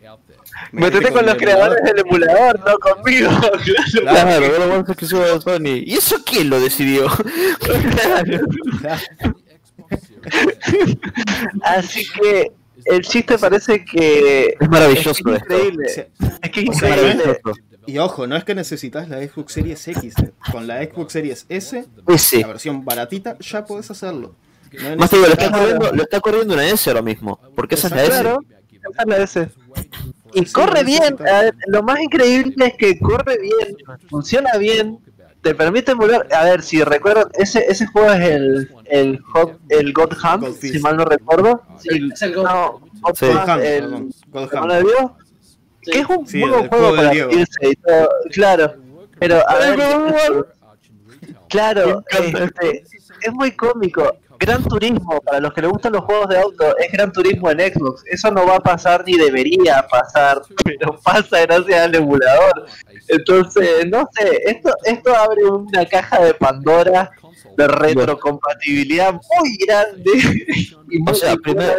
[0.72, 3.30] Metete con los creadores del emulador, no conmigo.
[4.00, 5.82] Claro, pero bueno, es exclusivo de Sony.
[5.84, 7.06] ¿Y eso quién lo decidió?
[8.80, 9.36] Claro.
[11.62, 12.52] Así que
[12.84, 15.30] el chiste parece que Es maravilloso es esto.
[15.34, 15.86] increíble.
[15.86, 16.06] O sea,
[16.42, 17.24] Es que es o sea, increíble.
[17.24, 17.60] Maravilloso.
[17.86, 20.14] y ojo, no es que necesitas la Xbox Series X.
[20.52, 21.86] Con la Xbox Series S,
[22.40, 24.34] la versión baratita, ya podés hacerlo.
[24.72, 27.40] No Más te digo, lo está corriendo, lo está corriendo una S ahora mismo.
[27.54, 28.10] Porque esa es la S.
[28.10, 28.40] Claro,
[28.70, 29.48] esa es la S.
[30.34, 33.76] Y corre bien, ver, lo más increíble es que corre bien,
[34.10, 34.98] funciona bien,
[35.40, 39.92] te permite emular, a ver, si recuerdo, ese, ese juego es el, el, Hot- el
[39.94, 41.62] God Hand, si mal no recuerdo.
[41.78, 43.26] Sí, Es el God- no, God Sí.
[43.26, 43.90] Hand, el,
[44.30, 44.68] God ¿la Hand.
[44.68, 45.10] mano de Dios?
[45.80, 45.90] Sí.
[45.92, 47.30] Que es un Sí, el buen juego para Diego.
[47.30, 48.74] irse y todo, claro,
[49.18, 49.78] pero a ver,
[51.48, 52.84] claro, Me encanta este,
[53.22, 54.16] es muy cómico.
[54.38, 57.58] Gran Turismo, para los que les gustan los juegos de auto, es Gran Turismo en
[57.60, 58.02] Xbox.
[58.06, 62.66] Eso no va a pasar ni debería pasar, pero pasa gracias al emulador.
[63.08, 67.10] Entonces, no sé, esto, esto abre una caja de Pandora
[67.56, 70.10] de retrocompatibilidad muy grande.
[70.90, 71.74] Y muy O sea, primero-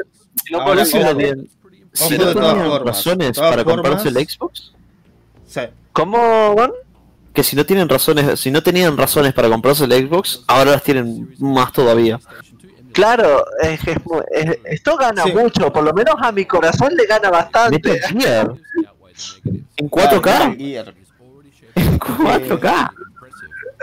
[0.47, 1.49] Y no Ahora por si sí, no tienen,
[1.93, 4.73] si no formas, razones para comprarse formas- el Xbox,
[5.47, 5.61] Sí.
[5.93, 6.71] ¿Cómo, Gon?
[7.33, 10.83] que si no tienen razones, si no tenían razones para comprarse el Xbox, ahora las
[10.83, 12.19] tienen más todavía.
[12.93, 13.79] Claro, es
[14.31, 15.33] es- esto gana Sí.
[15.33, 17.99] mucho, por lo menos a mi corazón le gana bastante.
[19.75, 20.93] En Claro, 4K, Metal Gear.
[21.75, 22.91] en 4K.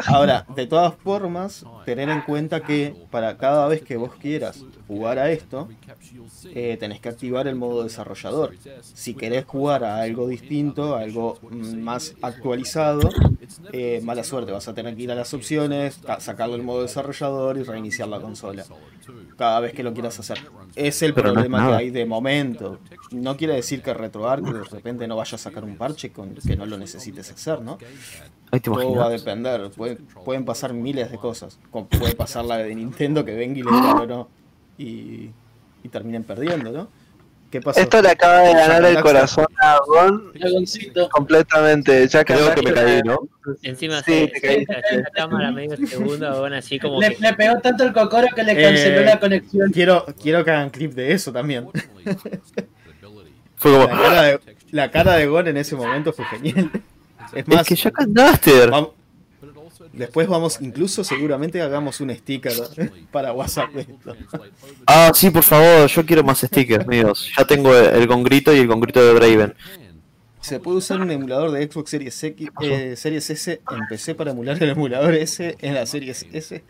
[0.06, 5.18] Ahora, de todas formas, tener en cuenta que para cada vez que vos quieras jugar
[5.18, 5.68] a esto,
[6.54, 8.54] eh, tenés que activar el modo desarrollador.
[8.82, 13.08] Si querés jugar a algo distinto, a algo más actualizado,
[13.72, 16.82] eh, mala suerte, vas a tener que ir a las opciones, ca- sacarle el modo
[16.82, 18.64] desarrollador y reiniciar la consola.
[19.36, 20.38] Cada vez que lo quieras hacer.
[20.74, 22.78] Es el Pero no es problema que hay de momento.
[23.12, 26.56] No quiere decir que RetroArch de repente no vaya a sacar un parche con que
[26.56, 27.78] no lo necesites hacer, ¿no?
[28.80, 31.58] Todo va a depender, puede- pueden pasar miles de cosas.
[31.98, 34.28] Puede pasar la de Nintendo que venga y le diga no,
[34.78, 35.30] y,
[35.82, 36.88] y terminen perdiendo, ¿no?
[37.50, 37.78] ¿Qué pasó?
[37.80, 40.32] Esto le acaba de ganar el corazón a Gon
[41.10, 42.08] completamente.
[42.08, 43.18] Ya Creo que me caí, ¿no?
[43.62, 47.60] Encima Sí, se, cayó la cámara medio segundo, bueno, así como Le, que le pegó
[47.60, 49.70] tanto el cocoro que le canceló Eh, la conexión.
[49.70, 51.68] Quiero, quiero que hagan clip de eso también.
[53.54, 54.40] Fue como, La cara de,
[54.72, 56.70] la cara de Gon en ese momento fue genial.
[57.32, 58.70] Es más, es que ya cantaste.
[59.96, 62.52] Después vamos, incluso seguramente hagamos un sticker
[63.10, 63.70] para WhatsApp.
[64.86, 67.30] Ah, sí, por favor, yo quiero más stickers míos.
[67.36, 69.54] Ya tengo el, congrito y el congrito de Braven.
[70.40, 74.30] Se puede usar un emulador de Xbox Series X, eh, Series S en PC para
[74.30, 76.62] emular el emulador S en la Series S.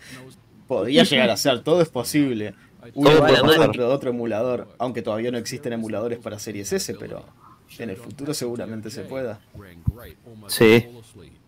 [0.67, 2.55] Podría llegar a ser, todo es posible.
[2.95, 3.59] Uno pasar.
[3.59, 7.27] dentro de otro emulador, aunque todavía no existen emuladores para Series S, pero
[7.79, 9.41] en el futuro seguramente se pueda.
[10.49, 10.87] Sí,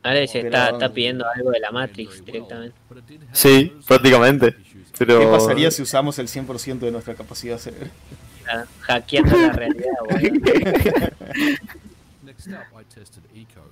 [0.08, 2.76] ahora se Pero- está, está pidiendo algo de la Matrix directamente.
[3.32, 4.54] sí, prácticamente.
[4.98, 7.90] Pero ¿Qué pasaría si usamos el 100% de nuestra capacidad cerebral?
[8.40, 9.92] Está hackeando la realidad,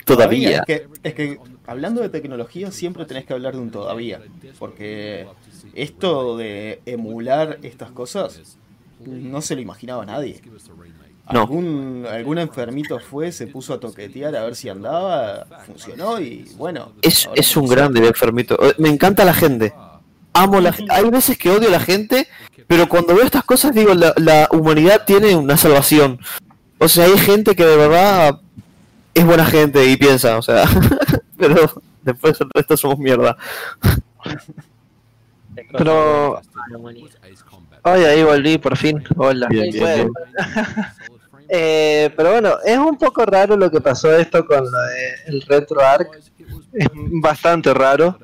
[0.05, 0.59] todavía.
[0.61, 4.21] Es que, es que hablando de tecnología siempre tenés que hablar de un todavía.
[4.59, 5.27] Porque
[5.75, 8.57] esto de emular estas cosas
[9.05, 10.41] no se lo imaginaba nadie.
[11.33, 11.41] No.
[11.41, 16.93] Algún, algún enfermito fue, se puso a toquetear a ver si andaba, funcionó y bueno.
[17.03, 18.57] Es, es un grande el enfermito.
[18.63, 19.75] Eh, Me encanta la gente.
[20.33, 20.93] Amo la gente.
[20.95, 22.29] Hay veces que odio a la gente,
[22.69, 26.21] pero cuando veo estas cosas digo, la, la humanidad tiene una salvación.
[26.79, 28.41] O sea, hay gente que de verdad
[29.15, 30.65] es buena gente y piensa, o sea,
[31.39, 33.37] pero después el resto somos mierda.
[35.73, 36.41] Pero-
[37.83, 39.03] Ay, ahí volví por fin.
[39.17, 39.47] Hola.
[39.49, 40.87] Bien, bien, Bueno, bien.
[41.49, 45.43] eh, pero bueno, es un poco raro lo que pasó esto con lo de el
[45.43, 46.09] RetroArch.
[46.73, 46.89] Es
[47.21, 48.19] bastante raro.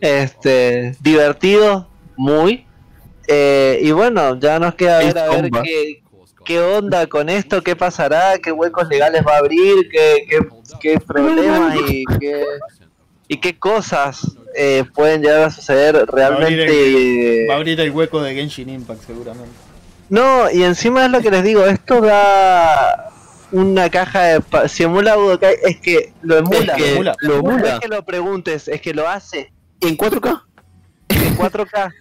[0.00, 2.66] Este, divertido, muy.
[3.28, 6.02] Eh, y bueno, ya nos queda ver a ver qué,
[6.44, 10.38] qué onda con esto, qué pasará, qué huecos legales va a abrir, qué, qué,
[10.80, 12.44] qué problemas y qué,
[13.28, 17.46] y qué cosas eh, pueden llegar a suceder Va a abrir realmente.
[17.48, 19.71] Va a abrir el hueco de Genshin Impact seguramente.
[20.12, 23.08] No, y encima es lo que les digo, esto da
[23.50, 24.40] una caja de...
[24.42, 26.74] pa- Si emula Budokai, es que lo emula.
[26.74, 27.14] Es que emula.
[27.20, 27.74] lo No emula.
[27.74, 30.42] es que lo preguntes, es que lo hace ¿En 4K?
[31.08, 31.92] en 4K.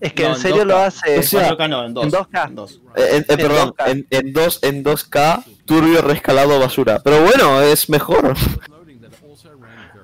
[0.00, 0.66] Es que No, en serio 2K.
[0.66, 1.14] lo hace.
[1.14, 2.04] En sea, 4K no, en 2.
[2.04, 2.46] en 2K.
[2.48, 2.72] En 2.
[2.72, 3.90] Eh, eh, En perdón, 2K.
[3.90, 7.00] en, en, dos, en 2K, turbio rescalado basura.
[7.04, 8.34] Pero bueno, es mejor.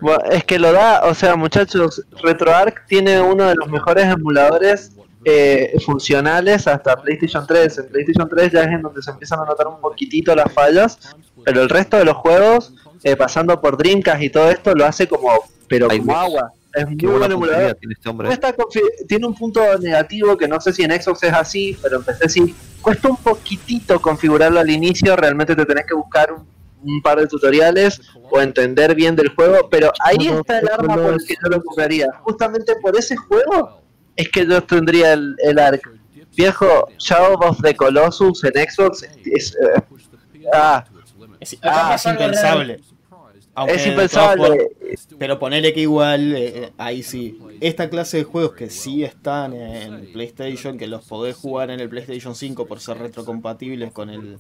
[0.01, 4.93] Bueno, es que lo da, o sea, muchachos, RetroArch tiene uno de los mejores emuladores
[5.31, 7.79] eh, funcionales hasta PlayStation 3.
[7.79, 10.99] En PlayStation 3 ya es en donde se empiezan a notar un poquitito las fallas,
[11.45, 12.73] pero el resto de los juegos,
[13.03, 15.31] eh, pasando por Dreamcast y todo esto, lo hace como,
[15.69, 16.23] pero Ay, como Dios.
[16.25, 16.53] agua.
[16.75, 17.75] Es muy buen buena emulador.
[17.77, 18.29] tiene este hombre.
[18.31, 22.05] confi- tiene un punto negativo que no sé si en Xbox es así, pero en
[22.05, 22.55] PC sí.
[22.83, 26.47] Cuesta un poquitito configurarlo al inicio, realmente te tenés que buscar un,
[26.85, 28.01] un par de tutoriales
[28.31, 31.63] o entender bien del juego, pero ahí está el arma por el que yo lo
[31.63, 32.07] compraría.
[32.21, 33.81] Justamente por ese juego
[34.19, 35.83] es que yo tendría el, el ARC.
[36.37, 39.55] Viejo, Shadow of the Colossus en Xbox es...
[39.55, 39.83] eh,
[40.53, 40.85] ah,
[41.41, 42.81] Es, ah, es impensable.
[43.59, 44.71] Aunque es impensable.
[45.19, 47.39] Pero ponerle que igual, eh, ahí sí.
[47.61, 51.89] Esta clase de juegos que sí están en PlayStation, que los podés jugar en el
[51.89, 54.39] PlayStation 5 por ser retrocompatibles con el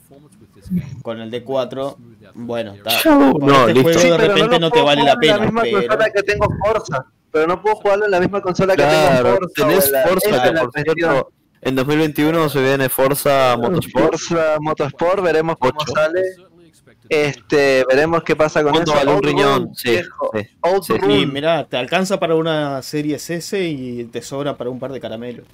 [1.02, 1.96] con el D4,
[2.34, 2.90] bueno, está.
[3.10, 3.82] No, este listo.
[3.82, 5.36] juego Sí, de repente no te vale la en pena.
[5.38, 7.06] La misma pero- consola que tengo Forza.
[7.32, 9.66] pero no puedo jugarlo en la misma consola que Claro, tengo Forza.
[9.66, 14.04] tenés la- Forza, que por cierto, en 2021 se viene Forza Motorsport.
[14.12, 16.22] Forza Motorsport, veremos cómo sale.
[17.08, 18.98] Este, veremos qué pasa con ¿Cuánto eso.
[18.98, 19.70] vale un riñón?
[19.74, 19.98] Sí,
[20.82, 20.94] sí.
[21.08, 25.00] Y mirá, te alcanza para una serie S y te sobra para un par de
[25.00, 25.46] caramelos.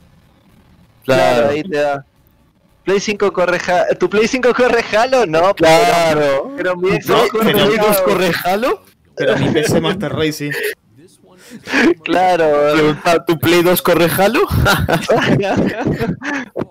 [1.04, 2.04] Claro, Claro, ahí te da.
[2.84, 5.24] Play 5 corre Ja- ¿Tu Play 5 corre Halo?
[5.26, 6.52] No, claro.
[6.56, 6.96] pero mi ¿No?
[7.00, 7.72] Xbox corre ¿Pero Halo.
[7.74, 8.82] Xbox corre Halo?
[9.16, 10.50] Pero mi PC Master Race sí.
[12.02, 14.40] Claro, ¿Tu Play 2 corre Halo?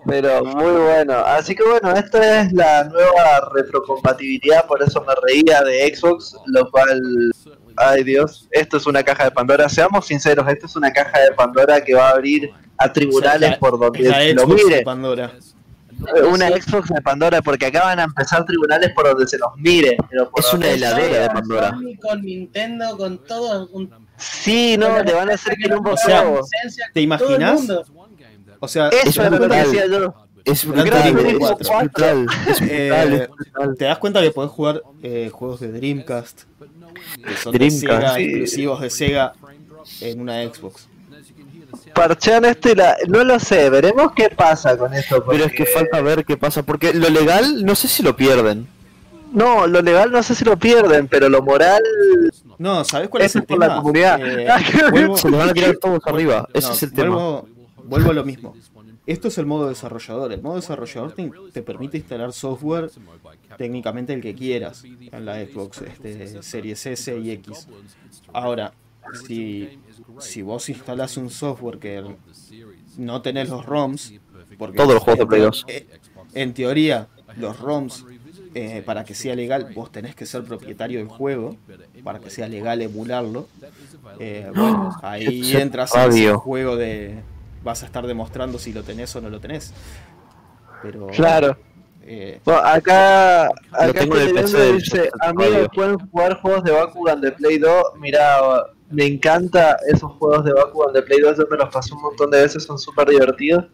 [0.06, 1.14] pero muy bueno.
[1.26, 6.70] Así que bueno, esta es la nueva retrocompatibilidad, por eso me reía de Xbox, lo
[6.70, 7.32] cual,
[7.76, 9.68] ay Dios, esto es una caja de Pandora.
[9.68, 13.58] Seamos sinceros, esto es una caja de Pandora que va a abrir a tribunales La-
[13.58, 14.82] por donde la se lo Xbox de mire.
[14.82, 15.32] Pandora.
[16.28, 19.96] Una Xbox de Pandora, porque acá van a empezar tribunales por donde se los mire.
[20.10, 21.70] pero por Es una heladera de Pandora.
[21.70, 23.68] Sony, con Nintendo, con todo.
[23.68, 26.24] Un, Sí, no, le van a hacer quilombo O sea,
[26.92, 27.68] ¿te imaginas?
[28.60, 29.64] O sea, Eso es lo que brutal.
[29.64, 30.14] decía yo.
[30.44, 31.80] Es Gran brutal, Turismo es 4.
[31.80, 33.76] brutal, es eh, brutal, es brutal.
[33.78, 36.42] te das cuenta que podés jugar eh, juegos de Dreamcast,
[37.26, 38.22] que son de Dreamcast, Sega, sí.
[38.24, 39.32] exclusivos de Sega,
[40.02, 40.86] en una Xbox.
[41.94, 42.96] Parchean este, la...
[43.08, 45.24] no lo sé, veremos qué pasa con esto.
[45.24, 48.68] Pero es que falta ver qué pasa, porque lo legal no sé si lo pierden.
[49.34, 51.82] No, lo legal no sé si lo pierden, pero lo moral.
[52.58, 53.66] No, ¿sabes cuál es el es por tema?
[53.68, 54.20] la comunidad.
[54.22, 54.46] Eh,
[54.90, 57.08] vuelvo, Se lo van a tirar todos arriba, ese no, es el tema.
[57.16, 57.48] Vuelvo,
[57.84, 58.54] vuelvo a lo mismo.
[59.06, 60.32] Esto es el modo desarrollador.
[60.32, 62.90] El modo desarrollador te, te permite instalar software
[63.58, 67.68] técnicamente el que quieras en la Xbox este, Series S y X.
[68.32, 68.72] Ahora,
[69.26, 69.78] si,
[70.20, 72.02] si vos instalás un software que
[72.96, 74.14] no tenés los ROMs,
[74.56, 75.64] porque Todos los juegos de Play teo- 2.
[75.68, 75.86] eh,
[76.32, 78.06] En teoría, los ROMs,
[78.54, 81.56] eh, para que sea legal, vos tenés que ser propietario del juego,
[82.02, 83.48] para que sea legal emularlo.
[84.18, 86.38] Eh, bueno, ahí entras en ese radio.
[86.38, 87.22] juego de
[87.62, 89.72] vas a estar demostrando si lo tenés o no lo tenés.
[90.82, 91.56] Pero Claro.
[92.02, 95.68] eh, Bueno, acá, acá tengo en el PC dice, amigos, Radio".
[95.74, 97.84] pueden jugar juegos de Bakugan de Play 2.
[97.98, 98.38] Mira,
[98.90, 102.30] me encanta esos juegos de Bakugan de Play 2, yo me los pasé un montón
[102.30, 103.64] de veces, son súper divertidos.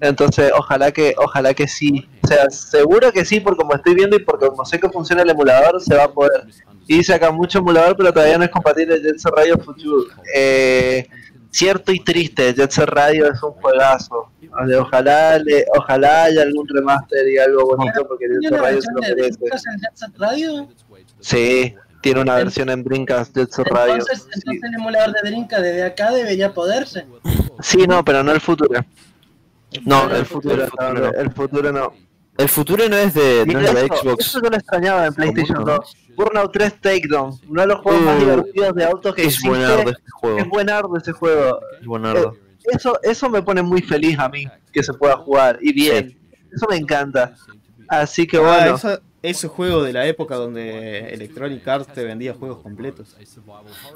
[0.00, 2.08] Entonces, ojalá que, ojalá que sí.
[2.22, 5.22] O sea, seguro que sí, por como estoy viendo y porque como sé que funciona
[5.22, 6.46] el emulador, se va a poder.
[6.86, 10.12] Y acá mucho emulador, pero todavía no es compatible Jet Set Radio Future.
[10.34, 11.06] Eh,
[11.50, 14.30] cierto y triste, Jet Set Radio es un juegazo.
[14.62, 18.64] O sea, Ojalá, le, ojalá haya algún remaster y algo bonito, porque Jet ¿Tiene Set
[18.64, 19.38] Radio se lo de merece.
[19.40, 20.68] Jet Set Radio?
[21.20, 23.92] Sí, tiene una versión en Dreamcast Set Radio.
[23.94, 24.30] Entonces, Sí.
[24.34, 27.04] entonces el emulador de Dreamcast desde acá debería poderse.
[27.60, 28.84] Sí, no, pero no el futuro.
[29.84, 31.12] No, el futuro, el futuro no.
[31.12, 31.92] el futuro no.
[32.38, 34.26] El futuro no es de, no Mira es de la eso, Xbox.
[34.26, 35.76] Eso yo lo extrañaba en PlayStation ¿Cómo no?
[35.76, 35.96] 2.
[36.16, 39.48] Burnout 3 Takedown, uno de los juegos más Uh, divertidos de autos que Es existe.
[39.48, 40.38] buenardo este juego.
[40.38, 41.60] Es buenardo ese juego.
[41.80, 42.34] Es buenardo.
[42.34, 42.40] Eh,
[42.74, 46.18] eso, eso me pone muy feliz a mí, que se pueda jugar, y bien.
[46.52, 47.34] Eso me encanta.
[47.88, 52.34] Así que ah, bueno, esa- ese juego de la época donde Electronic Arts te vendía
[52.34, 53.16] juegos completos.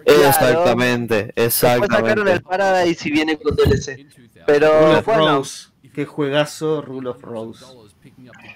[0.04, 2.32] Exactamente, después sacaron exactamente.
[2.32, 4.06] el Paradise y viene con DLC.
[4.46, 5.68] Pero Rule of bueno, Rose.
[5.94, 7.64] Qué juegazo Rule of Rose.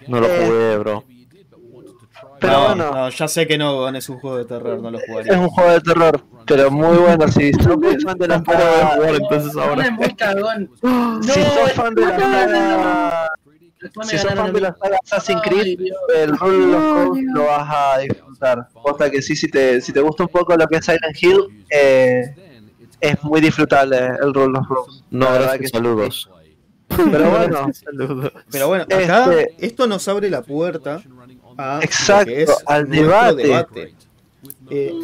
[0.09, 1.05] No lo jugué, bro.
[2.41, 2.91] pero no, bueno.
[2.93, 5.39] no, ya sé que no, Gon, es un juego de terror, no lo es jugaría.
[5.39, 7.29] un juego de terror, pero muy bueno.
[7.29, 9.91] Si sos muy fan de la saga, entonces ahora.
[9.93, 10.71] muy cagón.
[11.23, 12.17] si sos fan de la
[12.49, 13.28] me
[14.09, 15.81] si sos fan de la saga Assassin's Ay, Creed,
[16.17, 18.69] el Rule of Rose lo vas a disfrutar.
[18.73, 21.65] Posta que sí, si te, si te gusta un poco lo que es Silent Hill,
[21.71, 22.35] eh,
[23.01, 25.03] es muy disfrutable el Rule of Rose.
[25.11, 26.31] No, La verdad gracias, que saludos.
[26.33, 27.05] sí.
[27.13, 28.33] Pero bueno, Saludos.
[28.51, 31.03] Pero bueno, acá Este- esto nos abre la puerta
[31.59, 33.95] a Exacto, lo que es al nuestro debate.
[34.71, 34.95] Eh,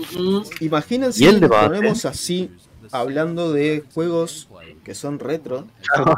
[0.60, 1.68] imagínense ¿Y el si nos debate?
[1.76, 2.50] ponemos así
[2.92, 4.48] hablando de juegos
[4.84, 5.66] que son retro,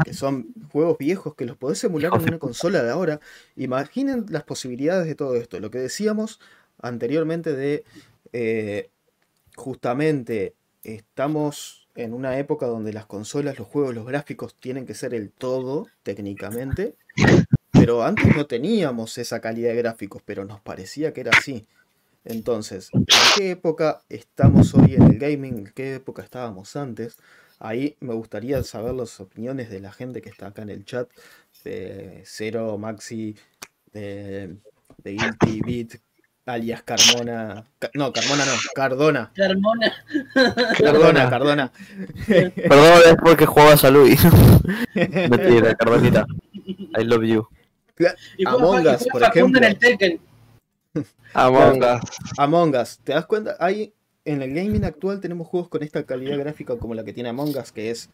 [0.05, 3.21] que son juegos viejos que los podés emular en una consola de ahora.
[3.57, 5.61] Imaginen las posibilidades de todo esto.
[5.61, 6.41] Lo que decíamos
[6.81, 7.85] anteriormente de
[8.33, 8.91] eh,
[9.57, 15.15] justamente estamos en una época donde las consolas, los juegos, los gráficos tienen que ser
[15.15, 16.95] el todo técnicamente.
[17.73, 21.67] Pero antes no teníamos esa calidad de gráficos, pero nos parecía que era así.
[22.27, 25.59] Entonces, ¿en qué época estamos hoy en el gaming?
[25.59, 27.17] ¿En qué época estábamos antes?
[27.59, 31.09] Ahí me gustaría saber las opiniones de la gente que está acá en el chat,
[31.65, 33.37] de Cero, Maxi,
[33.93, 34.57] de,
[35.05, 36.01] de Guilty Beat,
[36.47, 37.65] alias Carmona.
[37.79, 39.33] Ca- no, Carmona no, Cardona.
[39.35, 39.93] Carmona.
[40.79, 41.73] Cardona, Cardona.
[42.27, 44.21] Perdón, es porque jugabas a Luis.
[44.95, 46.27] Mentira, Cardonita.
[46.55, 47.49] I love you.
[48.37, 49.59] Y Among Us, por Facundo ejemplo.
[49.59, 50.21] en el Tekken.
[51.35, 52.01] Among Us.
[52.39, 53.57] Among Us, ¿te das cuenta?
[53.61, 53.93] Hay
[54.25, 57.57] en el gaming actual tenemos juegos con esta calidad gráfica como la que tiene Among
[57.57, 58.11] Us, que es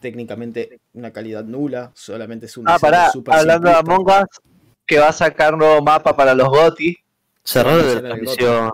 [0.00, 3.74] técnicamente una calidad nula, solamente es un Ah, pará, hablando de.
[3.74, 4.26] Among Us,
[4.86, 6.96] que va a sacar un nuevo mapa para los GOTI.
[7.42, 8.70] Cerralo de Será la transmisión,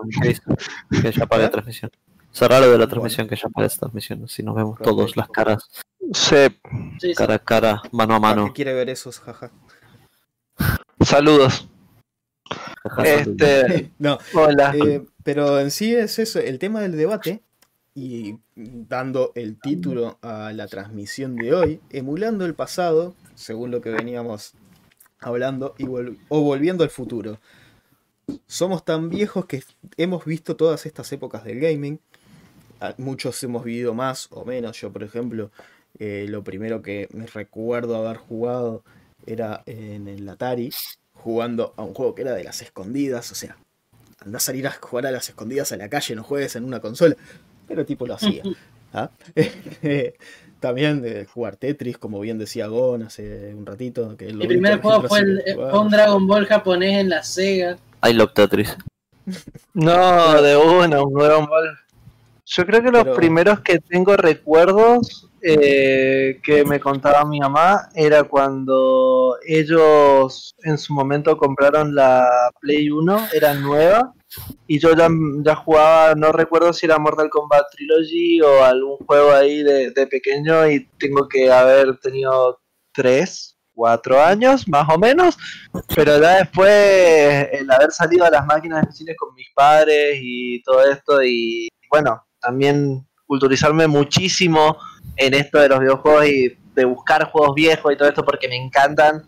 [1.01, 1.45] que ya para ¿Eh?
[1.45, 1.91] la transmisión.
[2.31, 4.95] Cerralo de la transmisión, que ya para esta transmisión, así nos vemos Perfecto.
[4.95, 5.69] todos las caras,
[6.11, 6.35] Sí,
[6.99, 7.13] Sí, sí.
[7.15, 8.53] cara a cara, mano a ¿Para mano.
[8.53, 9.51] quiere ver esos, jaja?
[11.01, 11.67] saludos.
[13.03, 14.73] Este, No, hola.
[14.75, 17.41] Eh, pero en sí es eso, el tema del debate
[17.95, 23.89] y dando el título a la transmisión de hoy, emulando el pasado, según lo que
[23.91, 24.53] veníamos
[25.19, 27.39] hablando, y vol- o volviendo al futuro.
[28.47, 29.63] Somos tan viejos que
[29.97, 31.99] hemos visto todas estas épocas del gaming.
[32.97, 34.79] Muchos hemos vivido más o menos.
[34.81, 35.51] Yo, por ejemplo,
[35.99, 38.83] eh, lo primero que me recuerdo haber jugado
[39.25, 40.71] era en el Atari,
[41.23, 43.55] jugando a un juego que era de las escondidas, o sea,
[44.19, 46.81] anda a salir a jugar a las escondidas a la calle, no juegues en una
[46.81, 47.15] consola.
[47.65, 48.43] Pero tipo lo hacía.
[48.93, 49.09] ¿ah?
[50.59, 54.15] También de jugar Tetris, como bien decía Gon hace un ratito.
[54.17, 57.23] Que lo Mi primer único juego fue, el, fue un Dragon Ball japonés en la
[57.23, 57.77] Sega.
[58.03, 58.75] I love Tetris.
[59.73, 61.77] No, de una, un Dragon Ball.
[62.45, 67.89] Yo creo que los Pero- primeros que tengo recuerdos eh, que me contaba mi mamá
[67.95, 72.29] era cuando ellos en su momento compraron la
[72.61, 74.13] Play 1, era nueva,
[74.67, 75.09] y yo ya,
[75.43, 80.07] ya jugaba, no recuerdo si era Mortal Kombat Trilogy o algún juego ahí de, de
[80.07, 82.59] pequeño, y tengo que haber tenido
[82.93, 85.37] 3, 4 años más o menos,
[85.93, 90.61] pero ya después el haber salido a las máquinas de cine con mis padres y
[90.63, 94.77] todo esto, y bueno, también culturizarme muchísimo
[95.15, 98.57] en esto de los videojuegos y de buscar juegos viejos y todo esto porque me
[98.57, 99.23] encantan,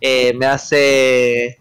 [0.00, 1.58] eh, me hace,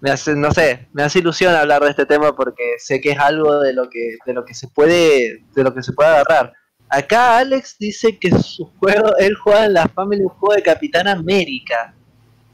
[0.00, 3.18] me hace, no sé, me hace ilusión hablar de este tema porque sé que es
[3.18, 6.52] algo de lo que, de lo que se puede, de lo que se puede agarrar.
[6.88, 11.08] Acá Alex dice que su juego, él juega en la Family un juego de Capitán
[11.08, 11.94] América.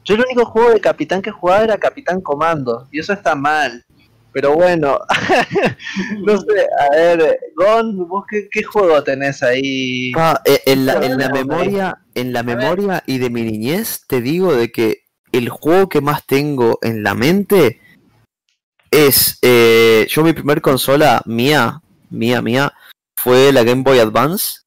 [0.05, 3.85] Yo el único juego de Capitán que jugaba era Capitán Comando, y eso está mal.
[4.33, 4.99] Pero bueno,
[6.25, 10.13] no sé, a ver, Gon, ¿vos qué, qué juego tenés ahí?
[10.17, 14.21] Ah, eh, en, la, en la memoria, en la memoria y de mi niñez te
[14.23, 17.81] digo de que el juego que más tengo en la mente
[18.91, 22.73] es eh, yo mi primer consola mía, mía, mía,
[23.17, 24.61] fue la Game Boy Advance,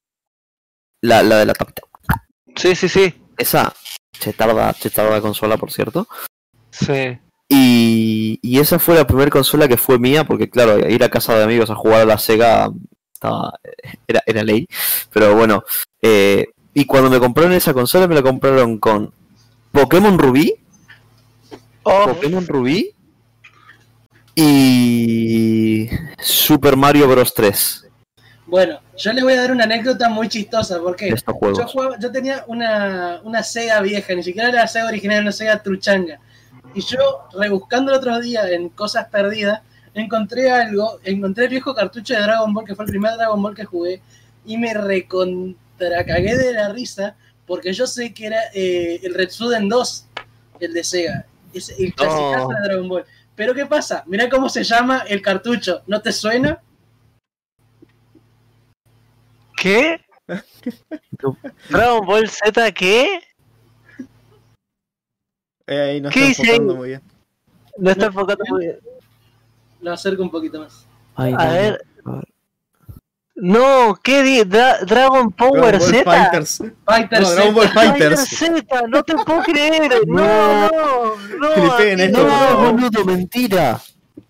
[1.00, 1.82] la, la de la tapita.
[2.56, 3.14] Sí, sí, sí.
[3.36, 3.72] Esa
[4.12, 6.08] chetarda, chetarda consola, por cierto.
[6.70, 7.18] Sí.
[7.48, 11.34] Y, y esa fue la primera consola que fue mía, porque claro, ir a casa
[11.36, 12.70] de amigos a jugar a la Sega
[13.12, 13.58] estaba,
[14.08, 14.66] era, era ley.
[15.12, 15.62] Pero bueno,
[16.02, 19.12] eh, y cuando me compraron esa consola, me la compraron con
[19.72, 20.54] Pokémon Rubí,
[21.88, 22.90] Oh, Pokémon Rubí.
[24.34, 27.32] Y Super Mario Bros.
[27.32, 27.86] 3
[28.46, 31.08] Bueno, yo les voy a dar una anécdota muy chistosa porque
[31.56, 35.22] yo, jugaba- yo tenía una, una Sega vieja, ni siquiera era la Sega original, era
[35.22, 36.20] una Sega truchanga.
[36.74, 39.62] Y yo, rebuscando el otro día en cosas perdidas,
[39.94, 43.54] encontré algo, encontré el viejo cartucho de Dragon Ball, que fue el primer Dragon Ball
[43.54, 44.02] que jugué,
[44.44, 47.16] y me recontracagué de la risa,
[47.46, 50.06] porque yo sé que era eh, el Retsuden 2,
[50.60, 53.04] el de Sega, es el clasicazo de Dragon Ball.
[53.34, 54.02] Pero ¿qué pasa?
[54.06, 56.60] Mirá cómo se llama el cartucho, ¿no te suena?
[59.56, 60.00] ¿Qué?
[61.70, 63.20] ¿Dragon Ball Z qué?
[65.66, 67.02] Eh, ahí no ¿Qué está enfocando muy bien.
[67.78, 68.78] No está enfocando muy bien.
[69.80, 70.86] Lo acerco un poquito más.
[71.14, 71.84] Ay, A no, ver.
[72.04, 72.22] no.
[73.38, 74.40] No, ¿qué di?
[74.44, 76.04] Dra- Dragon Power Dragon Ball Z.
[76.04, 76.62] Fighters.
[76.86, 77.68] Fighter No, Dragon Ball.
[77.68, 78.28] Fighter Fighters.
[78.30, 79.92] Z, no te puedo creer.
[80.06, 81.54] No, no, no.
[81.76, 83.78] Clipeen esto, No, boludo, mentira.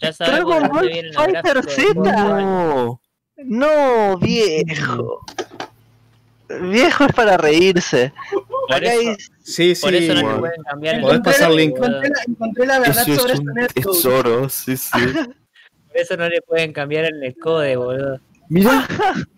[0.01, 1.95] Ya Dragon Ball Fighter Z.
[1.95, 3.01] No.
[3.37, 5.21] No, viejo.
[6.49, 8.13] Viejo es para reírse.
[8.69, 9.83] Por Acá eso, dice- Sí, sí.
[9.83, 11.77] por eso no pueden cambiar el Podés pasar link.
[11.77, 13.83] Encontré la, encontré la verdad Eso sobre es este un netcode.
[13.97, 14.91] tesoro, sí, sí.
[14.91, 18.21] Por eso no le pueden cambiar el netcode, boludo.
[18.49, 18.87] Mira.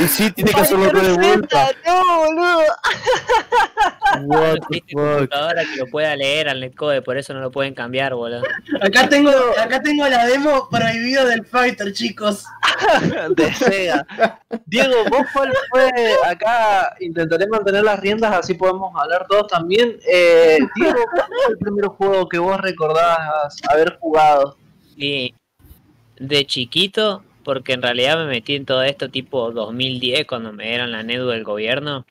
[0.00, 1.70] Y sí, tiene que hacerlo de vuelta.
[1.86, 2.62] No, boludo.
[4.20, 4.92] No What the fuck.
[4.92, 8.42] computadora que lo pueda leer al netcode, por eso no lo pueden cambiar, boludo.
[8.80, 12.44] Acá tengo, acá tengo la demo prohibida del Fighter, chicos.
[13.36, 14.06] de Sega.
[14.66, 15.90] Diego, vos cuál fue
[16.24, 19.98] acá, intentaré mantener las riendas, así podemos hablar todos también.
[20.06, 24.56] Eh, Diego, ¿cuál fue el primer juego que vos recordás haber jugado?
[24.96, 25.34] Y
[26.18, 30.92] de chiquito, porque en realidad me metí en todo esto tipo 2010 cuando me dieron
[30.92, 32.06] la NEDU del gobierno,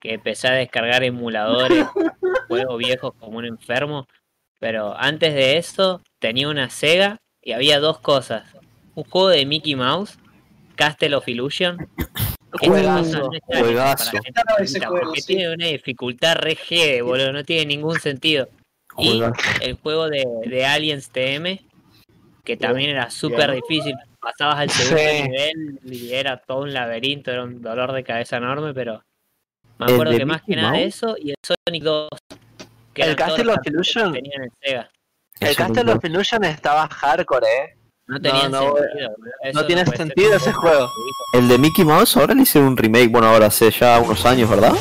[0.00, 1.86] que empecé a descargar emuladores,
[2.48, 4.06] juegos viejos como un enfermo.
[4.58, 8.56] Pero antes de eso tenía una Sega y había dos cosas.
[8.94, 10.18] Un juego de Mickey Mouse
[10.80, 11.76] Castle of Illusion.
[12.58, 14.10] Que Juegazo, juegazo.
[14.88, 18.48] porque tiene una dificultad re G, boludo, no tiene ningún sentido.
[18.98, 19.22] Y
[19.60, 21.60] el juego de, de Aliens TM,
[22.42, 23.94] que también era súper difícil.
[24.20, 25.22] Pasabas al segundo Sí.
[25.22, 29.02] nivel y era todo un laberinto, era un dolor de cabeza enorme, pero
[29.78, 30.82] me ¿El acuerdo de que más que nada Mouse?
[30.84, 32.08] eso y el Sonic 2.
[32.92, 34.12] Que El Castle of Illusion.
[34.12, 34.90] tenían en Sega.
[35.40, 37.76] El Castle no- of Illusion estaba hardcore, eh.
[38.08, 38.72] No tenían no, sentido.
[38.72, 39.14] boludo.
[39.44, 40.90] Eso tiene sentido ese juego.
[41.32, 44.50] El de Mickey Mouse ahora le hicieron un remake, bueno, ahora hace ya unos años,
[44.50, 44.72] ¿verdad?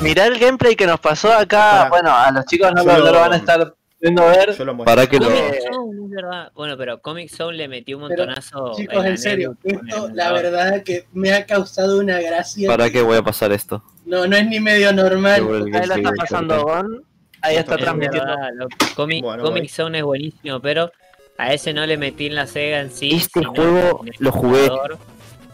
[0.00, 1.88] Mirá el gameplay que nos pasó acá.
[1.90, 4.54] Bueno, a los chicos no no lo- lo van a estar viendo ver.
[4.56, 4.94] Yo lo muestro.
[4.94, 5.26] Para que lo...
[5.26, 6.52] Comic Zone, es verdad.
[6.54, 8.72] Bueno, pero Comic Zone le metió un Pero, montonazo.
[8.76, 12.68] Chicos, en serio, esto el la verdad que me ha causado una gracia.
[12.68, 13.82] ¿Para qué voy a pasar esto?
[14.04, 15.40] No, no es ni medio normal.
[15.72, 17.04] Ahí lo está pasando Gon.
[17.40, 18.26] Ahí está Es transmitiendo.
[18.26, 19.68] verdad, lo- Comic, Bueno, Comic.
[19.70, 20.92] Zone es buenísimo, pero
[21.38, 23.10] a ese no le metí en la Sega en sí.
[23.14, 24.70] Este juego en lo jugué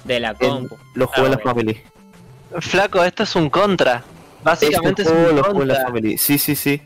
[0.04, 0.76] De la En- compu.
[0.94, 1.40] lo jugué en la Ah.
[1.44, 1.80] Family.
[2.60, 4.02] Flaco, esto es un contra.
[4.42, 5.88] Básicamente este es juego un lo jugué en la contra.
[5.88, 6.18] Family.
[6.18, 6.80] Sí, sí, sí.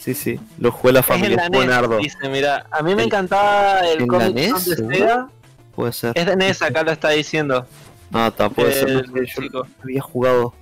[0.00, 0.40] Sí, sí.
[0.58, 1.98] Lo jugué la la Es buenardo.
[1.98, 4.96] dice, mira, a mí me El- encantaba el ¿en NES, Zone de?
[4.96, 5.28] Sega.
[5.76, 6.12] Puede ser.
[6.14, 7.66] Es de NES, acá lo está diciendo.
[8.10, 8.90] No, tampoco puede ser.
[9.08, 9.66] no sé, yo chico.
[9.82, 10.54] había jugado.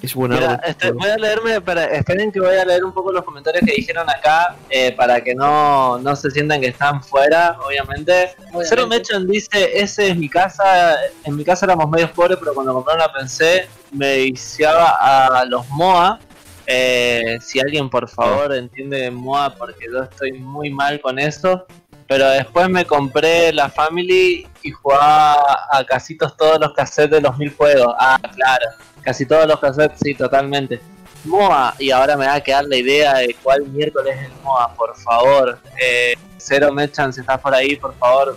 [0.00, 0.48] Es buenardo.
[0.48, 3.62] Mira, este, voy a leerme, para, esperen que voy a leer un poco los comentarios
[3.64, 8.34] que dijeron acá, eh, para que no, no se sientan que están fuera, obviamente.
[8.38, 8.68] Obviamente.
[8.68, 12.72] Zero Mechon dice, ese es mi casa, en mi casa éramos medios pobres, pero cuando
[12.74, 14.96] compraron la PC me viciaba
[15.38, 16.18] a los MOA.
[16.66, 21.66] Eh, si alguien por favor entiende MOA, porque yo estoy muy mal con eso.
[22.08, 27.38] Pero después me compré la Family y jugaba a casitos todos los cassettes de los
[27.38, 27.94] mil juegos.
[27.98, 28.66] Ah, claro.
[29.02, 30.80] Casi todos los cassettes, sí, totalmente.
[31.24, 34.74] MOA, y ahora me va a quedar la idea de cuál miércoles es el MOA,
[34.74, 35.58] por favor.
[35.80, 38.36] Eh, Cero Mechan, si estás por ahí, por favor.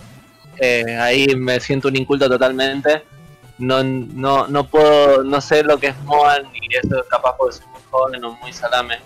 [0.58, 3.02] Eh, ahí me siento un inculto totalmente.
[3.58, 7.66] No, no, no puedo, no sé lo que es MOA, ni eso capaz porque soy
[7.68, 8.98] muy joven o muy salame.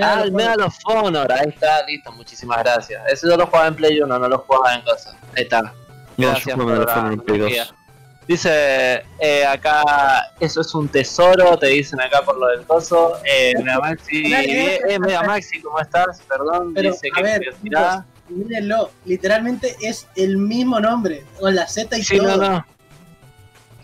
[0.00, 3.00] Ah, el Medal of Honor, ahí está, listo, muchísimas gracias.
[3.10, 5.14] Eso yo lo jugaba en Play 1, no lo jugaba en cosas.
[5.36, 5.62] Ahí está.
[5.62, 5.72] No,
[6.18, 6.86] yo Gracias jugué por en la
[7.24, 7.48] Play 2.
[7.50, 7.66] analogía.
[8.26, 9.82] Dice eh, acá,
[10.40, 13.18] eso es un tesoro, te dicen acá por lo del coso.
[13.24, 16.22] Eh, Mega Maxi, eh, Mega Maxi, ¿cómo estás?
[16.28, 18.04] Perdón, Pero, dice que ver, curiosidad.
[18.30, 22.36] Mírenlo, literalmente es el mismo nombre, con la Z y Sí, todo.
[22.38, 22.66] no, no.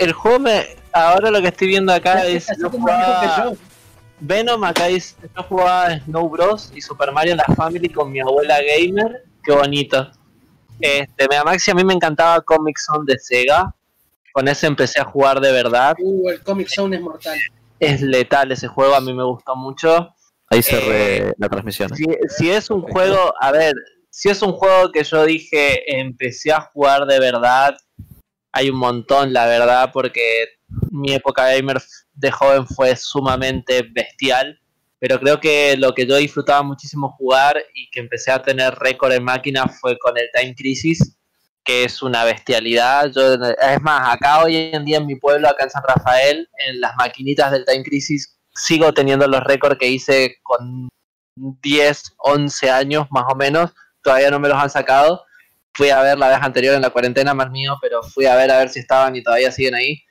[0.01, 0.67] El juego me.
[0.93, 2.59] Ahora lo que estoy viendo acá Es es.
[2.59, 3.57] Yo jugaba, yo.
[4.19, 5.15] Venom, acá dice.
[5.37, 6.73] Yo jugaba Snow Bros.
[6.75, 9.25] y Super Mario en la Family con mi abuela gamer.
[9.45, 10.11] Qué bonito.
[10.81, 13.75] Este, Mega Maxi a mí me encantaba Comic Zone de Sega.
[14.33, 15.95] Con ese empecé a jugar de verdad.
[16.01, 17.39] Uh, el Comic Zone es mortal.
[17.79, 20.15] Es letal ese juego, a mí me gustó mucho.
[20.49, 21.95] Ahí cerré la transmisión.
[21.95, 22.07] Si,
[22.37, 23.75] si es un juego, a ver,
[24.09, 27.77] si es un juego que yo dije empecé a jugar de verdad,
[28.53, 30.21] hay un montón, la verdad, porque
[30.91, 31.81] mi época gamer
[32.15, 34.59] de joven fue sumamente bestial.
[34.99, 39.13] Pero creo que lo que yo disfrutaba muchísimo jugar y que empecé a tener récord
[39.13, 41.17] en máquina fue con el Time Crisis,
[41.65, 43.11] que es una bestialidad.
[43.11, 46.81] Yo, es más, acá hoy en día en mi pueblo, acá en San Rafael, en
[46.81, 50.91] las maquinitas del Time Crisis, sigo teniendo los récords que hice con
[51.37, 53.71] 10, 11 años más o menos,
[54.03, 55.25] todavía no me los han sacado.
[55.75, 58.51] Fui a ver la vez anterior en la cuarentena, más mío, pero fui a ver
[58.51, 60.03] a ver si estaban y todavía siguen ahí.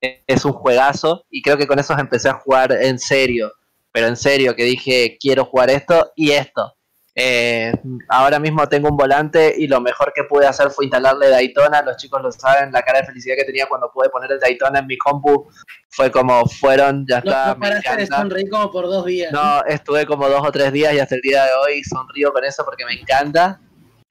[0.00, 3.52] Eh, Es un juegazo y creo que con esos empecé a jugar en serio,
[3.92, 6.72] pero en serio, que dije quiero jugar esto y esto.
[7.18, 7.72] Eh,
[8.10, 11.80] ahora mismo tengo un volante y lo mejor que pude hacer fue instalarle Daytona.
[11.80, 14.80] Los chicos lo saben, la cara de felicidad que tenía cuando pude poner el Daytona
[14.80, 15.48] en mi compu
[15.88, 17.54] fue como fueron, ya está.
[17.54, 18.28] no me encanta.
[18.50, 19.32] como por dos días.
[19.32, 22.44] No, estuve como dos o tres días y hasta el día de hoy sonrío con
[22.44, 23.62] eso porque me encanta.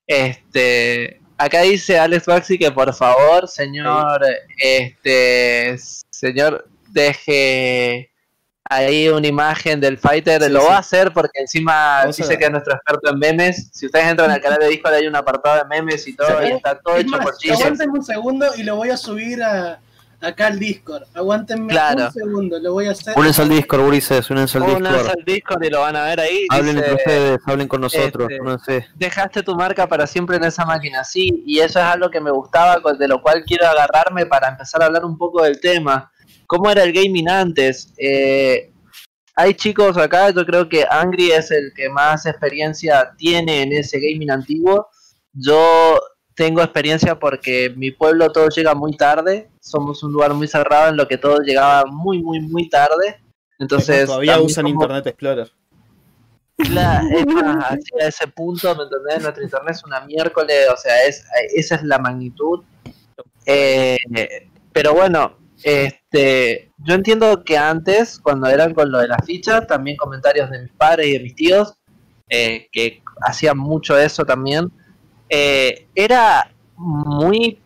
[0.08, 4.22] Este, acá dice Alex Baxi que por favor, señor,
[4.58, 5.76] este,
[6.10, 8.12] señor, deje
[8.70, 10.44] ahí una imagen del fighter.
[10.44, 10.68] Sí, Lo sí.
[10.68, 13.70] va a hacer porque encima Vamos dice que es nuestro experto en memes.
[13.74, 16.52] Si ustedes entran al canal de Discord hay un apartado de memes y todo, y
[16.52, 17.60] está todo Es hecho más, por chistes.
[17.62, 19.80] aguántenme un segundo y lo voy a subir a,
[20.22, 21.04] acá al Discord.
[21.14, 22.06] Aguántenme Claro.
[22.06, 23.14] un segundo, lo voy a hacer.
[23.18, 25.08] Únense al Discord, Ulises, únense al Discord.
[25.10, 26.46] al Discord y lo van a ver ahí.
[26.50, 30.66] Hablen Dice- entre ustedes, hablen con nosotros, este, dejaste tu marca para siempre en esa
[30.66, 34.50] máquina, sí, y eso es algo que me gustaba, de lo cual quiero agarrarme para
[34.50, 36.12] empezar a hablar un poco del tema.
[36.48, 37.94] ¿Cómo era el gaming antes?
[37.98, 38.72] Eh,
[39.36, 44.00] hay chicos acá, yo creo que Angry es el que más experiencia tiene en ese
[44.00, 44.88] gaming antiguo.
[45.34, 46.00] Yo
[46.36, 50.98] tengo experiencia porque mi pueblo todo llega muy tarde, somos un lugar muy cerrado en
[50.98, 53.22] lo que todo llegaba muy, muy, muy tarde.
[53.58, 55.52] Entonces, todavía usan como- Internet Explorer.
[56.70, 59.22] la, más, hacia ese punto, ¿me entendés?
[59.24, 62.62] Nuestro internet es una miércoles, o sea, es, esa es la magnitud.
[63.46, 63.98] Eh,
[64.74, 69.96] pero bueno, este, yo entiendo que antes, cuando eran con lo de las fichas, también
[69.96, 71.74] comentarios de mis padres y de mis tíos,
[72.30, 74.72] eh, que hacían mucho eso también,
[75.30, 77.60] eh, era muy,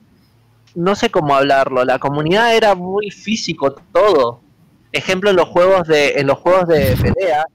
[0.76, 4.42] no sé cómo hablarlo, la comunidad era muy físico todo.
[4.92, 7.46] Ejemplo en los juegos de, en los juegos de pelea,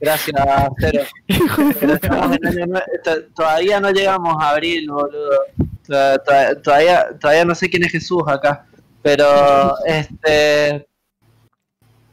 [0.00, 0.40] gracias
[0.78, 1.02] Cero.
[1.80, 5.38] Pero estamos en año nue- to- todavía no llegamos a abril, boludo.
[5.86, 8.66] To- to- Todavía, todavía no sé quién es Jesús acá.
[9.02, 10.86] Pero este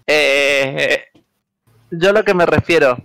[0.07, 1.03] eh,
[1.91, 2.97] yo lo que me refiero,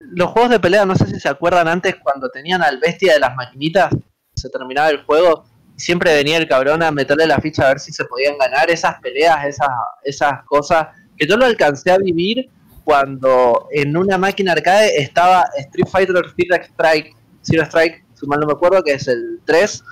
[0.00, 3.20] los juegos de pelea, no sé si se acuerdan antes cuando tenían al bestia de
[3.20, 3.94] las maquinitas,
[4.34, 5.44] se terminaba el juego,
[5.76, 8.70] y siempre venía el cabrón a meterle la ficha a ver si se podían ganar
[8.70, 9.68] esas peleas, esas,
[10.02, 12.48] esas cosas, que yo lo alcancé a vivir
[12.82, 18.46] cuando en una máquina arcade estaba Street Fighter Zero Strike, Zero Strike, si mal no
[18.46, 19.84] me acuerdo, que es el 3,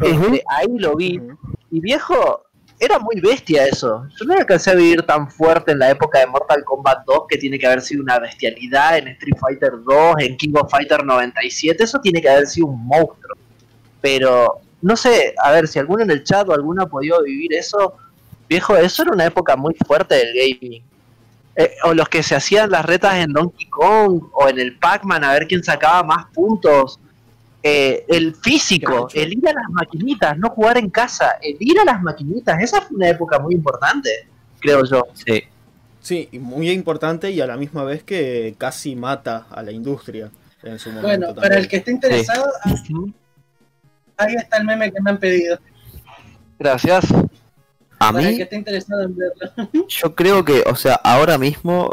[0.00, 1.20] este, ahí lo vi,
[1.70, 2.44] y viejo,
[2.80, 4.06] era muy bestia eso.
[4.18, 7.36] Yo no alcancé a vivir tan fuerte en la época de Mortal Kombat 2, que
[7.36, 11.84] tiene que haber sido una bestialidad, en Street Fighter 2, en King of Fighter 97,
[11.84, 13.36] eso tiene que haber sido un monstruo.
[14.00, 17.52] Pero, no sé, a ver, si alguno en el chat o alguno ha podido vivir
[17.52, 17.96] eso,
[18.48, 20.82] viejo, eso era una época muy fuerte del gaming.
[21.56, 25.22] Eh, o los que se hacían las retas en Donkey Kong o en el Pac-Man
[25.22, 26.98] a ver quién sacaba más puntos.
[27.62, 31.84] Eh, el físico, el ir a las maquinitas, no jugar en casa, el ir a
[31.84, 34.08] las maquinitas, esa fue una época muy importante,
[34.60, 35.06] creo yo.
[35.12, 35.42] Sí.
[36.00, 40.30] Sí, y muy importante y a la misma vez que casi mata a la industria
[40.62, 41.08] en su momento.
[41.08, 41.42] Bueno, también.
[41.42, 42.50] para el que esté interesado,
[44.16, 45.58] ahí está el meme que me han pedido.
[46.58, 47.04] Gracias.
[47.98, 49.68] A Para el que mí, esté interesado en verlo.
[49.88, 51.90] yo creo que, o sea, ahora mismo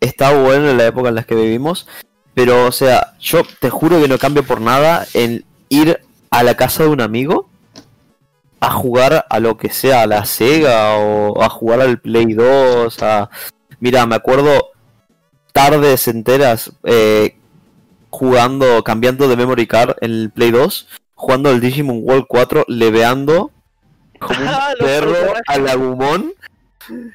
[0.00, 1.86] está bueno en la época en la que vivimos,
[2.34, 6.00] pero, o sea, yo te juro que no cambio por nada en ir
[6.30, 7.48] a la casa de un amigo
[8.60, 13.02] a jugar a lo que sea, a la Sega o a jugar al Play 2.
[13.02, 13.28] A...
[13.80, 14.70] Mira, me acuerdo
[15.52, 17.36] tardes enteras eh,
[18.08, 23.50] jugando, cambiando de memory card en el Play 2, jugando al Digimon World 4, leveando
[24.18, 26.32] como un Ah, perro al agumón.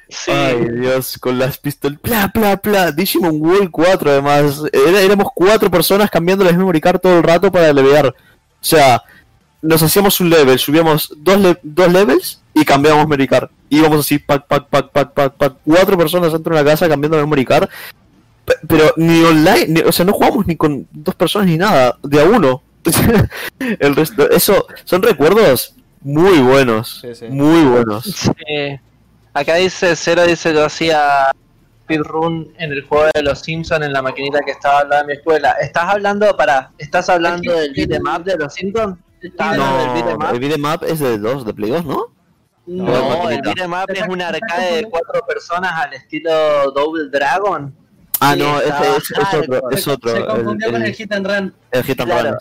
[0.08, 0.30] Sí.
[0.30, 1.98] Ay, Dios, con las pistolas.
[2.00, 2.92] Pla, pla, pla.
[2.92, 4.62] Digimon World 4, además.
[4.72, 8.06] Era- éramos cuatro personas cambiando las memory card todo el rato para levear.
[8.08, 8.14] O
[8.60, 9.02] sea,
[9.62, 13.50] nos hacíamos un level, subíamos dos, le- dos levels y cambiábamos memory card.
[13.70, 15.54] Íbamos así, pack, pack, pack, pack, pack, pack.
[15.64, 17.68] Cuatro personas dentro de una casa cambiando la memory card.
[18.44, 21.96] Pe- Pero ni online, ni- o sea, no jugamos ni con dos personas ni nada,
[22.02, 22.62] de a uno.
[23.58, 27.26] el resto, eso son recuerdos muy buenos, Sí, sí.
[27.28, 28.04] muy buenos.
[28.04, 28.80] Sí.
[29.34, 31.30] Acá dice Cero, dice yo hacía
[31.84, 35.06] speedrun en el juego de los Simpsons en la maquinita que estaba al lado de
[35.08, 35.52] mi escuela.
[35.60, 38.98] ¿Estás hablando para, estás hablando del beat'em up de los Simpsons?
[39.22, 40.34] ¿Estás hablando del beat'em No, up?
[40.34, 42.06] el beat'em up es de 2, de Play 2, ¿no?
[42.66, 47.74] No, la el up es un arcade de cuatro personas al estilo Double Dragon.
[48.20, 49.76] Ah, no, ese es, es otro, hardcore.
[49.76, 50.10] es otro.
[50.10, 51.54] Se el, confundió con el, el Hit and Run.
[51.70, 52.38] el Hit and Claro, Run.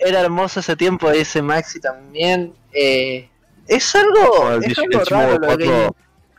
[0.00, 2.54] era hermoso ese tiempo, dice Maxi también.
[2.72, 3.28] Eh,
[3.68, 5.94] es algo, El es algo raro lo del 4 gaming.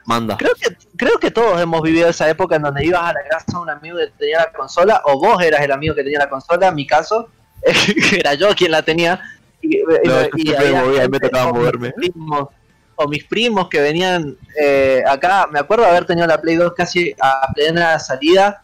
[0.09, 0.35] Manda.
[0.37, 3.45] Creo que, creo que todos hemos vivido esa época en donde ibas a la casa
[3.53, 6.29] de un amigo que tenía la consola, o vos eras el amigo que tenía la
[6.29, 7.29] consola, en mi caso,
[8.17, 9.21] era yo quien la tenía.
[9.61, 12.47] Y, y- No, y yo siempre me había movía, gente, me tocaba o mis primos,
[12.95, 17.13] o mis primos que venían eh, acá, me acuerdo haber tenido la Play 2 casi
[17.21, 18.61] a plena salida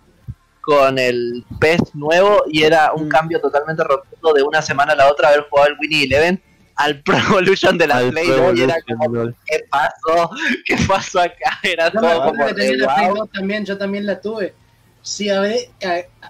[0.62, 3.10] con el PES nuevo y era un Mm.
[3.10, 6.42] cambio totalmente rotundo de una semana a la otra haber jugado el Winnie Eleven
[6.76, 9.36] al Pro Evolution de la Al Play Pro 2 y era Evolution, como, lol.
[9.46, 10.30] ¿qué pasó?
[10.66, 11.60] ¿Qué pasó acá?
[11.64, 13.18] Era todo acuerdo como que de tenía la Play wow.
[13.18, 14.54] 2 también, yo también la tuve.
[15.02, 15.70] Sí, a ver,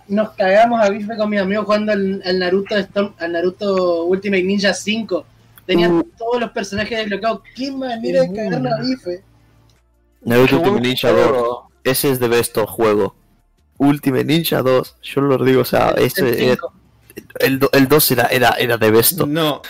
[0.10, 4.44] nos cagamos a bife con mis amigos jugando al, al Naruto Storm, al Naruto Ultimate
[4.44, 5.26] Ninja 5.
[5.66, 6.04] Tenían Uh.
[6.18, 7.42] todos los personajes desbloqueados.
[7.56, 9.24] ¡Qué manera de cagarnos a bife!
[10.22, 11.22] Naruto Ultimate Ninja 2.
[11.26, 11.72] juego.
[11.84, 13.16] Ese es de besto juego.
[13.78, 14.98] Ultimate Ninja 2.
[15.02, 16.58] Yo lo digo, o sea, ese
[17.40, 19.26] el, el 2 era, era, era de besto.
[19.26, 19.62] No.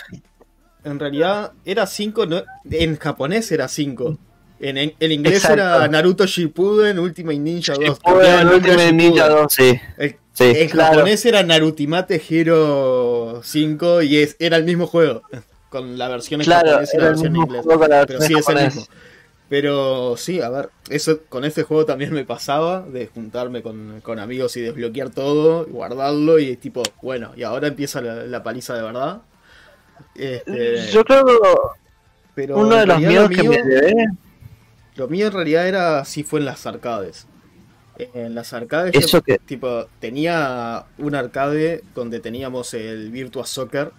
[0.86, 2.26] En realidad era 5,
[2.70, 4.18] en japonés era 5.
[4.60, 5.54] En, en, en inglés Exacto.
[5.60, 7.84] era Naruto Shippuden Ultimate Ninja 2.
[7.84, 8.92] Shippuden, Ultimate.
[8.92, 9.52] Ninja 2.
[9.52, 10.44] Sí, El- sí.
[10.44, 10.94] en claro.
[10.94, 15.22] japonés era Narutimate Hero 5 y es, era el mismo juego.
[15.68, 17.62] Con la versión en Claro, japonés y la versión en inglés.
[18.06, 18.86] Pero sí, es el mismo.
[19.48, 24.18] Pero sí, a ver, eso con este juego también me pasaba, de juntarme con, con
[24.18, 28.82] amigos y desbloquear todo, guardarlo y tipo, bueno, y ahora empieza la, la paliza de
[28.82, 29.22] verdad.
[30.18, 31.32] Este, Yo creo que
[32.34, 34.06] pero uno de los miedos lo que mío- me llevé.
[34.96, 37.26] Lo mío en realidad era, sí fue en las arcades.
[37.98, 39.38] En las arcades yo, Eso que.
[39.38, 43.92] tipo, tenía un arcade donde teníamos el Virtua Soccer,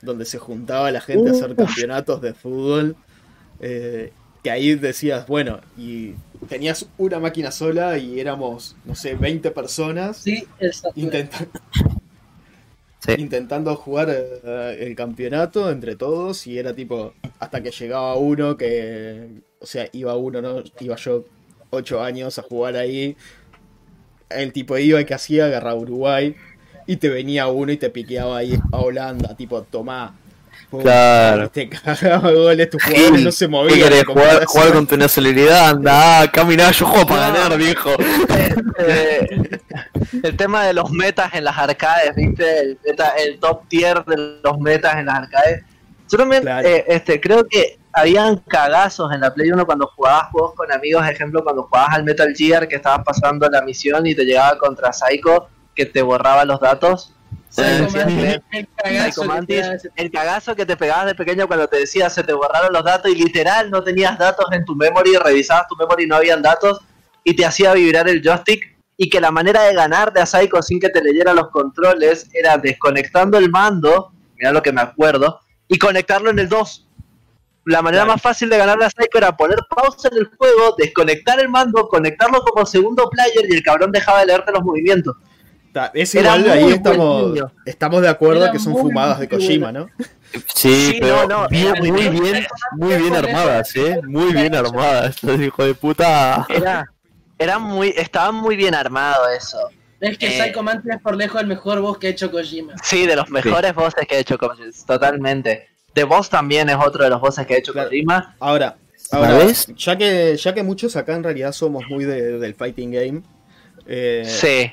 [0.00, 2.96] donde se juntaba la gente a hacer campeonatos de fútbol.
[3.60, 4.12] eh,
[4.42, 6.14] que ahí decías, bueno, y
[6.48, 10.92] tenías una máquina sola y éramos, no sé, 20 personas Sí, Satura.
[10.96, 11.46] intenta-
[13.18, 19.42] Intentando jugar eh, el campeonato entre todos y era tipo, hasta que llegaba uno que,
[19.58, 20.62] o sea, iba uno, ¿no?
[20.78, 21.24] Iba yo
[21.70, 23.16] 8 años a jugar ahí,
[24.30, 26.36] el tipo iba y que hacía, agarraba Uruguay
[26.86, 30.18] y te venía uno y te piqueaba ahí a Holanda, tipo, tomá.
[30.80, 31.50] Claro.
[31.50, 33.78] Te cagaba goles, tus jugadores no se ¿Qué movían.
[33.80, 34.04] querés?
[34.04, 35.68] como ¿Jugar, jugar con tu nacionalidad?
[35.70, 37.90] Anda, caminá, yo juego para ganar, viejo.
[38.78, 39.26] Eh,
[40.22, 42.60] el tema de los metas en las arcades, ¿viste?
[42.60, 45.62] El, meta- el top tier de los metas en las arcades.
[46.10, 46.66] Yo también Claro.
[46.68, 51.06] eh, este, creo que habían cagazos en la Play 1 cuando jugabas juegos con amigos,
[51.08, 54.92] ejemplo, cuando jugabas al Metal Gear que estabas pasando la misión y te llegaba contra
[54.92, 57.14] Psycho que te borraba los datos.
[57.56, 61.68] El cagazo que te Mantis, da ese- el cagazo que te pegabas de pequeño cuando
[61.68, 65.16] te decía se te borraron los datos y literal no tenías datos en tu memory,
[65.16, 66.80] revisabas tu memory y no habían datos
[67.24, 70.62] y te hacía vibrar el joystick y que la manera de ganar de a Psycho
[70.62, 75.40] sin que te leyera los controles era desconectando el mando, mira lo que me acuerdo,
[75.68, 76.86] y conectarlo en el 2.
[77.64, 78.14] La manera Claro.
[78.14, 81.86] más fácil de ganarle a Psycho era poner pausa en el juego, desconectar el mando,
[81.88, 85.16] conectarlo como segundo player y el cabrón dejaba de leerte los movimientos.
[85.72, 89.28] Ta- Es Era igual, ahí estamos, estamos de acuerdo Era que son muy, fumadas de
[89.28, 89.88] Kojima, ¿no?
[90.54, 92.46] Sí, Sí, pero no, no, bien, era muy muy bien,
[92.78, 94.00] muy bien armadas, eh.
[94.06, 96.46] Muy bien armadas, estos hijos de puta.
[96.48, 96.84] Era,
[97.38, 99.58] era muy, estaba muy bien armado eso.
[100.00, 100.42] Es que Eh.
[100.42, 102.74] Psycho Mantis es por lejos el mejor voz que ha hecho Kojima.
[102.82, 105.68] Sí, de los mejores voces que ha hecho Kojima, totalmente.
[105.94, 107.88] The Boss también es otro de los voces que ha hecho Claro.
[107.90, 108.34] Kojima.
[108.40, 108.76] Ahora,
[109.10, 109.66] ahora ¿Sabes?
[109.76, 113.22] ya que ya que muchos acá en realidad somos muy de- del fighting game,
[113.86, 114.72] eh, Sí,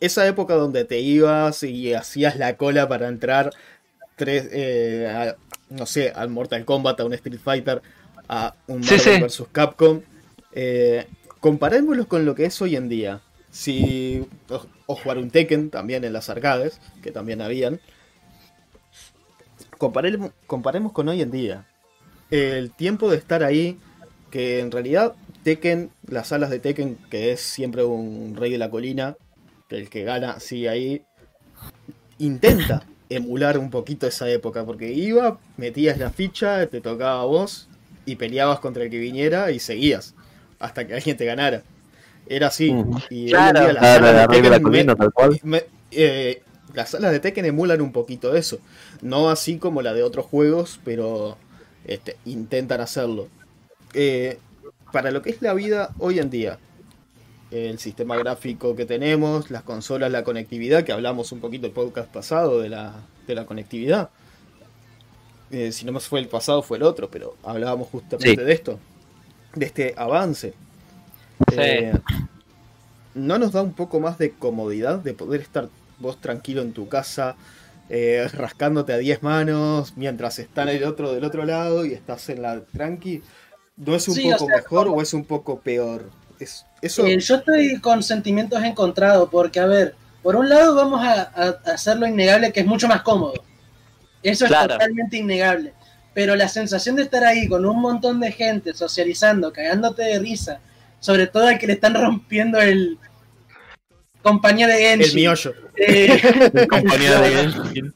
[0.00, 3.50] esa época donde te ibas y hacías la cola para entrar
[4.16, 5.36] tres, eh, a-
[5.70, 7.82] no sé, al Mortal Kombat, a un Street Fighter,
[8.28, 9.42] a un Sí, Marvel sí.
[9.42, 9.48] vs.
[9.52, 10.00] Capcom,
[10.52, 11.06] eh,
[11.40, 13.20] comparémoslos con lo que es hoy en día.
[13.50, 17.80] Si, o, o jugar un Tekken también en las arcades, que también habían.
[19.78, 21.66] Comparemos, comparemos con hoy en día.
[22.30, 23.78] El tiempo de estar ahí,
[24.30, 28.70] que en realidad Tekken, las salas de Tekken, que es siempre un rey de la
[28.70, 29.16] colina,
[29.68, 31.02] que el que gana sigue ahí,
[32.18, 37.68] intenta emular un poquito esa época, porque iba, metías la ficha, te tocaba a vos
[38.04, 40.14] y peleabas contra el que viniera y seguías
[40.58, 41.62] hasta que alguien te ganara.
[42.28, 42.74] Era así.
[43.10, 43.60] Y Claro.
[43.60, 45.40] día las Claro, salas de arriba de la Tekken me- colina, tal cual.
[45.44, 46.42] me- eh,
[46.74, 48.58] las salas de Tekken emulan un poquito eso.
[49.02, 51.36] No así como la de otros juegos, pero
[51.84, 53.28] este, intentan hacerlo.
[53.94, 54.38] Eh,
[54.92, 56.58] para lo que es la vida hoy en día,
[57.50, 62.08] el sistema gráfico que tenemos, las consolas, la conectividad, que hablamos un poquito el podcast
[62.12, 62.94] pasado de la,
[63.26, 64.10] de la conectividad.
[65.50, 68.36] Eh, si no más fue el pasado, fue el otro, pero hablábamos justamente Sí.
[68.36, 68.80] de esto,
[69.54, 70.54] de este avance.
[71.50, 71.56] Sí.
[71.58, 71.92] Eh,
[73.14, 75.68] ¿No nos da un poco más de comodidad de poder estar
[75.98, 77.36] vos tranquilo en tu casa,
[77.88, 82.42] eh, rascándote a 10 manos, mientras está el otro del otro lado y estás en
[82.42, 83.22] la tranqui?
[83.76, 86.10] ¿No es un Sí, o poco sea, mejor como- o es un poco peor?
[86.38, 91.00] Es, eso, Eh, yo estoy con sentimientos encontrados porque, a ver, por un lado vamos
[91.06, 91.22] a,
[91.72, 93.34] hacer lo innegable que es mucho más cómodo.
[94.22, 95.72] Eso es totalmente innegable.
[96.14, 100.60] Pero la sensación de estar ahí con un montón de gente socializando, cagándote de risa,
[100.98, 102.98] sobre todo al que le están rompiendo el
[104.22, 105.14] compañía de el Genshin.
[105.14, 105.54] miollo.
[105.76, 107.94] eh, Compañía de Genshin.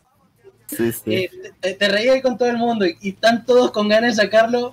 [0.68, 1.02] Sí, sí.
[1.14, 1.30] eh,
[1.60, 4.22] te, te reías ahí con todo el mundo y, y están todos con ganas de
[4.22, 4.72] sacarlo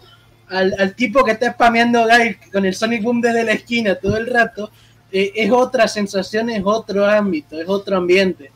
[0.50, 4.18] al, al tipo que está spameando Guy con el Sonic Boom desde la esquina todo
[4.18, 4.72] el rato.
[5.12, 8.52] eh, es otra sensación, es otro ámbito, es otro ambiente.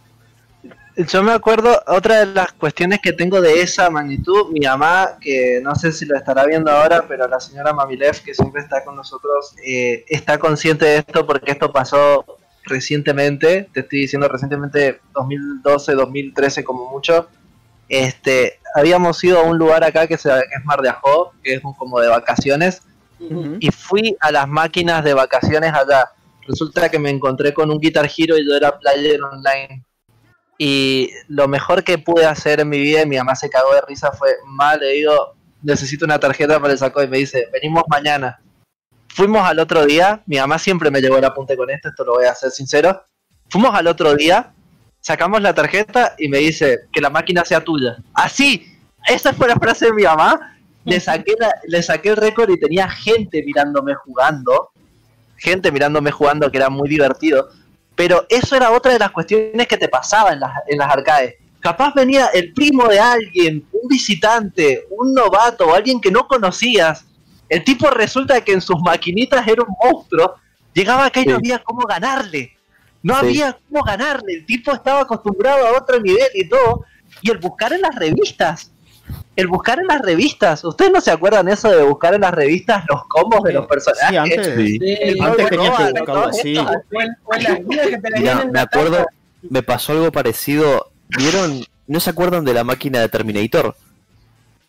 [0.98, 5.62] Yo me acuerdo, otra de las cuestiones que tengo de esa magnitud, mi mamá, que
[5.64, 8.98] no sé si lo estará viendo ahora, pero la señora Mamilev, que siempre está con
[8.98, 12.26] nosotros, eh, está consciente de esto porque esto pasó
[12.66, 17.28] recientemente, te estoy diciendo recientemente, 2012, 2013 como mucho.
[17.94, 21.56] Este, habíamos ido a un lugar acá que, se, que es Mar de Ajó, que
[21.56, 22.84] es un- como de vacaciones,
[23.60, 26.10] y fui a las máquinas de vacaciones allá.
[26.48, 29.84] Resulta que me encontré con un Guitar Hero y yo era player online.
[30.58, 33.82] Y lo mejor que pude hacer en mi vida, y mi mamá se cagó de
[33.82, 37.84] risa, fue, mal, le digo, necesito una tarjeta para el saco y me dice, venimos
[37.90, 38.40] mañana.
[39.10, 42.14] Fuimos al otro día, mi mamá siempre me llevó el apunte con esto, esto lo
[42.14, 43.04] voy a ser sincero.
[43.50, 44.54] Fuimos al otro día,
[45.02, 47.98] sacamos la tarjeta y me dice, que la máquina sea tuya.
[48.14, 50.56] Así, esa fue la frase de mi mamá.
[50.86, 54.70] Le saqué, la- le saqué el récord y tenía gente mirándome jugando.
[55.38, 57.50] Gente mirándome jugando que era muy divertido.
[57.96, 61.36] Pero eso era otra de las cuestiones que te pasaba en las, en las arcades.
[61.60, 67.06] Capaz venía el primo de alguien, un visitante, un novato o alguien que no conocías.
[67.50, 70.36] El tipo resulta que en sus maquinitas era un monstruo.
[70.74, 71.36] Llegaba acá y no Sí.
[71.38, 72.56] había cómo ganarle.
[73.04, 73.26] No Sí.
[73.26, 74.34] había cómo ganarle.
[74.34, 76.86] El tipo estaba acostumbrado a otro nivel y todo.
[77.22, 78.72] Y el buscar en las revistas.
[79.36, 80.64] El buscar en las revistas.
[80.64, 84.10] ¿Ustedes no se acuerdan eso de buscar en las revistas los combos de los personajes?
[84.10, 84.78] Sí, antes, Sí.
[84.80, 86.54] Sí, El antes tenías que buscarlo así.
[88.16, 89.06] me la acuerdo,
[89.50, 90.92] me pasó algo parecido.
[91.18, 91.64] ¿Vieron?
[91.88, 93.76] ¿No se acuerdan de la máquina de Terminator?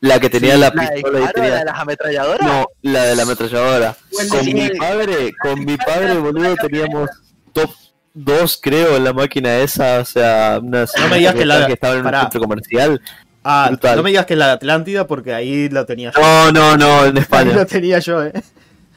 [0.01, 1.55] La que tenía Sí, la de pistola y disparo, la tenía...
[1.59, 2.47] de las ametralladoras.
[2.49, 3.97] No, la de la ametralladora.
[4.17, 7.09] O el Con de- mi padre, con mi padre, boludo, teníamos
[7.53, 7.71] top
[8.15, 10.01] 2, creo, en la máquina esa.
[10.01, 13.01] O sea, una No me digas que la- que estaba en un centro comercial.
[13.45, 13.97] Ah, Brutal.
[13.97, 16.21] no me digas que es la de Atlántida porque ahí lo tenía yo.
[16.21, 17.53] No, no, no, en España.
[17.55, 18.33] lo tenía yo, eh.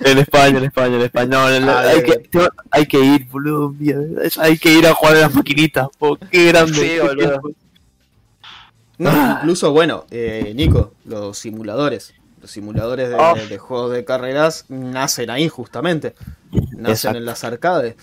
[0.02, 1.26] En España, en España, en España.
[1.28, 2.30] No, en la- Ah, hay, que,
[2.70, 3.74] hay que ir, boludo.
[4.40, 5.88] Hay que ir a jugar a las maquinitas.
[5.98, 7.00] po, qué grande.
[7.02, 7.42] Boludo.
[8.98, 12.14] No, incluso, bueno, eh, Nico, los simuladores.
[12.48, 13.36] Simuladores de, Oh.
[13.36, 16.14] de juegos de carreras nacen ahí, justamente.
[16.52, 17.18] Nacen Exacto.
[17.18, 17.96] en las arcades.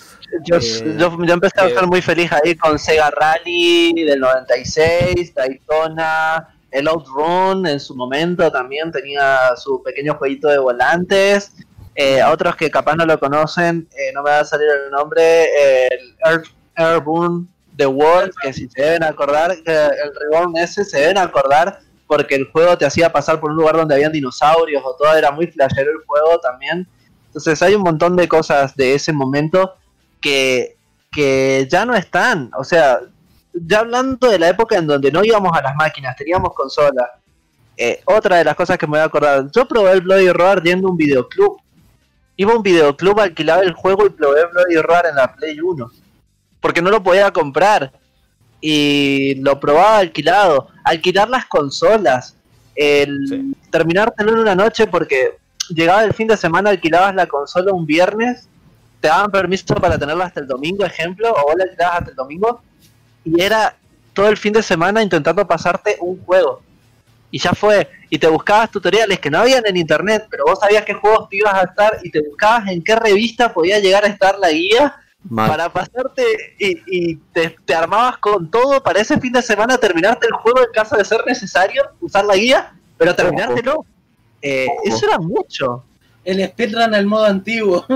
[0.45, 5.35] Yo, Eh, yo, yo empecé a estar muy feliz ahí con Sega Rally del 96,
[5.35, 11.53] Daytona, el Outrun en su momento también tenía su pequeño jueguito de volantes.
[11.95, 15.45] Eh, otros que capaz no lo conocen, eh, no me va a salir el nombre,
[15.89, 16.43] el Air,
[16.77, 17.47] Airborne
[17.77, 21.81] The World, que si se deben acordar, el Reborn ese se deben acordar
[22.13, 25.31] porque el juego te hacía pasar por un lugar donde habían dinosaurios o todo, era
[25.31, 26.87] muy flashero el juego también.
[27.29, 29.77] Entonces hay un montón de cosas de ese momento
[30.21, 30.77] que,
[31.11, 32.51] que ya no están.
[32.59, 33.01] O sea,
[33.55, 37.09] ya hablando de la época en donde no íbamos a las máquinas, teníamos consolas.
[37.79, 40.63] eh, otra de las cosas que me voy a acordar, yo probé el Bloody Roar
[40.63, 41.63] yendo a un videoclub.
[42.37, 45.91] Iba a un videoclub, alquilaba el juego y probé Bloody Roar en la Play 1.
[46.61, 47.91] Porque no lo podía comprar.
[48.63, 50.69] Y lo probaba alquilado.
[50.85, 52.37] Alquilar las consolas.
[52.75, 53.55] El Sí.
[53.71, 55.37] terminártelo en una noche porque
[55.69, 58.49] llegaba el fin de semana, alquilabas la consola un viernes,
[59.01, 62.17] te daban permiso para tenerla hasta el domingo, ejemplo, o vos la alquilabas hasta el
[62.17, 62.63] domingo,
[63.25, 63.77] y era
[64.15, 66.63] todo el fin de semana intentando pasarte un juego.
[67.31, 70.85] Y ya fue, y te buscabas tutoriales que no habían en internet, pero vos sabías
[70.85, 74.09] qué juegos te ibas a estar y te buscabas en qué revista podía llegar a
[74.09, 74.95] estar la guía
[75.29, 75.49] Mal.
[75.49, 76.25] para pasarte
[76.59, 80.59] y, y te, te armabas con todo para ese fin de semana terminarte el juego
[80.61, 83.85] en caso de ser necesario, usar la guía, pero terminártelo.
[84.43, 85.85] Eh, eso era mucho.
[86.25, 87.87] El speedrun al modo antiguo.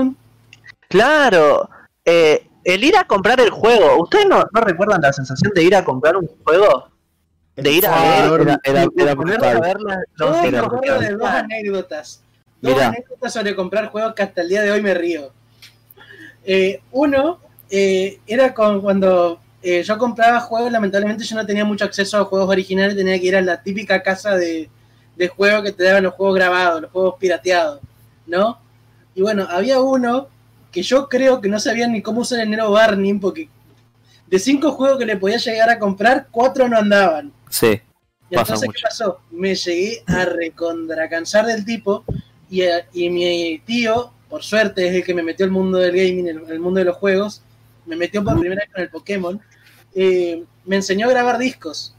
[0.87, 1.69] Claro,
[2.05, 5.75] eh, el ir a comprar el juego, ¿ustedes no, no recuerdan la sensación de ir
[5.75, 6.89] a comprar un juego?
[7.55, 10.99] De ir a ver, era- era- ver la- Yo los me era acuerdo videos.
[11.01, 12.23] de dos anécdotas.
[12.61, 15.31] Dos anécdotas sobre comprar juegos que hasta el día de hoy me río.
[16.49, 21.83] Eh, uno eh, era con, cuando eh, yo compraba juegos, lamentablemente yo no tenía mucho
[21.83, 24.69] acceso a juegos originales, tenía que ir a la típica casa de,
[25.17, 27.81] de juegos que te daban los juegos grabados, los juegos pirateados,
[28.25, 28.59] ¿no?
[29.13, 30.29] Y bueno, había uno
[30.71, 33.49] que yo creo que no sabía ni cómo usar el Nero Barney, porque
[34.27, 37.33] de cinco juegos que le podía llegar a comprar, cuatro no andaban.
[37.49, 37.81] Sí.
[38.29, 39.19] Y entonces, ¿qué pasó?
[39.31, 42.05] Me llegué a recontra cansar del tipo
[42.49, 42.61] y,
[42.93, 46.49] y mi tío, por suerte, es el que me metió al mundo del gaming, el,
[46.49, 47.41] el mundo de los juegos,
[47.85, 49.41] me metió por primera vez con el Pokémon,
[49.95, 51.95] eh, me enseñó a grabar discos.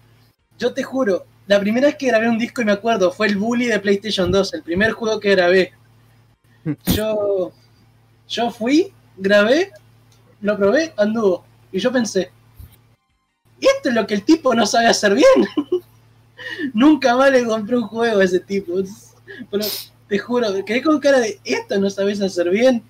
[0.58, 3.36] Yo te juro, la primera vez que grabé un disco, y me acuerdo, fue el
[3.36, 5.72] Bully de PlayStation 2, el primer juego que grabé.
[6.94, 7.52] Yo,
[8.26, 9.72] yo fui, grabé,
[10.42, 11.44] lo probé, anduvo.
[11.72, 12.30] Y yo pensé,
[13.58, 15.48] esto es lo que el tipo no sabe hacer bien.
[16.74, 18.74] Nunca más le compré un juego a ese tipo.
[19.50, 19.64] Pero
[20.08, 22.82] te juro, quedé con cara de esto no sabes hacer bien.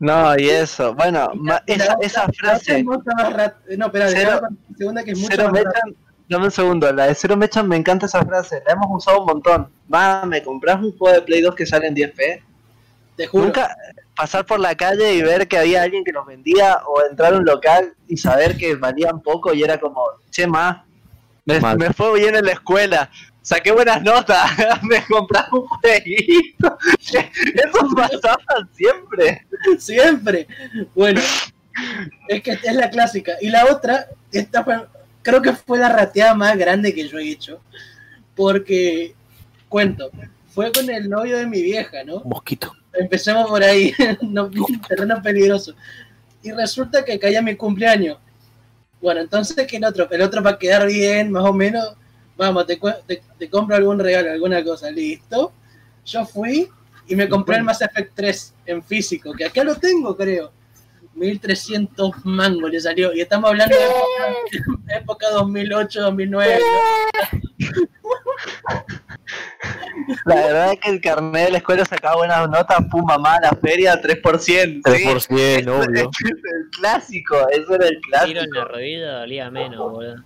[0.00, 3.00] No, y eso, bueno, ma- Y la esa, frase, más
[3.34, 5.72] rat- No, espera, Cero- la segunda que es mucho Cero más rápida.
[5.86, 5.96] Mechan,
[6.28, 9.26] dame un segundo, la de Cero Mechan me encanta esa frase, la hemos usado un
[9.26, 9.68] montón.
[9.92, 12.42] Va, me compras un juego de Play 2 que sale en 10p.
[13.16, 13.46] Te juro.
[13.46, 13.74] Nunca
[14.14, 17.36] pasar por la calle y ver que había alguien que los vendía o entrar a
[17.38, 20.84] un local y saber que valían poco y era como, che, ma,
[21.48, 23.10] me, fue bien en la escuela,
[23.42, 24.50] saqué buenas notas,
[24.82, 26.78] me compraba un jueguito.
[27.00, 29.46] Eso pasaba siempre.
[29.78, 30.46] Siempre.
[30.94, 31.20] Bueno,
[32.28, 33.34] es que es la clásica.
[33.40, 34.86] Y la otra, esta fue,
[35.22, 37.60] creo que fue la rateada más grande que yo he hecho.
[38.34, 39.14] Porque,
[39.68, 40.10] cuento,
[40.48, 42.20] fue con el novio de mi vieja, ¿no?
[42.24, 42.72] Mosquito.
[42.92, 44.50] Empecemos por ahí, no,
[44.86, 45.74] terreno peligroso.
[46.42, 48.18] Y resulta que caía mi cumpleaños.
[49.00, 51.94] Bueno, entonces que el otro, el otro para quedar bien, más o menos,
[52.36, 55.52] vamos, te, te, te compro algún regalo, alguna cosa, listo.
[56.04, 56.68] Yo fui
[57.06, 60.52] y me compré el Mass Effect 3 en físico, que acá lo tengo, creo.
[61.18, 63.12] 1300 mangos le salió.
[63.14, 66.58] Y estamos hablando de época, época 2008, 2009.
[66.58, 66.64] ¿no?
[70.24, 73.50] La verdad es que el carnet de la escuela sacaba buenas notas, pum, mamá, la
[73.50, 74.38] feria 3%.
[74.38, 74.54] sí.
[74.56, 76.10] 3%, obvio.
[76.10, 78.54] Ese es el clásico, eso era el Tiro en clásico.
[78.54, 80.16] la rodilla dolía menos, boludo.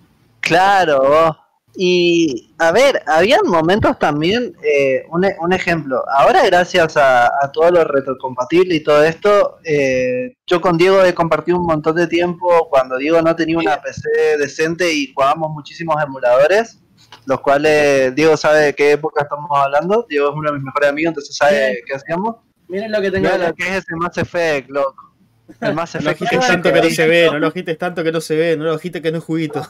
[0.40, 1.36] Claro, vos.
[1.74, 7.50] Y a ver, habían momentos también, eh, un, e- un ejemplo, ahora gracias a, a
[7.50, 12.06] todo lo retrocompatible y todo esto, eh, yo con Diego he compartido un montón de
[12.08, 16.78] tiempo cuando Diego no tenía una PC decente y jugábamos muchísimos emuladores,
[17.24, 20.90] los cuales Diego sabe de qué época estamos hablando, Diego es uno de mis mejores
[20.90, 21.76] amigos, entonces sabe Bien.
[21.86, 22.36] qué hacíamos.
[22.68, 25.14] Miren lo que tengo lo que es ese Mass Effect, loco.
[25.60, 26.22] El Mass No lo Effect.
[26.32, 28.64] agites tanto que no se ve, no lo agites tanto que no se ve, no
[28.64, 29.66] lo agites que no es juguito.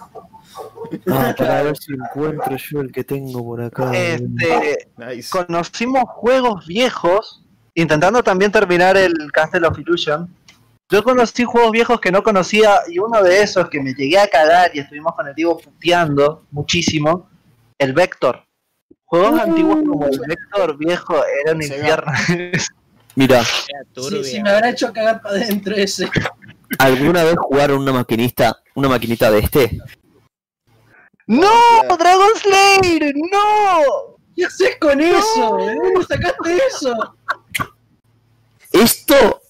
[1.09, 3.91] Ah, para ver si encuentro yo el que tengo por acá.
[3.95, 5.31] Este, Nice.
[5.31, 10.35] conocimos juegos viejos, intentando también terminar el Castle of Illusion.
[10.91, 14.29] Yo conocí juegos viejos que no conocía y uno de esos que me llegué a
[14.29, 17.31] cagar y estuvimos con el Diego puteando muchísimo,
[17.79, 18.45] el Vector.
[19.05, 22.13] Juegos antiguos como el Vector viejo era un infierno.
[23.15, 26.09] Mira, Sí, sí, me habrá hecho cagar para adentro ese.
[26.79, 29.79] ¿alguna vez jugaron una maquinista, una maquinita de este?
[31.27, 31.97] ¡No!
[31.99, 33.15] ¡Dragon Slayer!
[33.15, 34.19] ¡No!
[34.35, 35.57] ¿Qué haces con eso?
[35.57, 37.17] ¿De dónde sacaste eso?
[38.73, 39.43] Esto,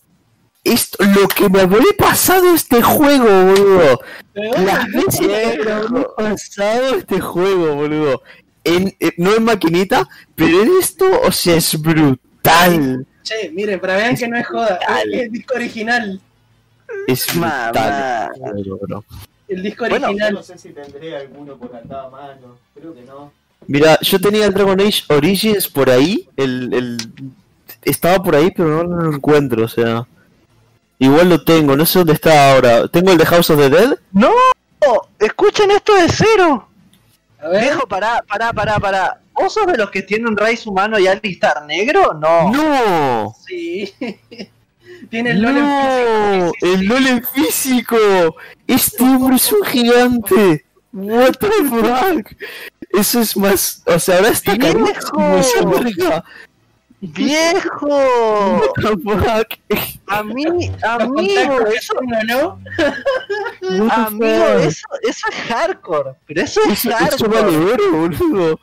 [0.64, 4.00] esto, lo que me habré pasado este juego, boludo.
[4.34, 8.22] ¿De dónde Las veces que me habré pasado este juego, boludo.
[8.64, 13.06] En, eh, no en maquinita, pero en esto, o sea, es brutal.
[13.22, 14.78] Che, miren, para vean que no es joda.
[15.10, 16.20] Es el disco original.
[17.06, 17.72] Es brutal.
[17.72, 18.30] Mamá.
[18.80, 19.04] bro.
[19.52, 20.44] El disco Bueno, original.
[20.44, 23.32] sé si tendré alguno por acá a mano, creo que no.
[23.66, 26.96] Mira, yo tenía el Dragon Age Origins por ahí, el, el
[27.82, 30.06] estaba por ahí, pero no lo encuentro, o sea.
[30.98, 32.86] Igual lo tengo, no sé dónde está ahora.
[32.88, 33.94] Tengo el de House of the Dead.
[34.12, 34.30] ¡No!
[35.18, 36.68] Escuchen esto de cero.
[37.40, 39.20] A ver, Viejo, pará, pará, pará, pará.
[39.34, 42.14] ¿Vos sos de los que tienen raíz humano y alistar negro?
[42.14, 42.50] No.
[42.52, 43.34] ¡No!
[43.46, 43.92] sí.
[45.12, 46.52] Tiene el LOL en ¡No!
[46.52, 46.52] físico.
[46.58, 46.86] sí, sí, ¡El.
[46.88, 47.96] LOL en físico!
[48.66, 50.64] ¡Este hombre es un gigante!
[50.94, 52.32] ¡What the fuck!
[52.90, 53.82] Eso es más.
[53.86, 56.24] O sea, ahora está ¡Viejo!
[57.00, 57.86] ¡Viejo!
[57.88, 59.48] What the fuck?
[60.06, 61.94] Amigo, Los amigo, eso,
[62.28, 62.60] ¿no?
[63.60, 66.12] The amigo, eso, eso es hardcore.
[66.26, 67.72] Pero eso es Eso, eso vale hardcore.
[67.74, 68.60] oro, boludo.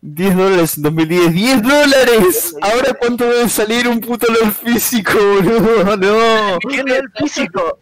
[0.00, 1.32] 10 dólares en 2010.
[1.32, 2.54] ¡10 dólares!
[2.60, 5.96] Ahora cuánto debe salir un puto LOL físico, boludo.
[5.96, 6.58] No.
[6.68, 7.78] ¿Qué nivel físico?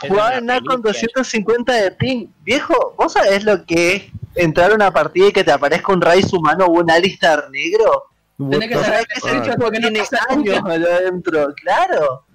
[0.00, 1.08] Jugaba NAC con delicia.
[1.14, 2.26] 250 de ping.
[2.42, 4.02] Viejo, ¿vos sabés lo que es
[4.34, 8.04] entrar a una partida y que te aparezca un raíz humano o un Alistar negro?
[8.36, 11.54] Tenés que ¿Vos saber que que es ese bicho no tiene años allá adentro?
[11.54, 12.26] Claro.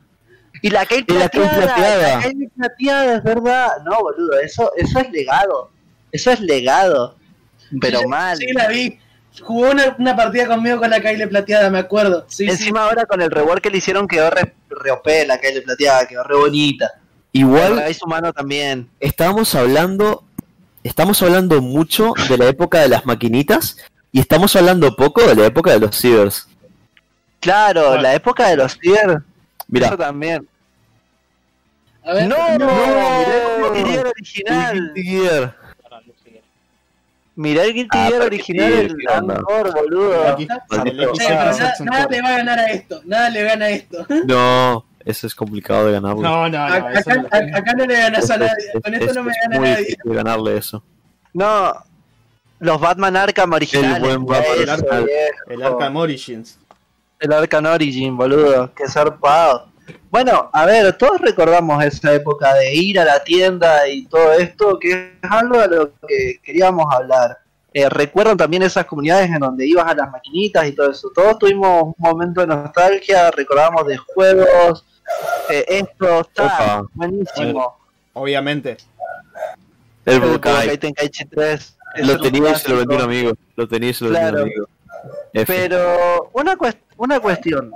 [0.64, 2.18] Y la Kate plateada.
[2.18, 3.70] la Kate plateada, es verdad.
[3.86, 5.70] No, boludo, eso, eso es legado.
[6.12, 7.16] Eso es legado.
[7.80, 8.38] Pero Sí, mal.
[8.38, 9.00] Sí, la vi.
[9.40, 12.26] Jugó una, una partida conmigo con la Kyle plateada, me acuerdo.
[12.28, 15.62] Sí, Encima ahora con el rework que le hicieron quedó re, re OP la Kate
[15.62, 16.92] plateada, quedó re bonita.
[17.32, 18.90] Igual raíz humano también.
[19.00, 20.24] estábamos hablando.
[20.84, 23.78] Estamos hablando mucho de la época de las maquinitas.
[24.12, 26.48] Y estamos hablando poco de la época de los cibers.
[27.40, 28.02] Claro, Bueno.
[28.02, 29.20] la época de los ciber.
[29.68, 30.46] Mira, Eso también.
[32.04, 32.66] A ver, No, no.
[32.68, 34.94] mirá Gear el original.
[37.42, 38.96] Mirá el Guilty Ah, Gear pero original, el.
[39.12, 40.28] Angkor, boludo.
[40.28, 43.02] Aquí, nada, le va a ganar a esto.
[43.06, 44.06] Nada le gana a esto.
[44.28, 46.22] No, eso es complicado de ganarlo.
[46.22, 46.74] No, no, no.
[46.76, 47.28] Acá, no
[47.58, 48.54] acá- no le ganas a nadie.
[48.84, 49.86] Con esto es- no me gana muy nadie.
[49.86, 50.84] difícil ganarle eso.
[51.34, 51.74] No,
[52.60, 53.98] los Batman Arkham originales.
[53.98, 55.08] El buen Batman.
[55.48, 56.60] El Arkham Origins.
[57.20, 58.72] El Arkham Origin, boludo.
[58.76, 59.71] Qué zarpado.
[60.10, 64.78] Bueno, a ver, todos recordamos esa época de ir a la tienda y todo esto,
[64.80, 64.92] que
[65.24, 67.38] es algo de lo que queríamos hablar.
[67.74, 71.10] Eh, recuerdan también esas comunidades en donde ibas a las maquinitas y todo eso.
[71.16, 74.86] Todos tuvimos un momento de nostalgia, recordamos de juegos,
[75.50, 76.84] eh, esto, está Opa.
[76.94, 77.78] buenísimo.
[78.14, 78.78] Obviamente.
[80.06, 80.78] El Budokai.
[80.78, 81.78] Tenkaichi 3.
[81.96, 83.34] es Lo tenía y se lo vendió un amigo.
[83.56, 84.44] Lo tenía y se lo vendió Claro.
[84.44, 84.68] un amigo.
[85.34, 85.54] F.
[85.54, 86.58] Pero una,
[86.98, 87.72] una cuestión.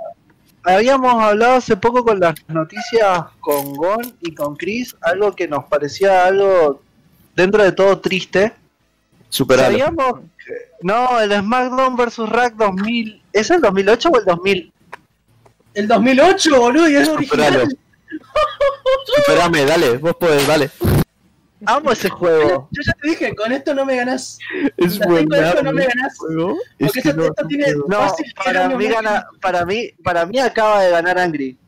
[0.66, 5.64] Habíamos hablado hace poco con las noticias con Gon y con Chris, algo que nos
[5.66, 6.82] parecía algo
[7.36, 8.52] dentro de todo triste.
[9.28, 9.70] Superalo.
[9.70, 12.18] Sabíamos que- No, el SmackDown vs.
[12.28, 13.22] Rack 2000.
[13.32, 14.72] ¿Es el 2008 o el 2000?
[15.74, 17.62] El 2008, boludo, y es Superalo.
[17.62, 17.78] original.
[19.16, 20.70] Superame, dale, vos podés, dale.
[21.66, 22.68] Amo ese juego.
[22.70, 24.38] Yo ya te dije, con esto no me ganás.
[24.76, 26.16] Es La tengo esto, no me ganás.
[26.18, 26.56] juego.
[26.78, 30.26] Porque Es que esto, no, esto tiene No, fácil para mí, gana, para mí, para
[30.26, 31.58] mí acaba de ganar Angry.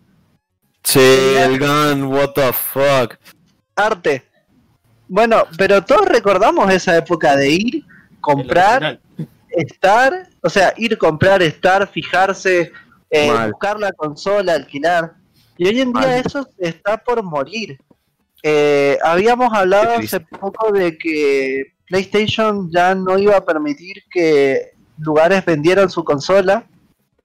[0.84, 1.00] Sí,
[1.36, 3.14] el gun, what the fuck.
[3.76, 4.24] Arte.
[5.08, 7.84] Bueno, pero todos recordamos esa época de ir,
[8.20, 9.00] comprar,
[9.50, 12.72] estar, o sea, ir comprar, estar, fijarse,
[13.10, 15.14] eh, buscar la consola, alquilar.
[15.56, 16.22] Y hoy en día Mal.
[16.24, 17.78] eso está por morir.
[18.42, 25.44] Eh, habíamos hablado hace poco de que PlayStation ya no iba a permitir que lugares
[25.44, 26.66] vendieran su consola,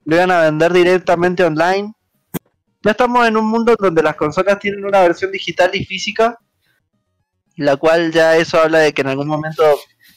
[0.06, 1.94] lo iban a vender directamente online.
[2.81, 6.38] Ya estamos en un mundo donde las consolas tienen una versión digital y física,
[7.56, 9.64] la cual ya eso habla de que en algún momento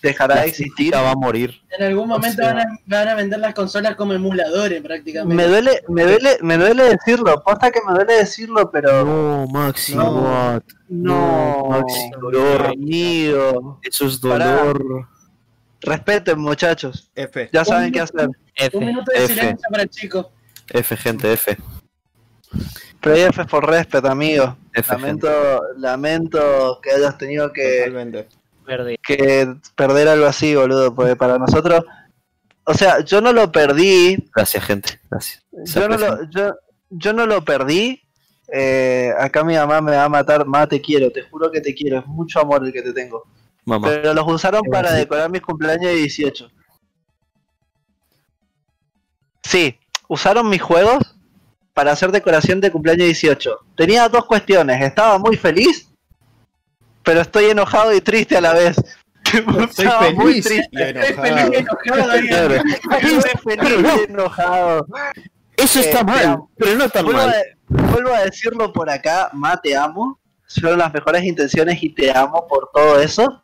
[0.02, 0.94] dejará La de existir.
[0.94, 1.60] va a morir.
[1.76, 5.34] En algún momento sea- van, a, van a vender las consolas como emuladores prácticamente.
[5.34, 9.94] Me duele, me duele, me duele decirlo, posta que me duele decirlo, pero No, Maxi,
[9.94, 10.10] No.
[10.12, 10.62] what?
[10.88, 12.66] no, Maxi, dolor.
[12.66, 13.80] amigo.
[13.82, 14.46] Eso es Pará.
[14.64, 15.08] dolor.
[15.80, 17.10] Respeten, muchachos.
[17.14, 17.48] F.
[17.52, 18.28] Ya saben qué hacer.
[18.54, 18.76] F.
[18.76, 19.34] Un minuto de F.
[19.34, 20.30] silencio para el chico.
[20.68, 21.56] F, gente, F.
[23.00, 24.56] Pero F es por respeto, amigo.
[24.72, 25.28] F, Lamento,
[25.78, 28.28] lamento que hayas tenido que, Totalmente.
[28.66, 28.96] Perdí.
[28.98, 31.84] que perder algo así, boludo, porque para nosotros,
[32.64, 35.00] o sea, yo no lo perdí, Gracias, gente.
[35.10, 35.44] Gracias.
[35.52, 36.54] Yo no lo, yo,
[36.90, 38.02] yo no lo perdí.
[38.52, 41.74] eh, acá mi mamá me va a matar, más te quiero, te juro que te
[41.74, 43.24] quiero, es mucho amor el que te tengo.
[43.64, 43.88] Mamá.
[43.88, 46.50] Pero los usaron para decorar mis cumpleaños de 18.
[49.42, 49.78] Sí,
[50.08, 50.98] usaron mis juegos
[51.72, 53.58] para hacer decoración de cumpleaños 18.
[53.76, 55.88] Tenía dos cuestiones, estaba muy feliz,
[57.06, 58.76] pero estoy enojado y triste a la vez.
[59.72, 61.00] Soy Estaba muy feliz y triste.
[61.00, 61.52] Estoy feliz enojado.
[61.52, 62.26] y enojado.
[62.28, 62.54] Claro.
[62.54, 64.86] Estoy feliz y enojado.
[65.56, 67.34] Eso Eh, está mal, pero- no tan Vuelvo a, mal.
[67.68, 70.18] vuelvo a decirlo por acá, Ma, te amo.
[70.60, 73.42] Fueron las mejores intenciones y te amo por todo eso.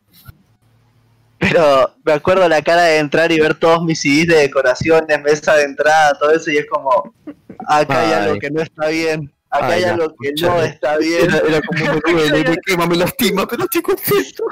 [1.39, 5.55] Pero me acuerdo la cara de entrar y ver todos mis CDs de decoraciones, mesa
[5.57, 7.13] de entrada, todo eso, y es como,
[7.67, 8.13] acá hay Ay.
[8.13, 11.25] algo que no está bien, acá Ay, hay ya, algo que no está bien.
[11.25, 14.45] Era, era como me duele, me quema, me lastima, pero estoy contento.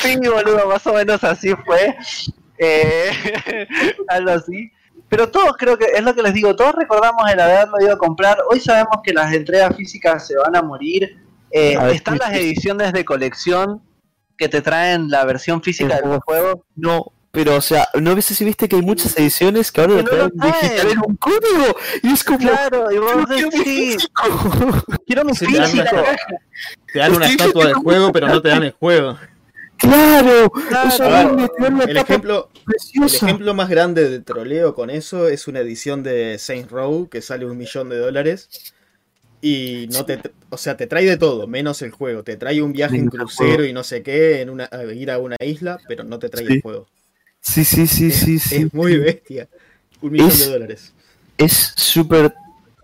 [0.00, 1.96] Sí, boludo, más o menos así fue.
[2.58, 3.10] Eh,
[4.08, 4.70] algo así.
[5.08, 7.98] Pero todos creo que, es lo que les digo, todos recordamos el haberlo ido a
[7.98, 8.38] comprar.
[8.50, 11.16] Hoy sabemos que las entregas físicas se van a morir.
[11.52, 13.80] Eh, A están las ediciones de colección
[14.36, 16.66] que te traen la versión física El del juego.
[16.74, 20.02] No, pero o sea, ¿no ves si viste que hay muchas ediciones que ahora lo
[20.04, 21.76] no traen digital en un código?
[22.02, 24.84] Y es como, Claro, y vos "Pero decís, quiero mi físico".
[25.06, 26.16] quiero mi Sí, te dan
[26.94, 29.18] Te dan una estatua del juego, pero no te dan el juego.
[29.76, 30.50] Claro,
[30.88, 32.48] eso ver, El ejemplo,
[32.94, 37.20] el ejemplo más grande de troleo con eso es una edición de Saints Row que
[37.20, 38.48] sale un millón de dólares
[39.42, 40.18] y no te,
[40.48, 42.22] o sea, te trae de todo, menos el juego.
[42.24, 45.18] Te trae un viaje en crucero y no sé qué, en una, a ir a
[45.18, 46.52] una isla, pero no te trae Sí.
[46.54, 46.86] el juego.
[47.48, 48.56] Sí, sí, sí, sí, es, sí.
[48.56, 49.46] es muy bestia.
[50.00, 50.92] Un millón Es- de dólares.
[51.38, 52.34] es súper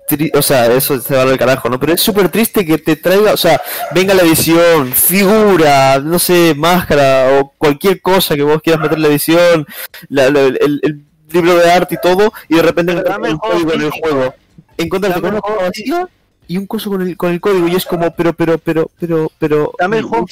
[0.08, 1.80] triste, o sea, eso se va al carajo, ¿no?
[1.80, 3.60] Pero es súper triste que te traiga, o sea,
[3.94, 9.02] venga la edición, figura, no sé, máscara o cualquier cosa que vos quieras meter en
[9.02, 9.66] la edición,
[10.08, 13.72] la- la- el, el libro de arte y todo, y de repente encuentras el código
[13.72, 14.34] en el juego.
[14.76, 16.08] Encuentras el hoja vacía
[16.48, 19.30] y un coso con el, con el código, y es como, pero, pero, pero, pero,
[19.38, 19.72] pero.
[19.78, 20.26] Dame el juego.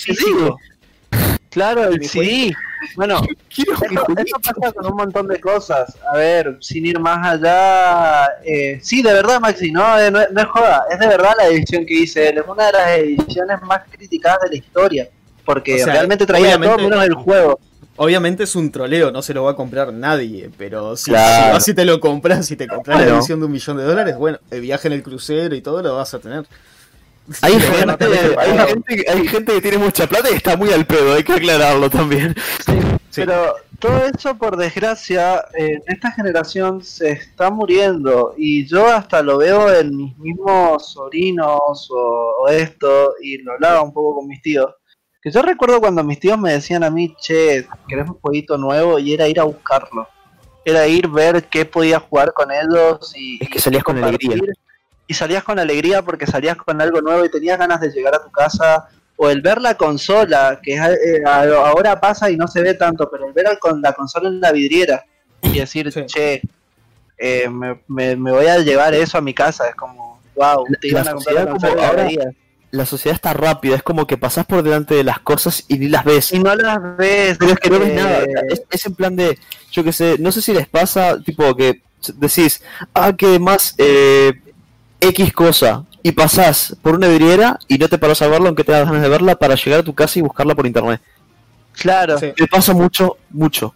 [1.50, 2.52] Claro, el CD.
[2.96, 3.20] Bueno,
[3.50, 5.96] esto pasa con un montón de cosas.
[6.12, 8.26] A ver, sin ir más allá.
[8.44, 10.84] eh, sí, de verdad, Maxi, no, eh, no, no es joda.
[10.90, 12.38] Es de verdad la edición que hice él.
[12.38, 15.08] Es una de las ediciones más criticadas de la historia.
[15.44, 17.58] Porque O sea, realmente traía todo menos el juego.
[17.96, 21.60] Obviamente es un troleo, no se lo va a comprar nadie, pero si, Claro.
[21.60, 24.38] si te lo compras, si te compras la edición de un millón de dólares, bueno,
[24.50, 26.46] el viaje en el crucero y todo lo vas a tener.
[27.42, 28.04] Hay gente,
[28.38, 31.34] hay, gente, hay gente que tiene mucha plata y está muy al pedo, hay que
[31.34, 32.34] aclararlo también.
[32.66, 32.72] Sí.
[33.14, 38.34] Pero todo eso, por desgracia, en esta generación se está muriendo.
[38.36, 43.82] Y yo hasta lo veo en mis mismos sobrinos o, o esto, y lo hablaba
[43.82, 44.70] un poco con mis tíos.
[45.22, 48.98] Que yo recuerdo cuando mis tíos me decían a mí, che, ¿querés un jueguito nuevo?
[48.98, 50.08] Y era ir a buscarlo.
[50.64, 53.42] Era ir, ver qué podía jugar con ellos y.
[53.42, 54.36] Es que y salías con alegría.
[55.10, 58.22] Y salías con alegría porque salías con algo nuevo y tenías ganas de llegar a
[58.22, 58.86] tu casa.
[59.16, 63.10] O el ver la consola, que es, eh, ahora pasa y no se ve tanto,
[63.10, 65.04] pero el ver al- con la consola en la vidriera
[65.42, 66.06] y decir, Sí.
[66.06, 66.42] che,
[67.18, 70.86] eh, me, me- me voy a llevar eso a mi casa, es como, wow, te
[70.86, 72.34] La iban a comprar la sociedad consola la ahora- veías.
[72.70, 75.88] La sociedad está rápida, es como que pasás por delante de las cosas y ni
[75.88, 76.32] las ves.
[76.32, 77.36] Y no las ves.
[77.36, 79.36] Pero es que no ves eh, nada, es, es en plan de,
[79.72, 81.82] yo que sé, no sé si les pasa, tipo que
[82.14, 82.62] decís,
[82.94, 84.32] ah, que más eh,
[85.00, 88.72] X cosa, y pasás por una vidriera y no te paras a verla aunque te
[88.72, 91.00] das ganas de verla para llegar a tu casa y buscarla por internet.
[91.72, 92.32] Claro, Sí.
[92.38, 93.74] Me pasa mucho, mucho.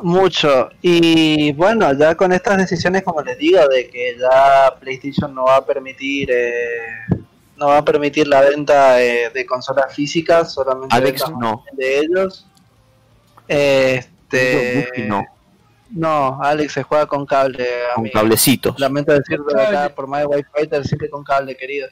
[0.00, 0.70] mucho.
[0.82, 5.56] Y bueno, ya con estas decisiones, como les digo, de que ya PlayStation no va
[5.56, 6.30] a permitir...
[6.30, 7.24] eh,
[7.56, 11.64] no va a permitir la venta eh, de consolas físicas, solamente Alex ventas no.
[11.72, 12.46] de ellos.
[13.46, 15.22] Este, no.
[15.96, 18.14] No, Alex se juega con cable, Con amigo.
[18.20, 18.78] cablecitos.
[18.80, 21.88] Lamento decirlo acá, por más de Wi-Fi, te decirte con cable, querido.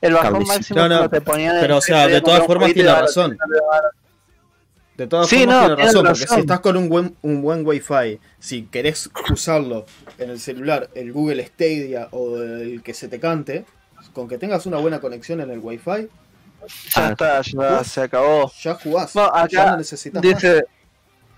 [0.00, 0.54] El bajón Cablecito.
[0.54, 3.38] máximo No, no, cuando te ponían el pero, o sea, de todas formas tiene razón.
[4.96, 6.34] De todas Sí, formas, no, tiene tienes razón, porque razón.
[6.36, 9.86] si estás con un buen, un buen Wi-Fi, si querés usarlo
[10.18, 13.64] en el celular, el Google Stadia o el que se te cante,
[14.12, 16.08] con que tengas una buena conexión en el Wi-Fi,
[16.94, 18.50] Ya está, ya se acabó.
[18.60, 19.14] ya jugás.
[19.14, 20.42] No, acá ya no necesitas más.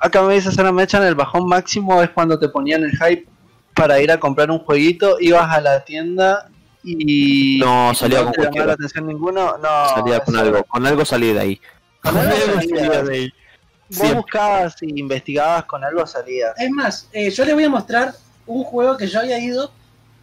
[0.05, 3.27] Acá me dice Sara Mechan, el bajón máximo es cuando te ponían el hype
[3.75, 6.49] para ir a comprar un jueguito, ibas a la tienda
[6.83, 10.65] y No, y salía no con te la atención ninguno, no, Salía con eso- algo,
[10.65, 11.61] con algo salí de ahí.
[12.03, 13.03] con algo salías.
[13.05, 14.17] Vos Siempre.
[14.17, 16.53] buscabas y investigabas con algo salías.
[16.59, 18.13] Es más, eh, yo les voy a mostrar
[18.47, 19.71] un juego que yo había ido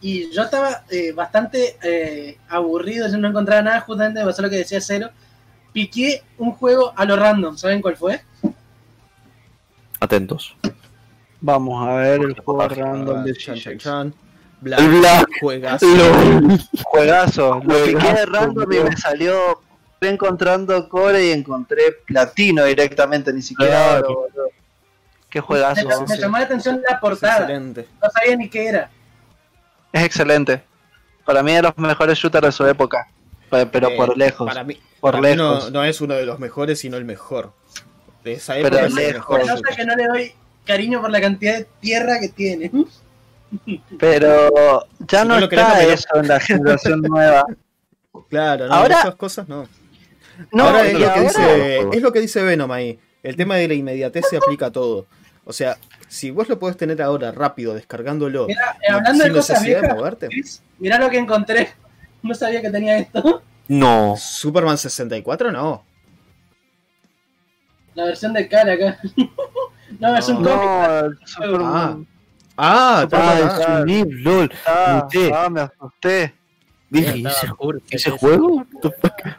[0.02, 4.50] y yo estaba eh, bastante eh, aburrido, yo no encontraba nada, justamente me pasó lo
[4.50, 5.08] que decía Cero.
[5.72, 8.20] Piqué un juego a lo random, ¿saben cuál fue?
[10.00, 10.56] Atentos.
[11.40, 14.14] Vamos a ver el juego Ah, random de chan, chan, chan.
[14.60, 15.28] Black, El Black.
[15.40, 15.86] juegazo.
[16.84, 19.60] Juegazo, lo piqué de Juegazo, random y me salió
[20.02, 24.08] encontrando core y encontré platino directamente, ni siquiera Claro.
[24.08, 24.50] oro, boludo.
[25.30, 25.86] Qué juegazo.
[25.88, 27.88] me, me llamó la atención la portada, Excelente.
[28.02, 28.90] no sabía ni qué era.
[29.92, 30.62] Es excelente.
[31.24, 33.08] Para mí de los mejores shooters de su época.
[33.48, 34.46] Pe- Pero Eh, por lejos.
[34.48, 35.72] Para mí, por para mí no, lejos.
[35.72, 37.52] no es uno de los mejores, sino el mejor.
[38.24, 39.38] De esa Pero época es el lejos.
[39.46, 40.32] nota que no le doy
[40.66, 42.70] cariño por la cantidad de tierra que tiene.
[43.98, 45.90] Pero ya no, no está dámelo.
[45.92, 47.44] eso en la generación nueva.
[48.28, 49.66] Claro, no, Ahora- esas cosas no.
[50.52, 52.98] No, ahora es lo, que ahora- dice, es lo que dice Venom ahí.
[53.22, 55.06] El tema de la inmediatez se aplica a todo.
[55.44, 55.76] O sea,
[56.08, 59.76] si vos lo podés tener ahora rápido, descargándolo, Mira, eh, hablando de sin cosas necesidad
[59.76, 60.26] de viejas, moverte.
[60.28, 61.68] Chris, mirá lo que encontré.
[62.22, 63.42] No sabía que tenía esto.
[63.68, 64.14] No.
[64.18, 65.82] Superman 64 no.
[68.00, 68.98] La versión de cara acá.
[70.00, 70.48] no, es un No.
[70.48, 70.64] cómic.
[70.64, 72.06] No, el Superman.
[72.56, 74.52] Ah, Ah, ah, es ah, un LOL.
[74.66, 76.34] Ah, ah, me asusté.
[76.90, 77.34] Dije, Estaba
[77.90, 78.66] ¿ese, juego?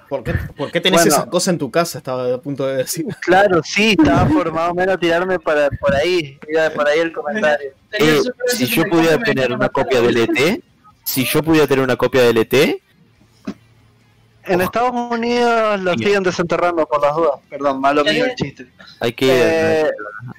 [0.09, 1.15] ¿por, qué, por qué tenés Bueno.
[1.17, 1.97] esa cosa en tu casa?
[1.97, 3.05] Estaba a punto de decir.
[3.21, 6.39] Claro, sí, estaba por más o menos tirarme para, por ahí.
[6.47, 7.71] Mira, por ahí el comentario.
[7.89, 10.63] Tenía Eh, Super si yo 64 pudiera y tener una copia del ET,
[11.03, 12.81] si yo pudiera tener una copia del ET,
[14.45, 15.99] En Estados Unidos lo Bien.
[16.07, 17.39] siguen desenterrando por las dudas.
[17.49, 18.67] Perdón, malo mío el chiste.
[18.99, 19.83] hay que Eh,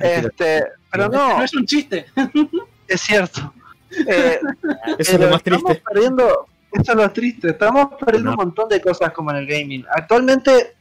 [0.00, 2.06] hay que- este, pero no, No es un chiste.
[2.88, 3.52] es cierto.
[4.06, 5.82] Eh, Eso es pero lo más estamos triste.
[5.86, 9.84] perdiendo, eso es lo triste, estamos perdiendo un montón de cosas como en el gaming.
[9.94, 10.74] Actualmente,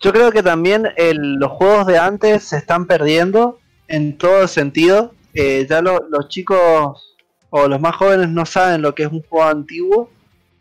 [0.00, 3.58] yo creo que también el- los juegos de antes se están perdiendo
[3.88, 5.14] en todo sentido.
[5.34, 7.16] Eh, ya lo- los chicos
[7.50, 10.10] o los más jóvenes no saben lo que es un juego antiguo.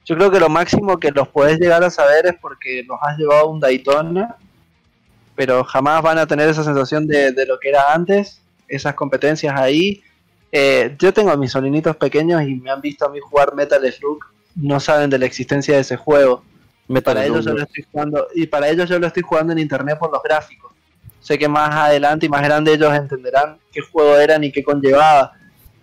[0.05, 3.17] Yo creo que lo máximo que los podés llegar a saber es porque los has
[3.17, 4.35] llevado a un Daytona,
[5.35, 9.59] pero jamás van a tener esa sensación de, de lo que era antes, esas competencias
[9.59, 10.03] ahí.
[10.51, 13.81] Eh, yo tengo a mis sobrinitos pequeños y me han visto a mí jugar Metal
[13.91, 14.19] Slug,
[14.55, 16.43] no saben de la existencia de ese juego.
[16.87, 19.59] Metal Para ellos yo lo estoy jugando y para ellos yo lo estoy jugando en
[19.59, 20.71] internet por los gráficos.
[21.19, 25.33] Sé que más adelante y más grande ellos entenderán qué juego eran y qué conllevaba.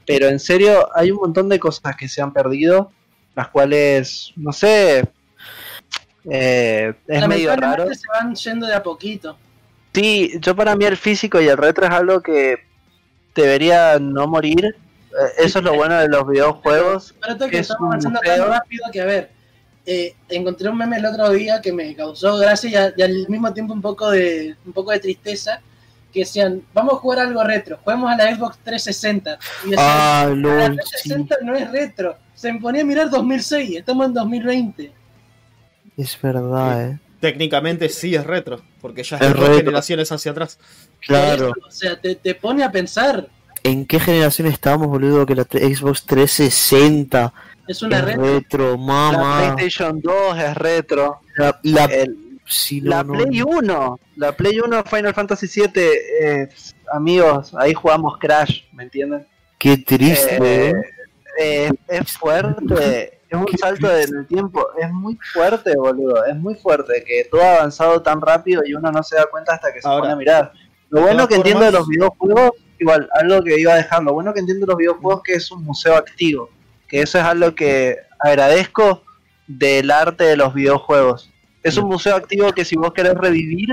[0.07, 2.93] Pero en serio, hay un montón de cosas que se han perdido,
[3.37, 5.09] las cuales, no sé,
[6.29, 7.87] eh, es medio raro.
[7.95, 9.37] Se van yendo de a poquito.
[9.95, 12.57] Sí, yo para mí el físico y el retro es algo que
[13.35, 14.65] debería no morir.
[14.67, 14.75] Eh,
[15.45, 17.15] Eso es lo bueno de los videojuegos.
[17.21, 19.31] Pero esto que que es estamos avanzando tan rápido que, a ver,
[19.87, 23.29] eh, encontré un meme el otro día que me causó gracia y, a- y al
[23.29, 25.61] mismo tiempo un poco de un poco de tristeza.
[26.17, 29.39] Que decían, vamos a jugar algo retro, juguemos a la Xbox 360.
[29.67, 31.09] Y decían, Ah, la LOL, sí.
[31.11, 32.17] 360 no es retro.
[32.35, 34.93] Se me ponía a mirar 2006, estamos en 2020.
[35.99, 36.99] Es verdad, eh.
[37.21, 39.57] Técnicamente sí es retro, porque ya Es es dos retro.
[39.59, 40.59] generaciones hacia atrás.
[41.07, 41.53] Claro.
[41.69, 43.29] O sea, te, te pone a pensar.
[43.63, 45.27] ¿En qué generación estábamos, boludo?
[45.27, 47.31] Que la Xbox 360
[47.69, 48.23] Es una es retro.
[48.23, 49.55] retro, La mamá.
[49.55, 51.21] PlayStation 2 es retro.
[51.37, 52.17] La, la- El-
[52.83, 53.47] no, la no, Play no.
[53.47, 56.49] 1, la Play 1 Final Fantasy 7, eh,
[56.93, 59.27] amigos, ahí jugamos Crash, ¿me entienden?
[59.59, 60.75] Qué triste, Eh,
[61.39, 61.71] eh.
[61.89, 67.03] es fuerte, es un salto en el tiempo, es muy fuerte, boludo, es muy fuerte
[67.05, 69.89] que todo ha avanzado tan rápido y uno no se da cuenta hasta que se
[69.89, 70.53] Ahora, pone a mirar.
[70.91, 74.33] Lo bueno que entiendo de los videojuegos, igual, algo que iba a dejar, lo bueno
[74.33, 76.49] que entiendo de los videojuegos que es un museo activo,
[76.89, 79.03] que eso es algo que agradezco
[79.49, 81.31] del arte de los videojuegos.
[81.69, 83.69] Es un museo activo que si vos querés revivir,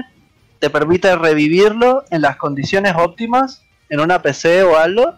[0.60, 5.16] te permite revivirlo en las condiciones óptimas, en una PC o algo,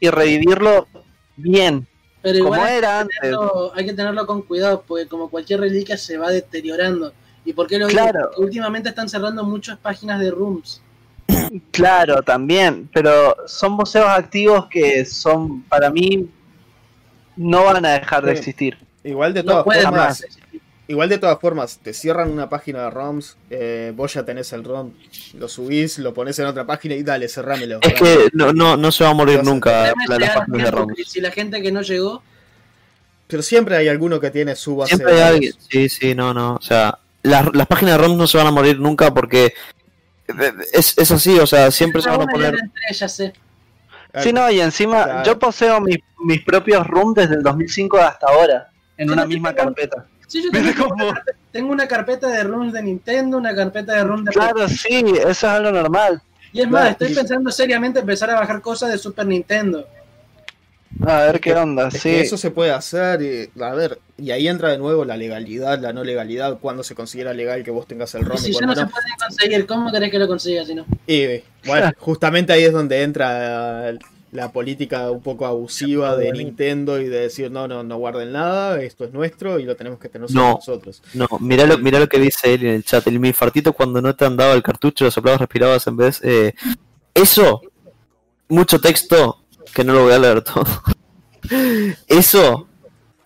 [0.00, 0.88] y revivirlo
[1.36, 1.86] bien,
[2.22, 3.18] Pero como igual hay era que, antes.
[3.20, 7.12] tenerlo, hay que tenerlo con cuidado, porque como cualquier reliquia se va deteriorando.
[7.44, 8.00] ¿Y por qué lo digo?
[8.00, 8.20] Claro.
[8.28, 10.82] Porque últimamente están cerrando muchas páginas de rooms.
[11.70, 16.28] Claro, también, pero son museos activos que son, para mí,
[17.36, 18.76] no van a dejar de existir.
[19.04, 20.24] Igual de No todas formas, más.
[20.88, 24.64] Igual de todas formas, te cierran una página de ROMs, eh, vos ya tenés el
[24.64, 24.92] ROM,
[25.34, 27.78] lo subís, lo pones en otra página y dale, cerrámelo.
[27.82, 30.70] Es que no, no, no se va a morir Entonces, nunca la, las páginas de
[30.70, 30.94] ROMs.
[31.06, 32.22] Si la gente que no llegó,
[33.28, 35.52] Pero siempre hay alguno que tiene su base Siempre de hay alguien.
[35.68, 36.54] Sí, sí, no, no.
[36.54, 39.52] O sea, las, las páginas de ROMs no se van a morir nunca porque
[40.72, 42.54] es, es así, o sea, siempre se van a poner.
[42.90, 43.32] ellas, sé.
[44.22, 45.24] Sí, no, y encima Claro.
[45.24, 50.06] yo poseo mis, mis propios rooms desde el 2005 hasta ahora, en una misma carpeta.
[50.28, 51.14] Sí, yo ¿Viste tengo, cómo?
[51.50, 55.28] tengo una carpeta de rooms de Nintendo, una carpeta de rooms de Claro, sí, eso
[55.28, 56.22] es algo normal.
[56.52, 59.86] Y es más, estoy y- pensando seriamente empezar a bajar cosas de Super Nintendo.
[61.06, 62.08] A ver qué onda, Es sí.
[62.10, 65.92] eso se puede hacer, y, a ver, y ahí entra de nuevo la legalidad, la
[65.92, 68.58] no legalidad, cuando se considera legal que vos tengas el Y ROM y si ya
[68.58, 70.86] cuando no se puede conseguir, ¿cómo querés que lo consiga si no?
[71.06, 73.92] Y bueno, justamente ahí es donde entra
[74.32, 78.80] la política un poco abusiva de Nintendo y de decir, no, no, no guarden nada,
[78.82, 80.54] esto es nuestro y lo tenemos que tener No.
[80.54, 81.02] nosotros.
[81.14, 83.06] No, mirá lo, mirá lo que dice él en el chat.
[83.06, 86.20] El infartito cuando no te andaba el cartucho, lo soplabas, respirabas en vez.
[86.22, 86.52] eh,
[87.14, 87.62] eso,
[88.48, 89.42] mucho texto,
[89.74, 90.64] que no lo voy a leer todo.
[92.06, 92.68] Eso,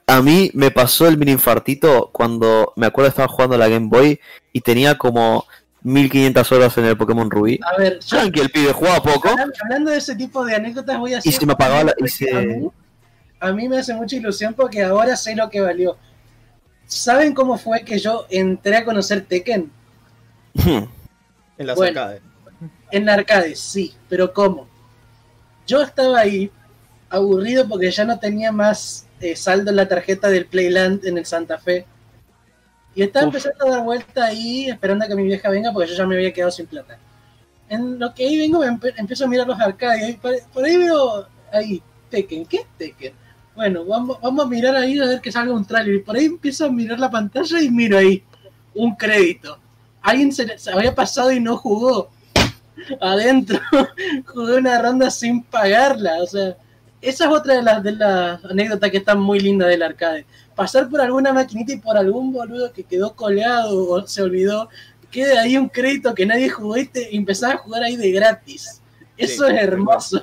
[0.07, 3.89] a mí me pasó el mini infartito cuando me acuerdo estaba jugando a la Game
[3.89, 4.21] Boy
[4.53, 5.47] y tenía como
[5.85, 7.59] 1500 horas en el Pokémon Rubí.
[7.65, 9.29] A ver, yo Tranqui, el pibe jugaba poco.
[9.65, 12.31] hablando, de ese tipo de anécdotas voy a Y se me apagaba la- y se-
[12.37, 12.69] A mí,
[13.41, 15.97] a mí me hace mucha ilusión porque ahora sé lo que valió.
[16.87, 19.71] ¿Saben cómo fue que yo entré a conocer Tekken?
[20.55, 22.01] En las Bueno.
[22.01, 22.23] arcades.
[22.91, 24.69] En la arcade, sí, pero ¿cómo?
[25.67, 26.51] Yo estaba ahí
[27.09, 31.25] aburrido porque ya no tenía más eh, saldo en la tarjeta del Playland en el
[31.27, 31.87] Santa Fe.
[32.95, 33.35] Y estaba Uf.
[33.35, 36.15] empezando a dar vuelta ahí esperando a que mi vieja venga porque yo ya me
[36.17, 36.99] había quedado sin plata.
[37.69, 40.65] En lo que ahí vengo me empe- empiezo a mirar los arcades y por, por
[40.65, 42.45] ahí veo ahí Tekken.
[42.47, 43.15] ¿Qué es Tekken?
[43.55, 45.95] Bueno, vamos, vamos a mirar ahí a ver que salga un trailer.
[45.95, 48.23] Y por ahí empiezo a mirar la pantalla y miro ahí
[48.75, 49.59] un crédito.
[50.03, 52.11] Alguien se, se había pasado y no jugó
[53.01, 53.59] adentro.
[54.27, 56.23] Jugué una ronda sin pagarla.
[56.23, 56.57] O sea,
[57.01, 60.27] esa es otra de las, de las anécdotas que están muy lindas del arcade.
[60.55, 64.69] Pasar por alguna maquinita y por algún boludo que quedó colgado o se olvidó,
[65.11, 68.11] quede ahí un crédito que nadie jugó y, te, y empezás a jugar ahí de
[68.13, 68.81] gratis.
[69.17, 70.21] Eso Sí, es hermoso.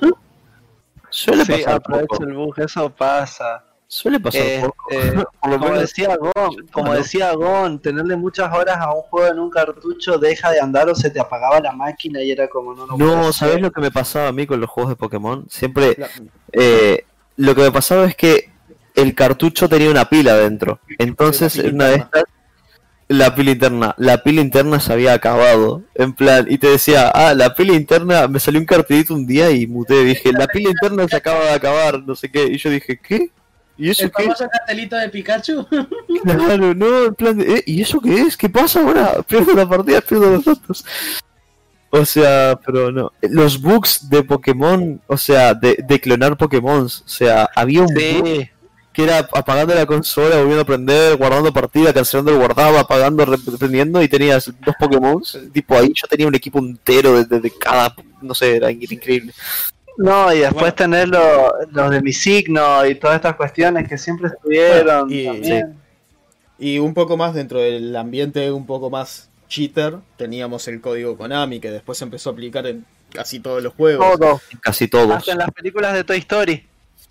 [1.10, 2.24] Suele Sí, pasar aprovecha poco.
[2.24, 3.64] el bug, eso pasa.
[3.88, 4.76] Suele pasar Este, poco.
[5.42, 6.94] Por lo como menos- decía Gon, como no.
[6.94, 10.94] decía Gon, tenerle muchas horas a un juego en un cartucho deja de andar o
[10.96, 13.34] se te apagaba la máquina y era como no, no puede No, ser.
[13.34, 15.48] ¿sabés lo que me pasaba a mí con los juegos de Pokémon?
[15.50, 16.10] Siempre La-
[16.52, 17.04] eh,
[17.38, 18.52] lo que me pasaba es que
[18.96, 20.80] el cartucho tenía una pila dentro.
[20.98, 22.24] Entonces, en una de estas,
[23.08, 25.82] la pila interna, la pila interna se había acabado.
[25.96, 29.50] En plan, y te decía, ah, la pila interna, me salió un cartelito un día
[29.52, 30.04] y muté.
[30.04, 32.44] Dije, la pila interna se acaba de acabar, no sé qué.
[32.46, 33.32] Y yo dije, ¿qué?
[33.78, 34.24] ¿Y eso El qué?
[34.24, 35.66] famoso cartelito de Pikachu.
[36.24, 38.36] Claro, no, en plan, de, "Eh, ¿y eso qué es?
[38.36, 39.24] ¿Qué pasa ahora?
[39.28, 40.86] Pierdo la partida, pierdo los datos.
[41.92, 43.12] O sea, pero no.
[43.22, 48.48] Los bugs de Pokémon, o sea, de, de clonar Pokémon, o sea, había un bug
[49.00, 54.02] que era apagando la consola, volviendo a prender, guardando partida, cancelando el guardado, apagando, reprendiendo
[54.02, 55.22] y tenías dos Pokémon.
[55.54, 59.34] Tipo ahí yo tenía un equipo entero de, de- de cada, no sé, era increíble.
[59.98, 60.76] no, y después Bueno.
[60.76, 65.08] tener lo- los de mi signo y todas estas cuestiones que siempre estuvieron.
[65.08, 65.76] Bueno, y- también.
[66.58, 71.60] Y un poco más dentro del ambiente un poco más cheater, teníamos el código Konami
[71.62, 74.06] que después se empezó a aplicar en casi todos los juegos.
[74.20, 75.12] Todo, Casi todos.
[75.16, 76.66] hasta en las películas de Toy Story.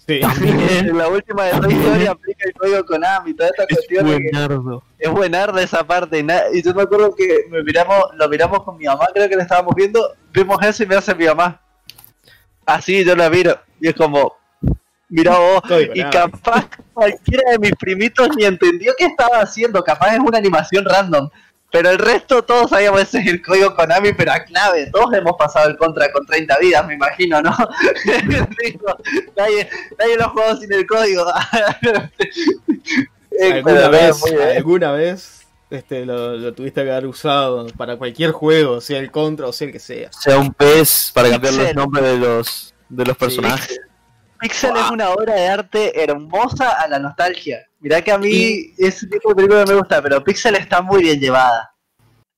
[0.09, 0.21] Sí.
[0.43, 4.17] en la última de Toy Story aplica el código Konami, toda esta Es cuestión de
[4.17, 4.83] que- buenardo.
[4.99, 6.19] es buenarda esa parte
[6.53, 9.43] y, yo me acuerdo que me miramos, lo miramos con mi mamá, creo que le
[9.43, 11.61] estábamos viendo, vimos eso y me hace mi mamá.
[12.65, 14.35] Así yo la miro y es como,
[15.11, 15.63] mira vos,
[15.95, 20.87] y capaz cualquiera de mis primitos ni entendió qué estaba haciendo, capaz es una animación
[20.87, 21.29] random.
[21.71, 25.37] Pero el resto todos sabíamos ese es el código Konami, pero a clave, todos hemos
[25.37, 27.51] pasado el contra con 30 vidas, me imagino, ¿no?
[29.37, 29.69] Nadie,
[29.99, 31.25] nadie lo ha jugado sin el código.
[33.41, 34.21] Eh, alguna vez,
[34.57, 39.47] alguna vez este, lo, lo tuviste que haber usado para cualquier juego, sea el contra
[39.47, 40.11] o sea el que sea.
[40.13, 43.81] sea un pez para cambiar los nombres de los de los personajes.
[44.41, 47.68] Pixel es una obra de arte hermosa a la nostalgia.
[47.81, 51.21] Mirá que a mí ese tipo de película me gusta, pero Pixel está muy bien
[51.21, 51.73] llevada.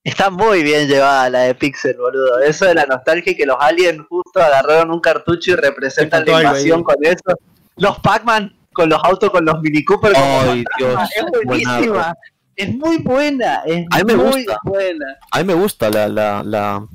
[0.03, 2.39] Está muy bien llevada la de Pixel, boludo.
[2.39, 6.37] Eso de la nostalgia y que los aliens justo agarraron un cartucho y representan la
[6.41, 7.37] invasión con eso.
[7.77, 10.13] Los Pac-Man con los autos, con los Mini Cooper.
[10.13, 12.15] como Ay, Dios, es buenísima.
[12.55, 13.61] Es muy buena.
[13.65, 14.57] Es A mí me muy gusta.
[14.63, 15.05] buena.
[15.31, 16.87] A mí me gusta la, la, la,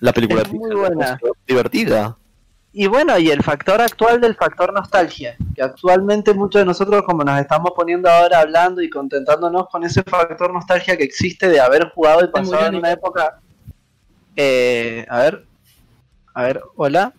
[0.00, 1.18] La película Es muy buena.
[1.46, 2.16] divertida.
[2.78, 7.24] Y bueno, y el factor actual del factor nostalgia, que actualmente muchos de nosotros como
[7.24, 11.88] nos estamos poniendo ahora hablando y contentándonos con ese factor nostalgia que existe de haber
[11.94, 13.40] jugado y pasado en una época...
[14.36, 15.46] Eh, a ver,
[16.34, 17.14] a ver, hola.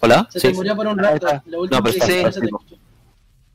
[0.00, 0.26] ¿Hola?
[0.28, 0.48] Se Sí.
[0.48, 1.26] te murió por un Ahí rato.
[1.28, 1.42] está.
[1.46, 2.76] Lo último No, pero que está- escuchó.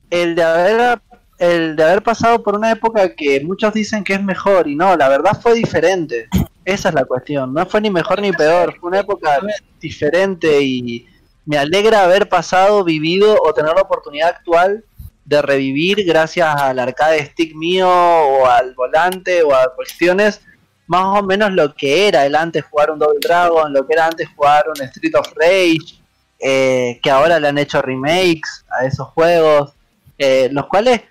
[0.09, 1.01] El de haber
[1.37, 4.95] el de haber pasado por una época que muchos dicen que es mejor y no,
[4.95, 6.29] la verdad fue diferente.
[6.63, 9.39] Esa es la cuestión, no fue ni mejor ni peor, fue una época
[9.81, 11.07] diferente y
[11.51, 14.85] me alegra haber pasado, vivido o tener la oportunidad actual
[15.25, 20.39] de revivir gracias al arcade stick mío o al volante o a cuestiones
[20.87, 24.05] más o menos lo que era el antes jugar un Double Dragon, lo que era
[24.05, 26.01] antes jugar un Street of Rage,
[26.39, 29.73] eh, que ahora le han hecho remakes a esos juegos,
[30.17, 31.01] eh, los cuales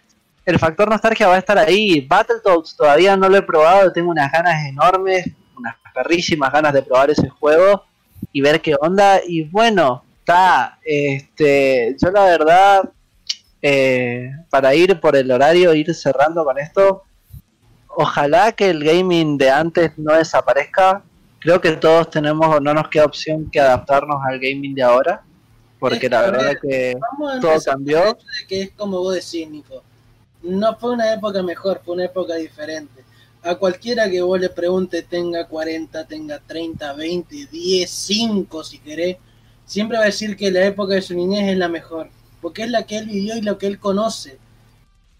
[0.46, 2.00] el factor nostalgia va a estar ahí.
[2.00, 7.10] Battletoads todavía no lo he probado, tengo unas ganas enormes, unas perrísimas ganas de probar
[7.10, 7.84] ese juego
[8.32, 9.20] y ver qué onda.
[9.22, 12.90] Y bueno, está, este, yo la verdad,
[13.62, 17.02] eh, para ir por el horario, ir cerrando con esto,
[17.89, 21.02] ojalá que el gaming de antes no desaparezca.
[21.40, 25.23] Creo que todos tenemos o no nos queda opción que adaptarnos al gaming de ahora,
[25.78, 26.98] porque Es la verdad ver, que
[27.40, 28.05] todo cambió.
[28.05, 29.82] de que es como vos decís, Nico.
[30.43, 33.05] No fue una época mejor, fue una época diferente.
[33.43, 39.16] A cualquiera que vos le pregunte, tenga 40, tenga 30, 20, 10, 5 si querés,
[39.70, 42.10] siempre va a decir que la época de su niñez es la mejor,
[42.42, 44.36] porque es la que él vivió y lo que él conoce.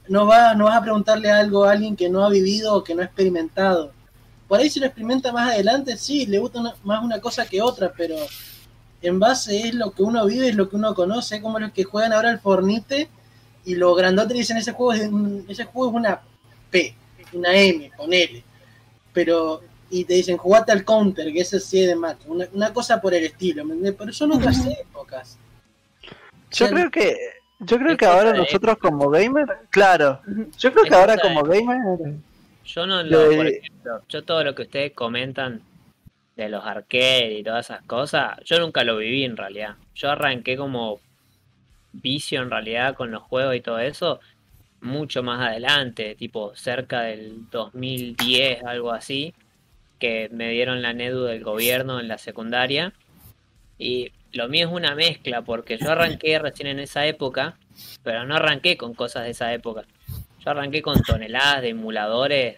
[0.09, 2.97] No, va, no vas a preguntarle algo a alguien que no ha vivido o que
[2.97, 3.93] no ha experimentado.
[4.49, 7.93] Por ahí si lo experimenta más adelante, sí, le gusta más una cosa que otra,
[7.97, 8.17] pero
[9.01, 11.85] en base es lo que uno vive, es lo que uno conoce, como los que
[11.85, 13.09] juegan ahora el Fornite
[13.65, 15.09] y los grandotes dicen ese juego es
[15.49, 16.23] ese juego es una
[16.73, 16.93] P,
[17.33, 18.43] una M, ponele.
[19.13, 22.73] Pero y te dicen jugate al counter, que ese sí es de macho, una, una
[22.73, 23.93] cosa por el estilo, ¿me?
[23.93, 25.39] Pero son otras épocas.
[26.53, 27.17] Yo O sea, creo que
[27.61, 30.21] yo creo que ahora nosotros como gamer, claro,
[30.59, 32.15] yo creo Es que ahora como gamer,
[32.65, 35.63] Yo no lo, De- por ejemplo, yo todo lo que ustedes comentan
[36.37, 39.75] de los arcades y todas esas cosas, yo nunca lo viví en realidad.
[39.95, 41.01] Yo arranqué como
[41.93, 44.21] vicio en realidad con los juegos y todo eso
[44.81, 49.35] mucho más adelante, tipo cerca del 2010, algo así,
[50.01, 52.93] que me dieron la NEDU del gobierno en la secundaria.
[53.79, 57.57] Y lo mío es una mezcla, porque yo arranqué recién en esa época,
[58.03, 59.85] pero no arranqué con cosas de esa época.
[60.45, 62.57] Yo arranqué con toneladas de emuladores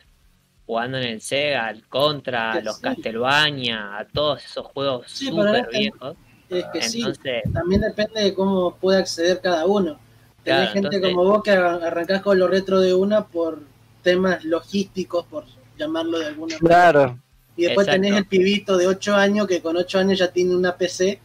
[0.67, 2.83] jugando en el Sega, al Contra, a los sí.
[2.83, 6.17] Castlevania, a todos esos juegos Sí, súper viejos.
[6.49, 9.99] es que sí, Entonces, también depende de cómo puede acceder cada uno.
[10.45, 13.61] Tenés Claro, gente entonces- como vos que ar- arrancás con lo retro de una por
[14.03, 15.45] temas logísticos, por
[15.79, 16.69] llamarlo de alguna manera.
[16.93, 17.19] claro,
[17.57, 18.03] Y después Exacto.
[18.03, 21.21] tenés el pibito de 8 años que con 8 años ya tiene una PC,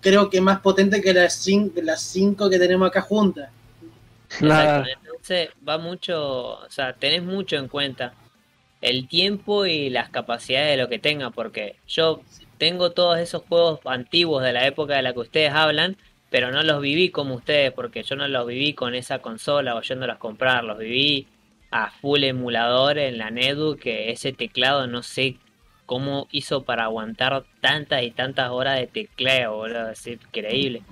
[0.00, 3.50] creo que más potente que las 5 las cinco que tenemos acá juntas.
[4.28, 4.84] claro.
[5.04, 8.14] Entonces va mucho, o sea, tenés mucho en cuenta
[8.80, 12.20] el tiempo y las capacidades de lo que tenga, porque yo
[12.58, 15.96] tengo todos esos juegos antiguos de la época de la que ustedes hablan,
[16.30, 19.82] pero no los viví como ustedes, porque yo no los viví con esa consola o
[19.82, 21.28] yéndolas a comprar, los viví
[21.70, 25.36] a full emulador en la Nedu, que ese teclado no sé
[25.92, 30.82] cómo hizo para aguantar tantas y tantas horas de tecleo, boludo, es increíble.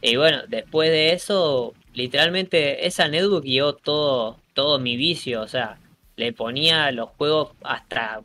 [0.00, 5.80] Y bueno, después de eso, literalmente esa netbook guió todo, todo mi vicio, o sea,
[6.14, 8.22] le ponía los juegos hasta,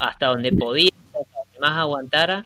[0.00, 2.44] hasta donde podía, hasta más aguantara,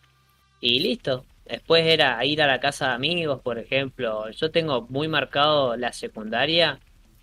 [0.61, 1.25] y listo.
[1.47, 4.29] Después era ir a la casa de amigos, por ejemplo.
[4.33, 6.79] Yo tengo muy marcado la secundaria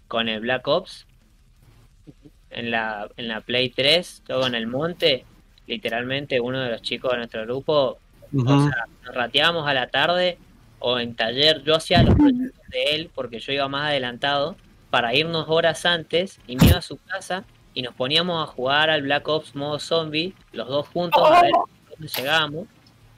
[0.07, 1.05] con el Black Ops
[2.49, 5.25] en la, en la Play 3, yo en el monte,
[5.67, 7.99] literalmente uno de los chicos de nuestro grupo
[8.33, 8.51] Ujú.
[8.51, 10.37] o sea, nos rateábamos a la tarde
[10.79, 11.63] o en taller.
[11.63, 14.55] Yo hacía los proyectos de él porque yo iba más adelantado
[14.89, 18.89] para irnos horas antes y me iba a su casa y nos poníamos a jugar
[18.89, 21.51] al Black Ops modo zombie, los dos juntos, a ver
[21.89, 22.67] dónde llegábamos.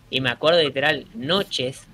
[0.10, 1.88] Y me acuerdo literal, noches,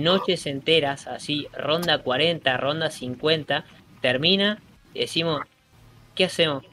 [0.00, 3.64] noches enteras, así, ronda 40, ronda 50,
[4.02, 4.60] termina
[4.92, 5.40] y decimos,
[6.14, 6.64] ¿qué hacemos?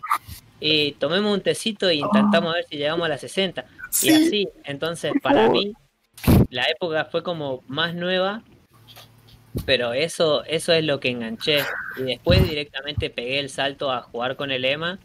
[0.61, 3.65] Y tomemos un tecito e intentamos ver si llegamos a las 60.
[4.03, 5.73] Y así, entonces para mí
[6.49, 8.43] la época fue como más nueva,
[9.65, 11.59] pero eso, eso es lo que enganché.
[11.97, 14.99] Y después directamente pegué el salto a jugar con el EMA.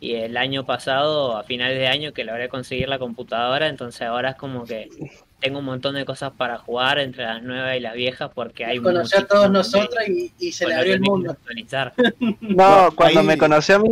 [0.00, 4.30] Y el año pasado, a finales de año, que logré conseguir la computadora, entonces ahora
[4.30, 4.88] es como que
[5.38, 8.78] tengo un montón de cosas para jugar entre las nuevas y las viejas porque hay
[8.78, 11.36] Conocí a todos nosotros y, y se le abrió el mundo.
[12.40, 13.90] No, cuando ahí- me conoció a mí,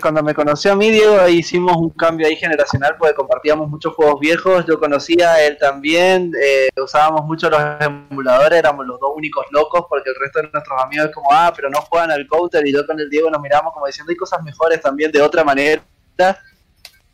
[0.00, 4.20] cuando me conoció a mí, Diego, hicimos un cambio ahí generacional porque compartíamos muchos juegos
[4.20, 4.64] viejos.
[4.66, 9.84] Yo conocía a él también, eh, usábamos mucho los emuladores, éramos los dos únicos locos
[9.88, 12.66] porque el resto de nuestros amigos es como, ah, pero no juegan al counter.
[12.66, 15.44] Y yo con el Diego nos miramos como diciendo, hay cosas mejores también de otra
[15.44, 15.82] manera.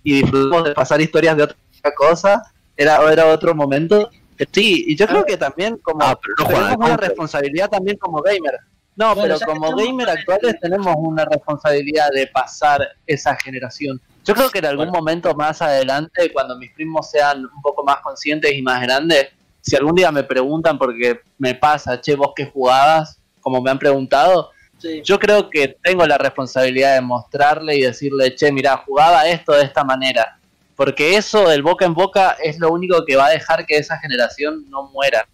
[0.02, 1.56] Y disfrutamos de pasar historias de otra
[1.96, 2.42] cosa.
[2.76, 4.10] Era, era otro momento.
[4.52, 7.70] Sí, y yo creo que también como Ah, pero no juegan al tenemos una responsabilidad
[7.70, 8.58] también como gamer.
[8.96, 14.00] No, Bueno, pero que como gamer actuales tenemos una responsabilidad de pasar esa generación.
[14.24, 15.00] Yo creo que en algún Bueno.
[15.00, 19.28] momento más adelante, cuando mis primos sean un poco más conscientes y más grandes,
[19.60, 23.78] si algún día me preguntan porque me pasa, che, vos qué jugabas, como me han
[23.78, 25.00] preguntado, Sí.
[25.02, 29.62] yo creo que tengo la responsabilidad de mostrarle y decirle, che, mira, jugaba esto de
[29.64, 30.38] esta manera.
[30.76, 33.98] Porque eso, el boca en boca, es lo único que va a dejar que esa
[33.98, 35.26] generación no muera.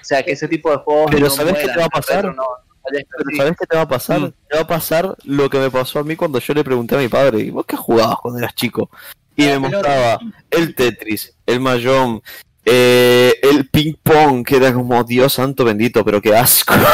[0.00, 1.88] O sea, que ese tipo de juegos Pero no ¿sabés qué mueran, te va a
[1.88, 2.16] pasar?
[2.16, 2.46] retro no-
[2.90, 3.36] Pero.
[3.36, 4.20] ¿sabes qué te va a pasar?
[4.20, 4.32] Mm.
[4.48, 6.98] Te va a pasar lo que me pasó a mí cuando yo le pregunté a
[6.98, 8.90] mi padre, ¿y vos qué jugabas cuando eras chico?
[9.36, 12.20] Y me mostraba el Tetris, el Mahjong,
[12.64, 16.74] eh, el ping pong, que era como Dios santo bendito, pero qué asco.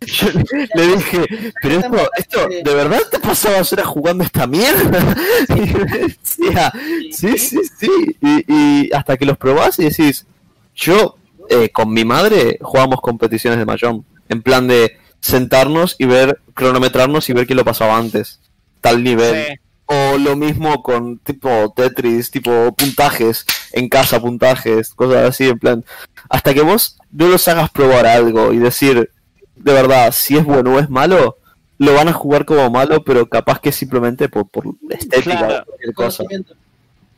[0.00, 0.26] Yo
[0.74, 5.16] le, dije, pero esto, esto, ¿de verdad te pasabas horas jugando esta mierda?
[5.48, 6.72] Y me decía,
[7.12, 8.16] sí, sí, sí.
[8.20, 10.26] Y, y hasta que los probás y decís,
[10.74, 11.16] yo
[11.48, 17.30] eh, con mi madre jugábamos competiciones de Mahjong, en plan de sentarnos y ver, cronometrarnos
[17.30, 18.40] y ver quién lo pasaba antes,
[18.82, 19.46] tal nivel.
[19.46, 19.54] Sí.
[19.86, 25.84] O lo mismo con tipo Tetris, tipo puntajes, en casa puntajes, cosas así, en plan.
[26.28, 29.10] Hasta que vos no los hagas probar algo y decir,
[29.56, 31.36] de verdad, si es bueno o es malo,
[31.78, 35.62] lo van a jugar como malo, pero capaz que simplemente por, por estética Claro.
[35.62, 36.24] o cualquier cosa.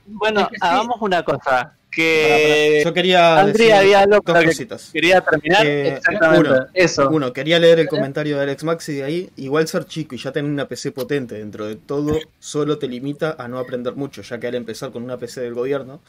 [0.07, 0.61] Bueno, Es que sí.
[0.63, 1.73] hagamos una cosa.
[1.95, 4.91] Que Yo quería Andrea decir había dos que cositas.
[4.93, 5.67] quería terminar.
[5.67, 6.51] Eh, Exactamente.
[6.51, 6.67] uno.
[6.75, 7.09] Eso.
[7.11, 9.31] Uno, quería leer el comentario de Alex Maxi de ahí.
[9.37, 13.37] Igual ser chico y ya tener una PC potente dentro de todo solo te limita
[13.39, 16.01] a no aprender mucho, ya que al empezar con una PC del gobierno,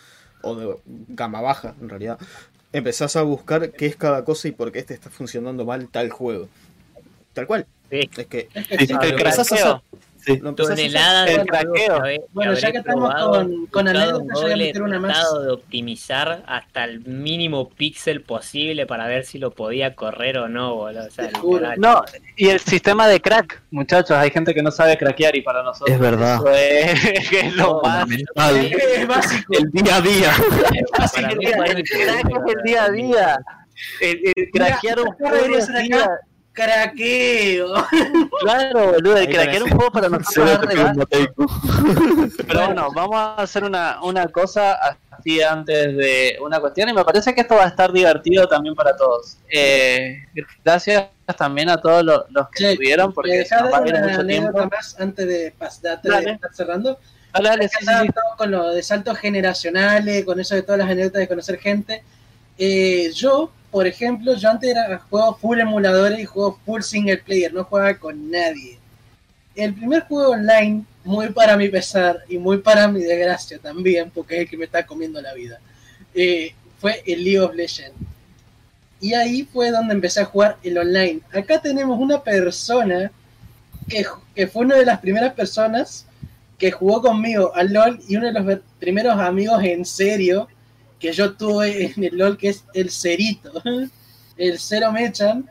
[0.42, 0.76] o de
[1.10, 2.18] gama baja en realidad,
[2.74, 6.10] empezás a buscar qué es cada cosa y por qué este está funcionando mal tal
[6.10, 6.50] juego.
[7.34, 7.66] Tal cual.
[7.92, 8.10] Sí.
[8.18, 9.76] Es que Es que Sí, empezás a hacer.
[10.26, 10.44] Craqueo.
[10.44, 10.56] Lo.
[10.56, 12.04] Toneladas El craqueo.
[12.34, 15.14] Bueno, ya que estamos con- con anécdotas, yo voy a meter una más.
[15.14, 20.48] tratado de optimizar hasta el mínimo píxel posible para ver si lo podía correr o
[20.50, 21.06] no, boludo.
[21.08, 21.30] O sea.
[21.78, 22.04] No,
[22.36, 25.94] y el sistema de crack, muchachos, hay gente que no sabe craquear y para nosotros
[25.94, 26.36] Es verdad.
[26.36, 28.66] eso es, es lo más Fundamental.
[28.96, 29.54] Es básico.
[29.54, 30.32] El día a día.
[30.92, 33.38] Para el, día- el crack es el día a día.
[34.00, 35.56] El, el craquear un juego
[36.56, 37.74] Craqueo.
[38.42, 40.60] Claro, boludo, el Ahí craquear un juego para nosotros.
[42.48, 44.74] Pero bueno, vamos a hacer una, una cosa
[45.12, 48.76] así antes de una cuestión y me parece que esto va a estar divertido también
[48.76, 49.38] para todos.
[49.50, 50.18] Eh,
[50.64, 51.06] gracias
[51.38, 53.80] también a todos los, los que Che, estuvieron porque ¿Me se dejás nos va a
[53.80, 54.76] dar ir una mucho anécdota tiempo.
[54.76, 57.00] más antes de, pas- de- estar cerrando?
[57.34, 58.08] Dale, dale, sí, sí, sí.
[58.38, 62.04] con lo de saltos generacionales, con eso de todas las anécdotas de conocer gente.
[62.58, 67.54] Eh, yo, por ejemplo, yo antes era juego full emuladores y juego full single player,
[67.54, 68.80] no jugaba con nadie.
[69.54, 74.36] El primer juego online, muy para mi pesar y muy para mi desgracia también, porque
[74.36, 75.60] es el que me está comiendo la vida,
[76.14, 77.98] eh, fue el League of Legends.
[79.02, 81.20] Y ahí fue donde empecé a jugar el online.
[81.34, 83.12] Acá tenemos una persona
[83.90, 86.06] que, que fue una de las primeras personas
[86.58, 90.48] que jugó conmigo al LOL y uno de los primeros amigos en serio
[91.06, 93.52] que yo tuve en el LOL, que es el Cerito,
[94.38, 95.50] el Cero Mechan,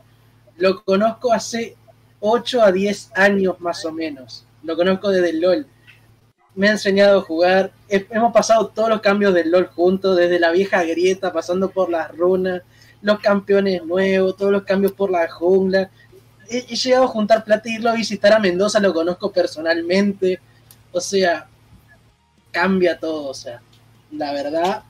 [0.57, 1.75] lo conozco hace
[2.19, 4.45] 8 a 10 años más o menos.
[4.63, 5.67] Lo conozco desde el LOL.
[6.55, 7.71] Me ha enseñado a jugar.
[7.89, 11.89] He- Hemos pasado todos los cambios del LOL juntos, desde la vieja grieta, pasando por
[11.89, 12.61] las runas,
[13.01, 15.89] los campeones nuevos, todos los cambios por la jungla.
[16.49, 20.39] He, he llegado a juntar plata y irlo a visitar a Mendoza, lo conozco personalmente.
[20.91, 21.47] O sea,
[22.51, 23.61] cambia todo, o sea,
[24.11, 24.83] la verdad.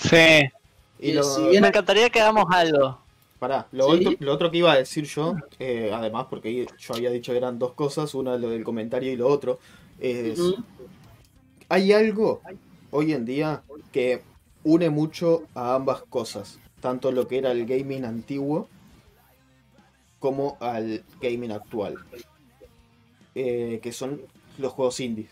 [0.00, 0.50] Sí.
[0.98, 2.98] Y lo, si bien- Me encantaría que hagamos algo.
[3.38, 4.06] Pará, lo, ¿Sí?
[4.06, 7.38] otro, lo otro que iba a decir yo, eh, además, porque yo había dicho que
[7.38, 9.58] eran dos cosas, una lo del comentario y lo otro,
[9.98, 10.38] es,
[11.70, 12.42] hay algo
[12.90, 13.62] hoy en día
[13.92, 14.22] que
[14.62, 18.68] une mucho a ambas cosas, tanto lo que era el gaming antiguo
[20.18, 21.94] como al gaming actual,
[23.34, 24.20] eh, que son
[24.58, 25.28] los juegos indie.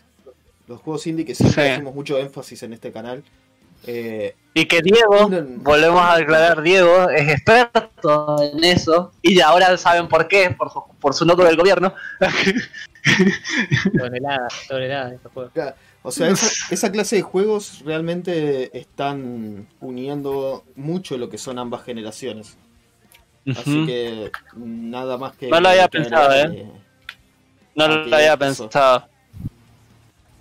[0.67, 1.69] Los juegos indie que siempre Sí.
[1.73, 3.23] hacemos mucho énfasis en este canal.
[3.85, 9.77] Eh, Y que Diego, volvemos a aclarar, Diego es experto en eso y ya ahora
[9.77, 11.93] saben por qué, por su, por su noto del gobierno.
[13.97, 15.51] Toneladas de estos juegos.
[16.01, 21.83] O sea, esa, esa clase de juegos realmente están uniendo mucho lo que son ambas
[21.83, 22.57] generaciones.
[23.47, 25.49] Así que nada más que...
[25.49, 26.71] No lo había pensado, agregar, ¿eh?
[27.75, 28.37] No lo había eso.
[28.37, 29.07] pensado.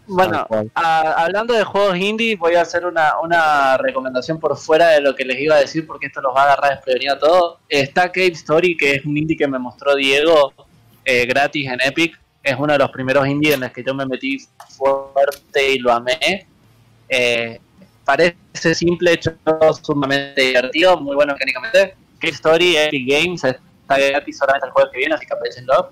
[0.08, 0.70] Bueno, Tal cual.
[0.74, 5.14] a- hablando de juegos indie, voy a hacer una, una recomendación por fuera de lo
[5.14, 7.58] que les iba a decir, porque esto los va a agarrar desprevenido a todos.
[7.68, 10.52] Está Cave Story, que es un indie que me mostró Diego
[11.04, 12.18] eh, gratis en Epic.
[12.42, 14.38] Es uno de los primeros indies en los que yo me metí
[14.76, 16.46] fuerte y lo amé.
[17.08, 17.60] Eh,
[18.04, 19.34] parece simple, hecho
[19.82, 21.94] sumamente divertido, muy bueno mecánicamente.
[22.18, 25.90] Cave Story, Epic Games, está gratis solamente el jueves que viene, así que aprovechenlo.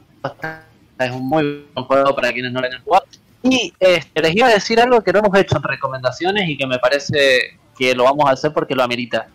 [0.98, 3.04] Es un muy buen juego para quienes no lo hayan jugado.
[3.52, 6.66] Y este, les iba a decir algo que no hemos hecho en recomendaciones y que
[6.66, 9.28] me parece que lo vamos a hacer porque lo amerita.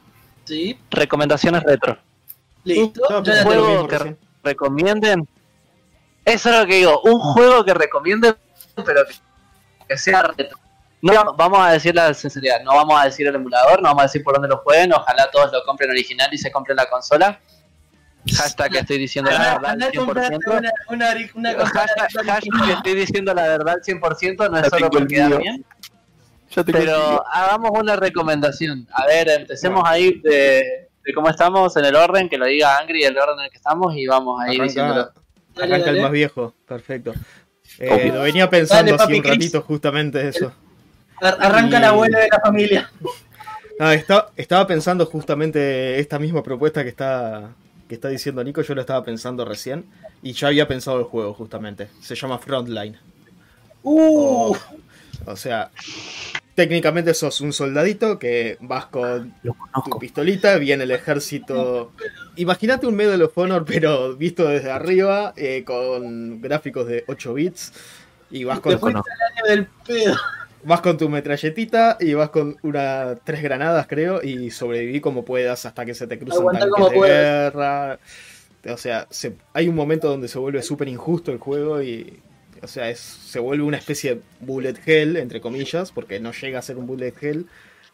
[0.45, 1.97] Sí, Recomendaciones retro.
[2.63, 3.01] listo.
[3.07, 4.15] Tengo- lo juego mismo que-.
[4.43, 5.27] Recomienden.
[6.25, 7.01] Eso es lo que digo.
[7.01, 8.35] Un juego que recomienden,
[8.85, 9.13] pero que,
[9.87, 10.57] que sea retro.
[11.01, 12.61] No vamos- vamos a decir la sinceridad.
[12.63, 14.93] No vamos a decir el emulador, no vamos a decir por dónde lo jueguen.
[14.93, 17.39] Ojalá todos lo compren original y se compren la consola.
[18.35, 20.57] Hashtag estoy diciendo la verdad al a comprarte 100%.
[20.59, 21.87] una, una, ori- una consola
[22.25, 25.65] Hashtag, estoy diciendo la verdad al 100%, no es solo por quedar bien.
[26.65, 28.87] Pero hagamos una recomendación.
[28.93, 33.03] A ver, empecemos ahí de, de cómo estamos en el orden, que lo diga Angry,
[33.03, 35.11] el orden en el que estamos, y vamos ahí diciéndolo.
[35.57, 37.13] Arranca, Dale, el más viejo, perfecto.
[37.79, 38.11] Eh.
[38.13, 39.33] Lo venía pensando Dale, así un Chris.
[39.33, 40.51] ratito justamente eso.
[41.21, 42.91] Ar- Arranca Y- la abuela de la familia.
[43.79, 47.49] No, está- estaba pensando justamente esta misma propuesta que está,
[47.91, 49.83] que está diciendo Nico, yo lo estaba pensando recién
[50.23, 51.89] y ya había pensado el juego justamente.
[51.99, 52.97] Se llama Frontline.
[53.83, 54.55] Uh,
[55.25, 55.71] O sea,
[56.55, 59.33] técnicamente sos un soldadito que vas con
[59.83, 61.91] tu pistolita, viene el ejército.
[62.37, 67.73] Imagínate un Medal of Honor, pero visto desde arriba, eh, con gráficos de 8 bits.
[68.29, 68.79] Y vas con,
[69.49, 70.15] del pedo.
[70.63, 75.65] Vas con tu metralletita y vas con una tres granadas, creo, y sobreviví como puedas
[75.65, 77.99] hasta que se te cruzan tanques como de guerra.
[78.69, 82.19] O sea, se- hay un momento donde se vuelve súper injusto el juego y.
[82.63, 86.59] O sea, es, se vuelve una especie de bullet hell, entre comillas, porque no llega
[86.59, 87.47] a ser un bullet hell,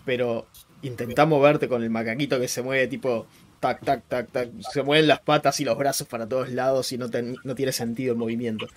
[0.03, 0.45] pero
[0.81, 3.27] intentá moverte con el macaquito que se mueve tipo
[3.61, 4.49] tac, tac, tac, tac.
[4.73, 7.71] Se mueven las patas y los brazos para todos lados y no, ten- no tiene
[7.71, 8.67] sentido el movimiento.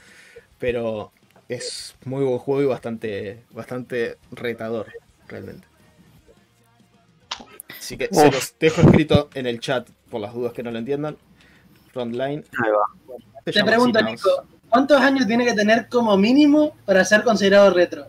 [0.60, 1.12] Pero
[1.54, 4.86] es muy buen juego y bastante, bastante retador,
[5.26, 5.66] realmente.
[7.78, 8.34] Así que se Uf.
[8.34, 11.16] los dejo escrito en el chat por las dudas que no lo entiendan.
[11.92, 12.44] Frontline.
[12.62, 13.16] Ahí va.
[13.44, 14.00] Se Te pregunto.
[14.02, 14.28] Nico,
[14.68, 18.04] ¿cuántos años tiene que tener como mínimo para ser considerado retro?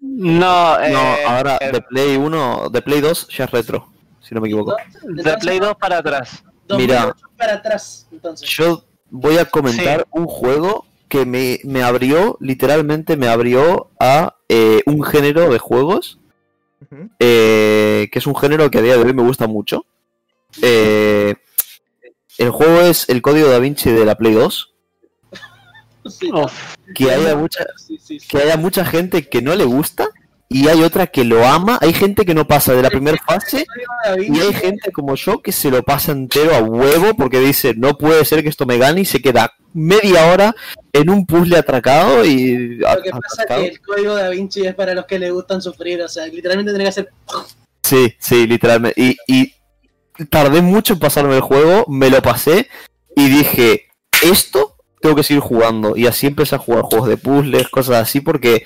[0.00, 3.88] No, eh, No, ahora eh, de Play 1, de Play 2 ya es retro,
[4.20, 4.76] si no me equivoco.
[5.02, 6.42] de Play 2 para atrás.
[6.68, 8.48] 2008 para atrás, entonces.
[8.48, 10.06] Yo voy a comentar Sí.
[10.12, 16.18] un juego que me, me abrió, literalmente me abrió a eh, un género de juegos,
[17.18, 19.84] eh, que es un género que a día de hoy me gusta mucho.
[20.62, 21.34] Eh,
[22.38, 24.72] el juego es el código da Vinci de la Play 2.
[26.06, 28.28] Sí, Uf, Que haya mucha, sí, sí, sí.
[28.28, 30.08] que haya mucha gente que no le gusta
[30.54, 31.78] y hay otra que lo ama.
[31.80, 33.66] Hay gente que no pasa de la primera fase
[34.20, 37.98] y hay gente como yo que se lo pasa entero a huevo porque dice no
[37.98, 40.54] puede ser que esto me gane y se queda media hora
[40.92, 44.76] en un puzzle atracado y Lo que pasa es que el código da Vinci es
[44.76, 47.10] para los que les gustan sufrir, o sea, literalmente tiene que hacer
[47.82, 49.00] Sí, sí, literalmente.
[49.00, 49.54] Y, y
[50.30, 52.68] tardé mucho en pasarme el juego, me lo pasé
[53.16, 53.88] y dije,
[54.22, 55.96] esto tengo que seguir jugando.
[55.96, 58.64] Y así empecé a jugar juegos de puzzles, cosas así, porque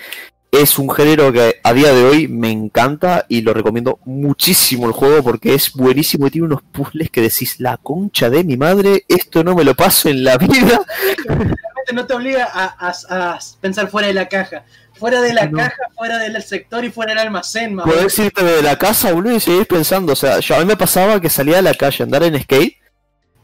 [0.51, 4.93] es un género que a día de hoy me encanta y lo recomiendo muchísimo el
[4.93, 9.05] juego porque es buenísimo y tiene unos puzzles que decís, la concha de mi madre,
[9.09, 10.81] esto no me lo paso en la vida.
[11.27, 14.65] realmente no te obliga a, a- a pensar fuera de la caja.
[14.95, 15.59] Fuera de la No.
[15.59, 17.85] caja, fuera del sector y fuera del almacén, menos.
[17.95, 20.13] Podés irte de la casa, boludo, y seguir pensando.
[20.15, 22.41] O sea, yo a mí me pasaba que salía a la calle a andar en
[22.43, 22.75] skate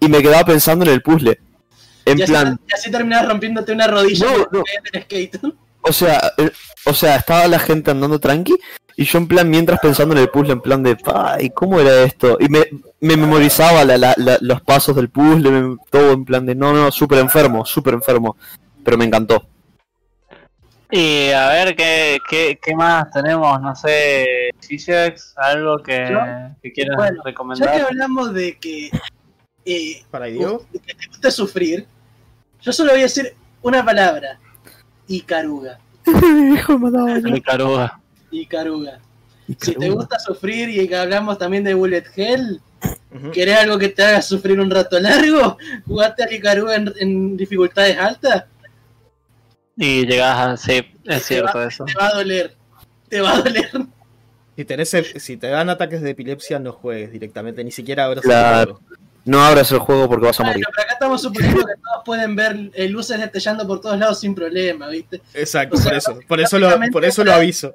[0.01, 1.39] y me quedaba pensando en el puzzle.
[2.07, 4.65] En y así, plan, y así terminabas rompiéndote una rodilla No, no.
[4.93, 5.39] del skate.
[5.85, 6.51] O sea, eh,
[6.87, 8.55] o sea, estaba la gente andando tranqui
[8.97, 10.97] y yo en plan mientras pensando en el puzzle, en plan de,
[11.41, 12.37] ¿y cómo era esto?
[12.41, 12.65] Y me,
[13.01, 16.73] me memorizaba la- la- la- los pasos del puzzle, me- todo en plan de, no,
[16.73, 18.37] no, súper enfermo, súper enfermo.
[18.85, 19.47] Pero me encantó.
[20.91, 23.61] Y a ver, ¿qué, qué, qué más tenemos?
[23.61, 26.19] No sé, Chichex, algo que, Yo-
[26.63, 27.81] que quieras Bueno, Ya que recomendar.
[27.81, 28.91] hablamos de que,
[29.65, 30.39] eh, Para de
[30.87, 31.87] que te gusta sufrir,
[32.61, 34.39] yo solo voy a decir una palabra.
[35.09, 35.79] Icaruga.
[38.31, 39.01] Icaruga.
[39.47, 42.61] Y Si te gusta sufrir y que hablamos también de Bullet Hell,
[43.15, 43.31] Ujú.
[43.31, 45.59] ¿querés algo que te haga sufrir un rato largo?
[45.87, 48.45] ¿Jugaste al Icaruga en, en dificultades altas?
[49.77, 50.57] Y llegas a...
[50.57, 51.85] Sí, es cierto va- eso.
[51.85, 52.55] Te va a doler.
[53.09, 53.71] Te va a doler.
[54.57, 58.61] Si, tenés, si te dan ataques de epilepsia, no juegues directamente, ni siera abras Claro.
[58.61, 58.81] el juego.
[59.25, 60.65] No abras el juego porque vas a morir.
[60.65, 64.21] Bueno, pero acá estamos suponiendo que todos pueden ver eh, luces destellando por todos lados
[64.21, 65.23] sin problema, ¿viste?
[65.33, 66.19] Exacto, O sea, por eso.
[66.29, 67.75] Por eso lo, por eso lo aviso.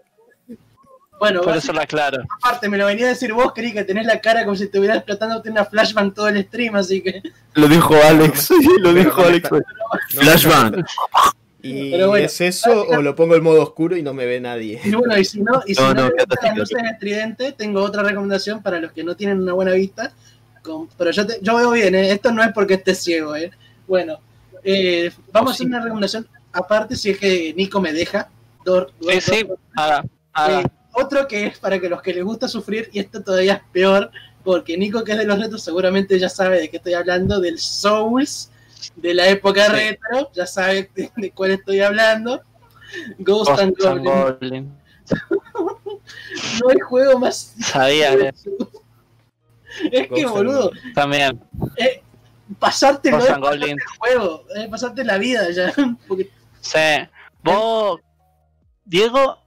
[1.19, 2.23] Bueno, Por eso lo aclaro.
[2.41, 4.97] aparte, me lo venía a decir vos, creí que tenés la cara como si estuvieras
[4.97, 7.21] explotándote una flashbang todo el stream, así que.
[7.55, 9.51] Lo dijo Alex, lo dijo no Alex.
[9.51, 9.59] no,
[10.21, 10.85] Flashbang.
[11.61, 12.15] ¿Y bueno.
[12.15, 14.79] es eso o lo pongo en modo oscuro y no me ve nadie?
[14.81, 17.81] Y bueno, y si no, y si No, no, no, quédate las luces estridentes, tengo
[17.83, 20.13] otra recomendación para los que no tienen una buena vista.
[20.97, 22.11] Pero yo, te- yo veo bien, ¿eh?
[22.11, 23.35] esto no es porque esté ciego.
[23.35, 23.51] ¿eh?
[23.87, 24.19] Bueno,
[24.63, 28.29] eh, vamos a hacer una recomendación aparte si es que Nico me deja.
[28.65, 30.61] Dor- Sí, Dor- sí, Dor- haga, haga.
[30.61, 33.61] Eh, otro que es para que los que les gusta sufrir, y esto todavía es
[33.71, 34.11] peor,
[34.43, 37.59] porque Nico, que es de los retos, seguramente ya sabe de qué estoy hablando, del
[37.59, 38.49] Souls,
[38.95, 39.71] de la época Sí.
[39.71, 42.41] retro, ya sabe de, de cuál estoy hablando.
[43.19, 43.75] Ghost, and.
[43.77, 44.67] Goblins.
[46.61, 47.53] No hay juego más.
[47.61, 48.33] Sabía que
[49.91, 51.39] Es que, boludo, también.
[51.77, 52.01] eh,
[52.59, 53.15] pasarte el
[53.99, 55.71] juego, eh, pasarte la vida ya.
[56.07, 56.29] Porque
[56.61, 56.79] Sí.
[57.43, 57.99] Vos,
[58.85, 59.37] Diego,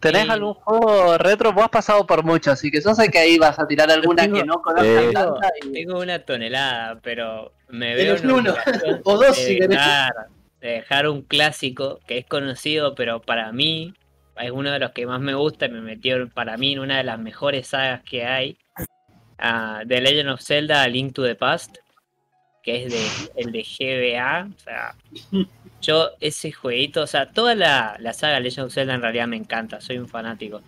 [0.00, 0.30] ¿tenés Sí.
[0.30, 1.52] algún juego retro?
[1.52, 4.22] Vos has pasado por muchos, así que yo sé que ahí vas a tirar alguna
[4.22, 5.10] tengo- que no conozcas Eh.
[5.12, 8.54] Tengo, tanta y- tengo una tonelada, pero me veo en uno.
[9.04, 9.68] O dos, de si querés.
[9.70, 10.12] dejar,
[10.60, 13.94] de dejar un clásico que es conocido, pero para mí
[14.36, 16.96] es uno de los que más me gusta y me metió para mí en una
[16.96, 18.56] de las mejores sagas que hay.
[19.42, 21.76] Ah, The Legend of Zelda A Link to the Past,
[22.62, 24.48] que es de, el de GBA.
[24.54, 24.94] O sea,
[25.82, 29.36] yo ese jueguito, o sea, toda la, la saga Legend of Zelda en realidad me
[29.36, 30.62] encanta, soy un fanático.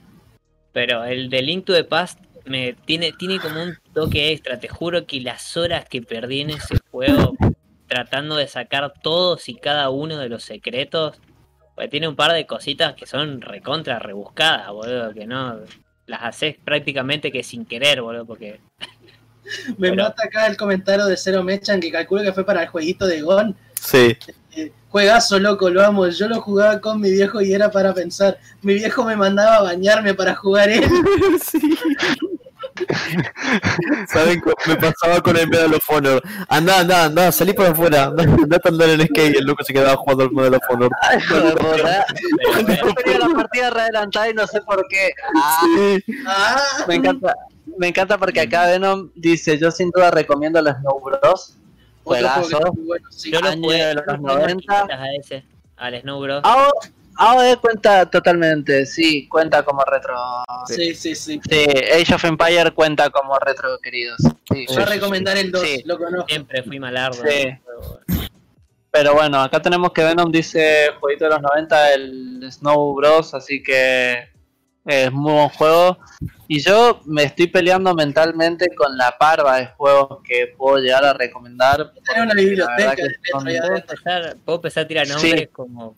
[0.73, 4.59] Pero el de Link to the Past me tiene, tiene como un toque extra.
[4.59, 7.35] Te juro que las horas que perdí en ese juego
[7.87, 11.21] tratando de sacar todos y cada uno de los secretos.
[11.75, 15.61] Pues tiene un par de cositas que son recontra rebuscadas, boludo, que no
[16.07, 18.61] las haces prácticamente que sin querer, boludo, porque
[19.79, 22.69] me Pero- mata acá el comentario de Zero Mechan que calculo que fue para el
[22.69, 23.57] jueguito de Gon.
[23.81, 24.17] Sí.
[24.57, 26.09] Eh, juegazo loco, lo amo.
[26.09, 28.39] Yo lo jugaba con mi viejo y era para pensar.
[28.63, 30.85] Mi viejo me mandaba a bañarme para jugar él.
[34.09, 34.43] ¿Saben?
[34.67, 36.23] Me pasaba con el Medal of Honor.
[36.49, 38.05] Anda, anda, anda, salí para afuera.
[38.05, 39.35] Anda, anda a andar en skate.
[39.35, 40.91] Y el loco se quedaba jugando al Medal of Honor.
[41.03, 45.11] Ay, eh, Yo tenía la partida readelantada y no sé por qué.
[45.37, 45.63] Ah,
[46.29, 47.35] Ah, me encanta.
[47.79, 51.57] Me encanta porque acá Venom dice, yo sin duda recomiendo los Snow Bros.
[52.05, 52.73] otro juego que Juegazo.
[52.87, 53.33] bueno, sí.
[53.33, 54.75] yo lo jugué de los yo lo jugué 90.
[54.91, 55.45] a ese,
[55.77, 56.41] al Snow Bros.
[56.45, 56.71] AOE
[57.17, 60.15] AOE cuenta totalmente, sí, cuenta como retro.
[60.67, 61.41] Sí, sí, sí.
[61.49, 61.65] Sí,
[62.01, 64.19] Age of Empire cuenta como retro, queridos.
[64.53, 65.83] Sí, a recomendar el 2, Sí.
[65.85, 66.27] lo conozco.
[66.29, 67.23] Siempre fui malardo.
[67.27, 67.49] Sí.
[68.91, 73.61] Pero bueno, acá tenemos que Venom dice jueguito de los 90, el Snow Bros, así
[73.63, 74.29] que
[74.87, 75.99] es muy buen juego.
[76.47, 81.13] Y yo me estoy peleando mentalmente con la parva de juegos que puedo llegar a
[81.15, 81.93] recomendar.
[82.05, 85.13] Tenés una biblioteca de son- Puedo empezar, puedo empezar a tirar Sí.
[85.13, 85.97] nombres como.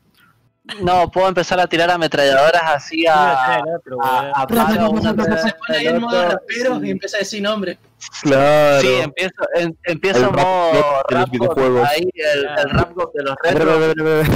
[0.83, 5.85] No, puedo empezar a tirar ametralladoras así a, otro, a, a palo, Se pone ahí
[5.85, 6.31] del en modo otro.
[6.31, 7.78] rapero y empieza a decir nombres.
[8.23, 8.81] Claro.
[8.81, 11.89] Sí, empiezo, en, empiezo El rap modo god de los rap videojuegos.
[11.89, 12.70] ahí, el, el Claro.
[12.73, 14.28] rap de los retros.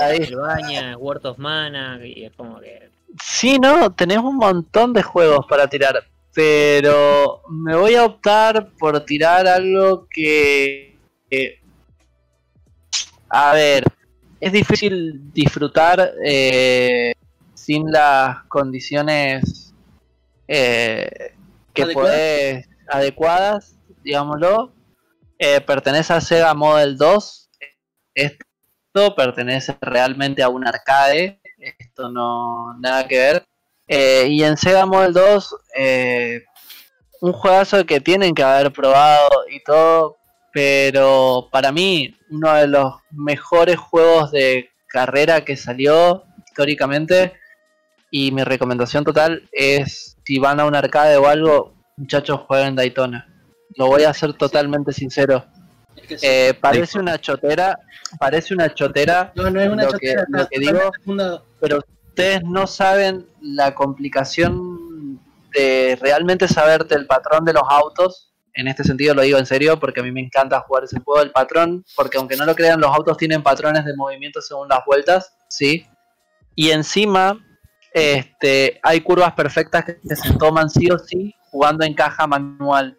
[0.00, 0.18] Ahí.
[0.20, 2.90] Castlevania, World of Mana, y es como que.
[3.22, 9.00] Sí, no, tenés un montón de juegos para tirar, pero me voy a optar por
[9.04, 10.96] tirar algo que,
[11.30, 11.60] que-
[13.28, 13.84] a ver,
[14.40, 17.12] es difícil disfrutar eh,
[17.54, 19.74] sin las condiciones
[20.48, 21.34] eh,
[21.72, 22.10] que ¿Adecuadas?
[22.10, 24.72] podés adecuadas, digámoslo.
[25.38, 27.50] Eh, pertenece a Sega Model 2.
[28.14, 31.40] Esto pertenece realmente a un arcade.
[31.58, 33.44] Esto no nada que ver.
[33.88, 36.42] Eh, y en Sega Model 2, eh,
[37.20, 40.16] un juegazo que tienen que haber probado y todo.
[40.60, 47.34] Pero para mí, uno de los mejores juegos de carrera que salió históricamente.
[48.10, 53.28] Y mi recomendación total es: si van a un arcade o algo, muchachos, jueguen Daytona.
[53.76, 55.44] Lo voy a ser totalmente sincero.
[56.22, 57.78] Eh, parece una chotera,
[58.18, 61.44] parece una chotera, no, no es una lo chotera, que- lo que digo- fundado.
[61.60, 65.20] pero ustedes no saben la complicación
[65.52, 68.32] de realmente saberte el patrón de los autos.
[68.56, 71.22] En este sentido lo digo en serio porque a mí me encanta jugar ese juego,
[71.22, 74.80] el patrón, porque aunque no lo crean, los autos tienen patrones de movimiento según las
[74.86, 75.86] vueltas, ¿sí?
[76.54, 77.38] Y encima,
[77.92, 82.98] este, hay curvas perfectas que se toman sí o sí jugando en caja manual.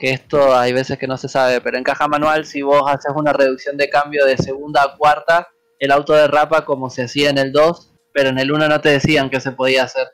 [0.00, 3.12] Que esto hay veces que no se sabe, pero en caja manual, si vos haces
[3.14, 7.38] una reducción de cambio de segunda a cuarta, el auto derrapa como se hacía en
[7.38, 10.08] el 2, pero en el 1 no te decían que se podía hacer.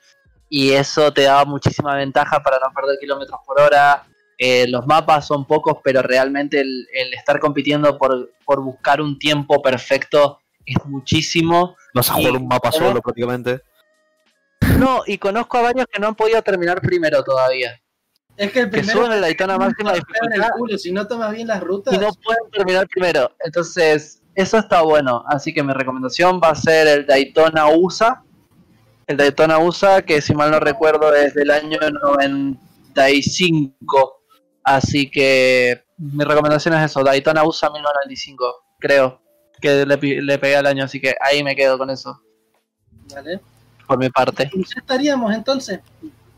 [0.51, 4.07] Y eso te daba muchísima ventaja para no perder kilómetros por hora.
[4.39, 9.19] Eh, los mapas son pocos, pero realmente el, el estar compitiendo por, por buscar un
[9.19, 11.77] tiempo perfecto es muchísimo.
[11.95, 13.61] Vas a Y- jugar un mapa solo prácticamente.
[14.79, 17.79] No, y conozco a varios que no han podido terminar primero todavía.
[18.37, 21.47] Es que el Que primero suben el Daytona máxima dificultad culo, si no tomas bien
[21.47, 21.95] las rutas.
[21.95, 23.31] y no pueden terminar primero.
[23.45, 25.23] Entonces, eso está bueno.
[25.29, 28.23] Así que mi recomendación va a ser el Daytona USA.
[29.07, 34.23] El Daytona USA, que si mal no recuerdo es del año 95.
[34.65, 39.21] Así que mi recomendación es eso, Daytona USA 1995, creo.
[39.61, 42.21] Que le, le pegué al año, así que ahí me quedo con eso,
[43.15, 43.41] Vale.
[43.87, 44.51] por mi parte.
[44.53, 45.81] Ya estaríamos entonces.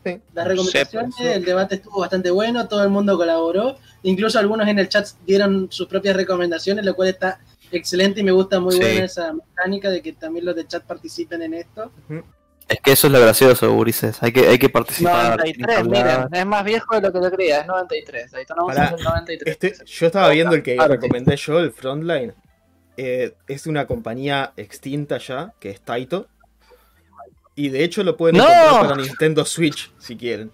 [0.05, 0.21] Sí.
[0.35, 1.27] Las recomendaciones, Sí.
[1.27, 5.67] el debate estuvo bastante bueno, todo el mundo colaboró, incluso algunos en el chat dieron
[5.71, 7.41] sus propias recomendaciones, lo cual está
[7.73, 8.81] excelente y me gusta muy Sí.
[8.81, 11.91] buena esa mecánica de que también los de chat participen en esto.
[12.69, 14.21] Es que eso es lo gracioso, Ulises.
[14.23, 15.39] Hay que, hay que participar.
[15.39, 18.31] 93, miren, es más viejo de lo que yo creía, es 93.
[18.33, 19.53] Daytona USA Pará, es el 93.
[19.53, 20.95] Este, yo estaba viendo el que Claro.
[20.95, 22.35] recomendé yo, el Frontline.
[22.97, 26.27] Eh, es de una compañía extinta ya, que es Taito.
[27.55, 28.45] Y de hecho lo pueden ¡No!
[28.45, 30.51] encontrar para Nintendo Switch, si quieren.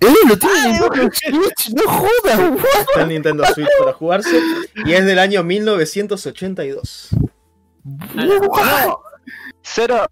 [0.00, 0.06] ¡Eh!
[0.28, 1.70] ¡Lo tiene Nintendo Switch!
[1.74, 2.40] ¡No jodas!
[2.88, 4.38] Está en Nintendo Switch para jugarse.
[4.84, 7.08] Y es del año 1982.
[8.14, 9.00] No,
[9.62, 10.06] cero,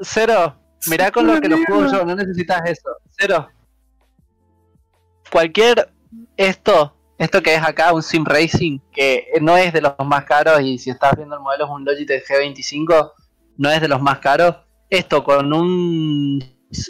[0.00, 0.56] cero.
[0.86, 2.88] Mirá con lo que lo juego yo, no necesitas eso.
[3.18, 3.48] Cero.
[5.30, 5.90] Cualquier
[6.36, 10.60] esto, esto que es acá, un Sim Racing, que no es de los más caros
[10.62, 13.12] y si estás viendo el modelo es un Logitech G25,
[13.58, 14.56] no es de los más caros.
[14.88, 16.42] Esto con un,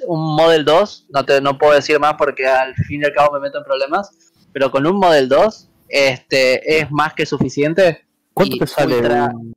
[0.07, 3.35] un Model 2, no, te, no puedo decir más porque al fin y al cabo
[3.35, 4.11] me meto en problemas,
[4.53, 8.07] pero con un Model 2 este, es más que suficiente.
[8.33, 9.53] ¿Cuánto te sale ultra- un,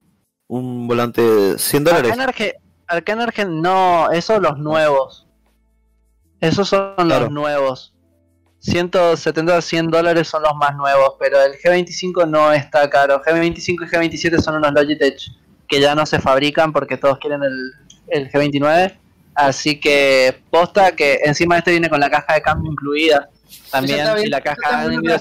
[0.48, 2.11] un volante de 100 dólares?
[2.97, 5.25] Acá en, no, esos los nuevos.
[6.39, 7.22] Esos son Claro.
[7.25, 7.93] los nuevos.
[8.59, 13.22] 170 a 100 dólares son los más nuevos, pero el G25 no está caro.
[13.22, 15.19] G25 y G27 son unos Logitech
[15.67, 17.72] que ya no se fabrican porque todos quieren el,
[18.07, 18.97] el G29.
[19.35, 23.30] Así que posta que encima este viene con la caja de cambio incluida.
[23.72, 25.15] También bien, la caja de cambio.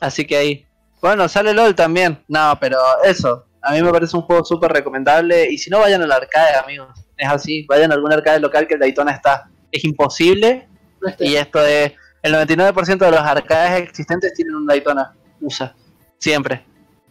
[0.00, 0.66] Así que ahí.
[1.00, 2.22] Bueno, sale LOL también.
[2.28, 3.46] No, pero eso.
[3.64, 5.50] A mí me parece un juego súper recomendable.
[5.50, 6.88] Y si no, vayan al arcade, amigos.
[7.16, 7.64] Es así.
[7.68, 9.48] Vayan a algún arcade local que el Daytona está.
[9.72, 10.68] Es imposible.
[11.00, 11.92] No Y esto es.
[12.22, 15.14] El 99% de los arcades existentes tienen un Daytona.
[15.40, 15.74] USA.
[16.18, 16.64] Siempre.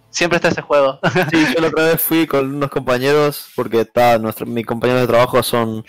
[0.10, 1.00] Siempre está ese juego.
[1.32, 5.08] Sí, yo la otra vez fui con unos compañeros, porque está nuestro, mis compañeros de
[5.08, 5.84] trabajo son,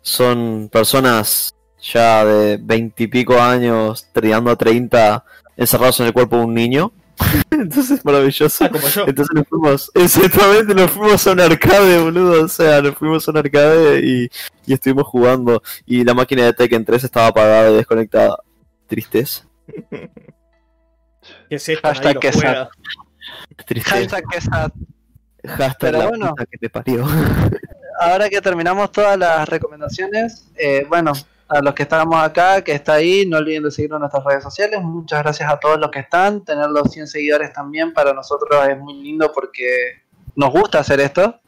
[0.00, 5.24] son personas ya de veintipico años, tirando a 30,
[5.56, 6.92] encerrados en el cuerpo de un niño.
[7.50, 8.64] Entonces, maravilloso.
[8.64, 9.04] Ah, como yo.
[9.06, 12.44] Entonces nos fuimos, exactamente, nos fuimos a un arcade, boludo.
[12.44, 14.28] O sea, nos fuimos a un arcade y,
[14.66, 15.62] y estuvimos jugando.
[15.86, 18.36] Y la máquina de Tekken 3 estaba apagada y desconectada.
[18.86, 19.46] Tristeza.
[21.48, 21.88] ¿Qué es esto?
[21.88, 22.68] Hashtag que juega.
[23.66, 23.96] Tristeza.
[23.96, 24.72] Hashtag que esa-
[25.44, 26.28] Hashtag Pero la bueno.
[26.30, 27.06] puta que te parió.
[28.00, 31.12] ahora que terminamos todas las recomendaciones, eh, bueno,
[31.48, 34.42] a los que estábamos acá, que está ahí, no olviden de seguirnos en nuestras redes
[34.42, 34.80] sociales.
[34.82, 36.44] Muchas gracias a todos los que están.
[36.44, 40.02] Tener los 100 seguidores también para nosotros es muy lindo porque
[40.34, 41.40] nos gusta hacer esto.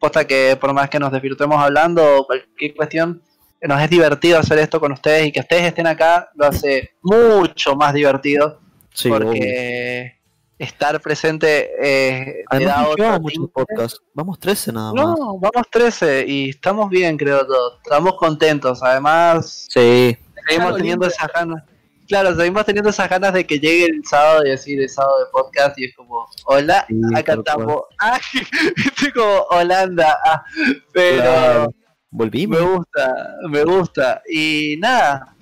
[0.00, 3.22] Posta que por más que nos desvirtuemos hablando o cualquier cuestión,
[3.62, 7.76] nos es divertido hacer esto con ustedes y que ustedes estén acá lo hace mucho
[7.76, 8.60] más divertido
[8.94, 10.13] Sí, porque
[10.58, 14.00] estar presente eh, Además, no otro llevamos muchos podcasts.
[14.14, 15.04] Vamos 13 nada más.
[15.18, 17.80] No, vamos 13 y estamos bien, creo todos.
[17.82, 18.82] Estamos contentos.
[18.82, 20.16] Además, Sí.
[20.46, 21.06] seguimos Algo teniendo lindo.
[21.08, 21.64] esas ganas.
[22.06, 25.26] Claro, seguimos teniendo esas ganas de que llegue el sábado y decir el sábado de
[25.32, 27.82] podcast y es como, hola, Sí, acá estamos.
[27.98, 28.20] Ah,
[28.76, 30.16] estoy como Holanda.
[30.26, 30.44] ah,
[30.92, 31.64] pero Claro.
[31.66, 31.74] me
[32.10, 32.60] Volvimos.
[32.60, 33.14] gusta,
[33.48, 34.22] me gusta.
[34.30, 35.34] Y nada,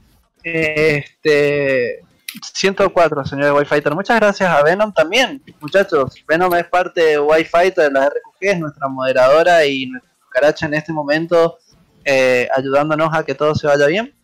[0.45, 2.01] este
[2.41, 3.95] 104, señor Wi-Fighter.
[3.95, 6.15] Muchas gracias a Venom también, muchachos.
[6.27, 10.75] Venom es parte de Wi-Fi de la RQG, es nuestra moderadora y nuestra caracha en
[10.75, 11.59] este momento,
[12.05, 14.15] eh, ayudándonos a que todo se vaya bien.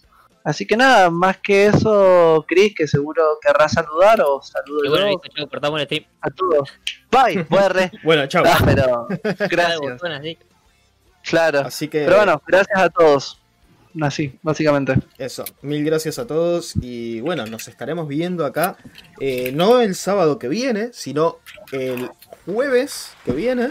[0.44, 5.48] Así que nada, más que eso, Chris, que seguro querrá saludar o saludo bueno, yo
[5.48, 6.04] cortamos el stream.
[6.22, 6.70] a todos.
[7.10, 7.90] Bye, VR.
[8.02, 8.44] Bueno, chao.
[8.46, 9.08] Ah, pero
[9.50, 10.00] gracias.
[11.22, 11.60] Claro.
[11.60, 13.37] Así que Pero bueno, gracias a todos.
[14.00, 14.94] Así, básicamente.
[15.18, 18.76] eso, mil gracias a todos y bueno, nos estaremos viendo acá,
[19.20, 21.38] eh, no el sábado que viene, sino
[21.72, 22.10] el
[22.46, 23.70] jueves que viene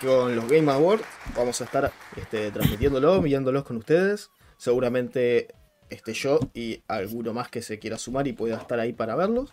[0.00, 1.04] con los Game Awards.
[1.36, 4.30] Vamos a estar este, transmitiéndolo, viéndolos con ustedes.
[4.56, 5.48] Seguramente
[5.90, 9.52] esté yo y alguno más que se quiera sumar y pueda estar ahí para verlos.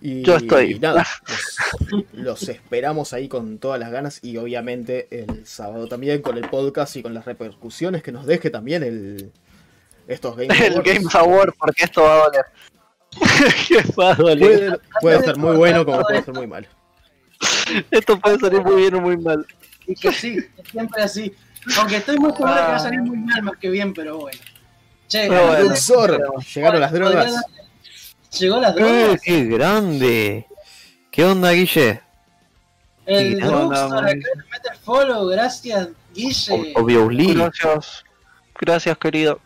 [0.00, 0.72] Y, Yo estoy.
[0.72, 1.06] y nada,
[1.90, 6.48] los, los esperamos ahí con todas las ganas y obviamente el sábado también con el
[6.48, 9.32] podcast y con las repercusiones que nos deje también el,
[10.06, 10.92] estos Game El Awards.
[10.94, 12.44] Games Award, porque esto va a doler.
[13.98, 14.38] Va a doler.
[14.38, 16.66] Puede, puede ser muy bueno como puede ser muy malo.
[17.90, 19.46] Esto puede salir muy bien o muy mal.
[19.86, 21.32] Y que sí, es siempre así.
[21.78, 24.38] Aunque estoy muy seguro que va a salir muy mal más que bien, pero bueno.
[25.08, 25.64] Che, Pero bueno.
[25.70, 27.32] Luxor, llegaron las podría drogas.
[27.32, 27.65] darle-
[28.38, 29.20] Llegó las ¡Eh, drogas.
[29.22, 30.46] qué grande!
[31.10, 32.00] ¿Qué onda, Guille?
[33.06, 33.72] El Druxor
[34.04, 36.72] acá nos mete el follow, gracias, Guille.
[36.74, 37.34] O- Obviously.
[37.34, 38.04] Gracias.
[38.60, 39.40] Gracias, querido.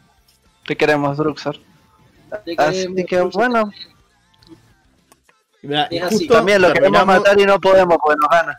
[0.67, 1.59] Te queremos, Druxor.
[2.45, 3.33] Te Así queremos, que, Druxor.
[3.51, 3.71] bueno.
[5.63, 8.59] Y mirá, y justo También lo queremos matar y no podemos porque nos gana.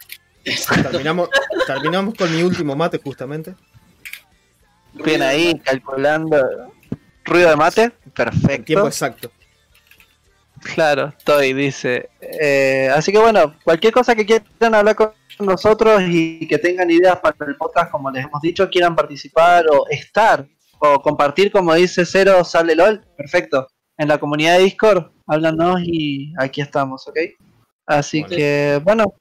[0.91, 1.29] terminamos,
[1.65, 3.55] terminamos con mi último mate justamente.
[4.93, 6.37] Bien ahí, calculando.
[7.25, 7.83] Ruido de mate.
[7.83, 8.87] En tiempo Perfecto.
[8.87, 9.31] exacto.
[10.63, 12.09] Claro, estoy, dice.
[12.21, 17.19] Eh, así que bueno, cualquier cosa que quieran hablar con nosotros y que tengan ideas
[17.19, 20.47] para el podcast, como les hemos dicho, quieran participar o estar
[20.79, 23.67] o compartir, como dice Cero, sale LOL, perfecto.
[23.97, 27.17] En la comunidad de Discord, háblanos y aquí estamos, ¿ok?
[27.85, 29.15] Así que, bueno,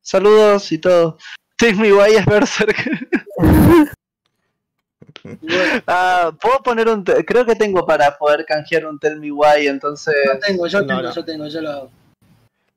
[0.00, 1.18] saludos y todo.
[1.58, 2.76] Take me es Berserk.
[5.86, 7.02] Ah, puedo poner un.
[7.04, 10.14] Creo que tengo para poder canjear un Tell me why, entonces.
[10.26, 11.14] yo tengo, yo No, tengo, no.
[11.14, 11.90] yo tengo, yo lo hago.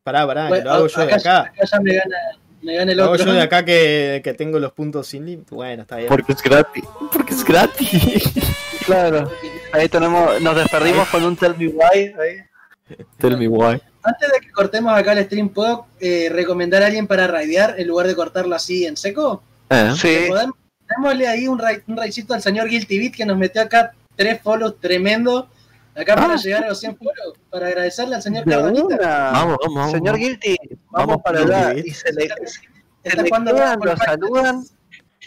[0.03, 1.39] Pará, pará, que lo hago yo de acá.
[1.41, 2.17] acá ya me gana,
[2.61, 3.25] me gana el Lo hago otro.
[3.27, 5.53] yo de acá que, que tengo los puntos sin límite.
[5.53, 6.07] Bueno, está bien.
[6.09, 6.83] Porque es gratis.
[7.11, 8.33] Porque es gratis.
[8.85, 9.29] Claro.
[9.71, 12.13] Ahí tenemos, nos desperdimos con un Tell Me Why.
[12.19, 12.97] Ahí.
[13.19, 13.79] Tell me why.
[14.01, 17.87] Antes de que cortemos acá el stream, ¿puedo eh, recomendar a alguien para raidear en
[17.87, 19.43] lugar de cortarlo así en seco?
[19.69, 19.91] Eh.
[19.95, 20.55] Sí, Podemos-
[20.95, 24.79] Démosle ahí un, raid, un al señor Guilty Beat que nos metió acá tres follows
[24.79, 25.49] tremendo.
[25.95, 27.37] Acá para llegar a los 100 follows.
[27.49, 28.97] Para agradecerle al señor una.
[28.97, 29.91] Vamos, vamos, vamos.
[29.91, 30.55] Señor Guilty,
[30.89, 31.79] vamos, Vamos, para allá.
[31.79, 32.29] Y se le,
[33.03, 34.63] se le quedan, lo saludan.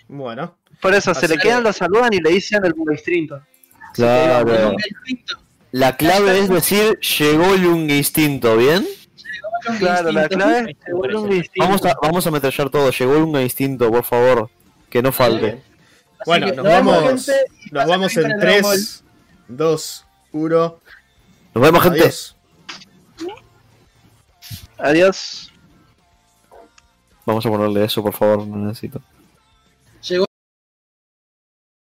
[0.09, 3.43] Bueno, Por eso, se le que- quedan, lo saludan y le dicen el buen instinto.
[3.95, 4.75] Claro.
[5.73, 8.87] La clave es decir, llegó el un instinto, ¿bien?
[9.79, 11.51] Claro, la clave es el buen instinto.
[11.59, 12.91] Vamos a, vamos a todo.
[12.91, 14.51] Llegó el un instinto, por favor.
[14.93, 15.63] Que no falte.
[16.19, 18.77] Así bueno, nos nos vemos, vamos, gente, nos vamos en con el Dragon Ball.
[18.77, 19.05] 3,
[19.49, 20.79] 2, 1.
[21.55, 22.01] Nos vemos, gente.
[22.01, 22.37] Adiós.
[24.77, 25.53] Adiós.
[27.25, 28.47] Vamos a ponerle eso, por favor.
[28.47, 29.01] No necesito.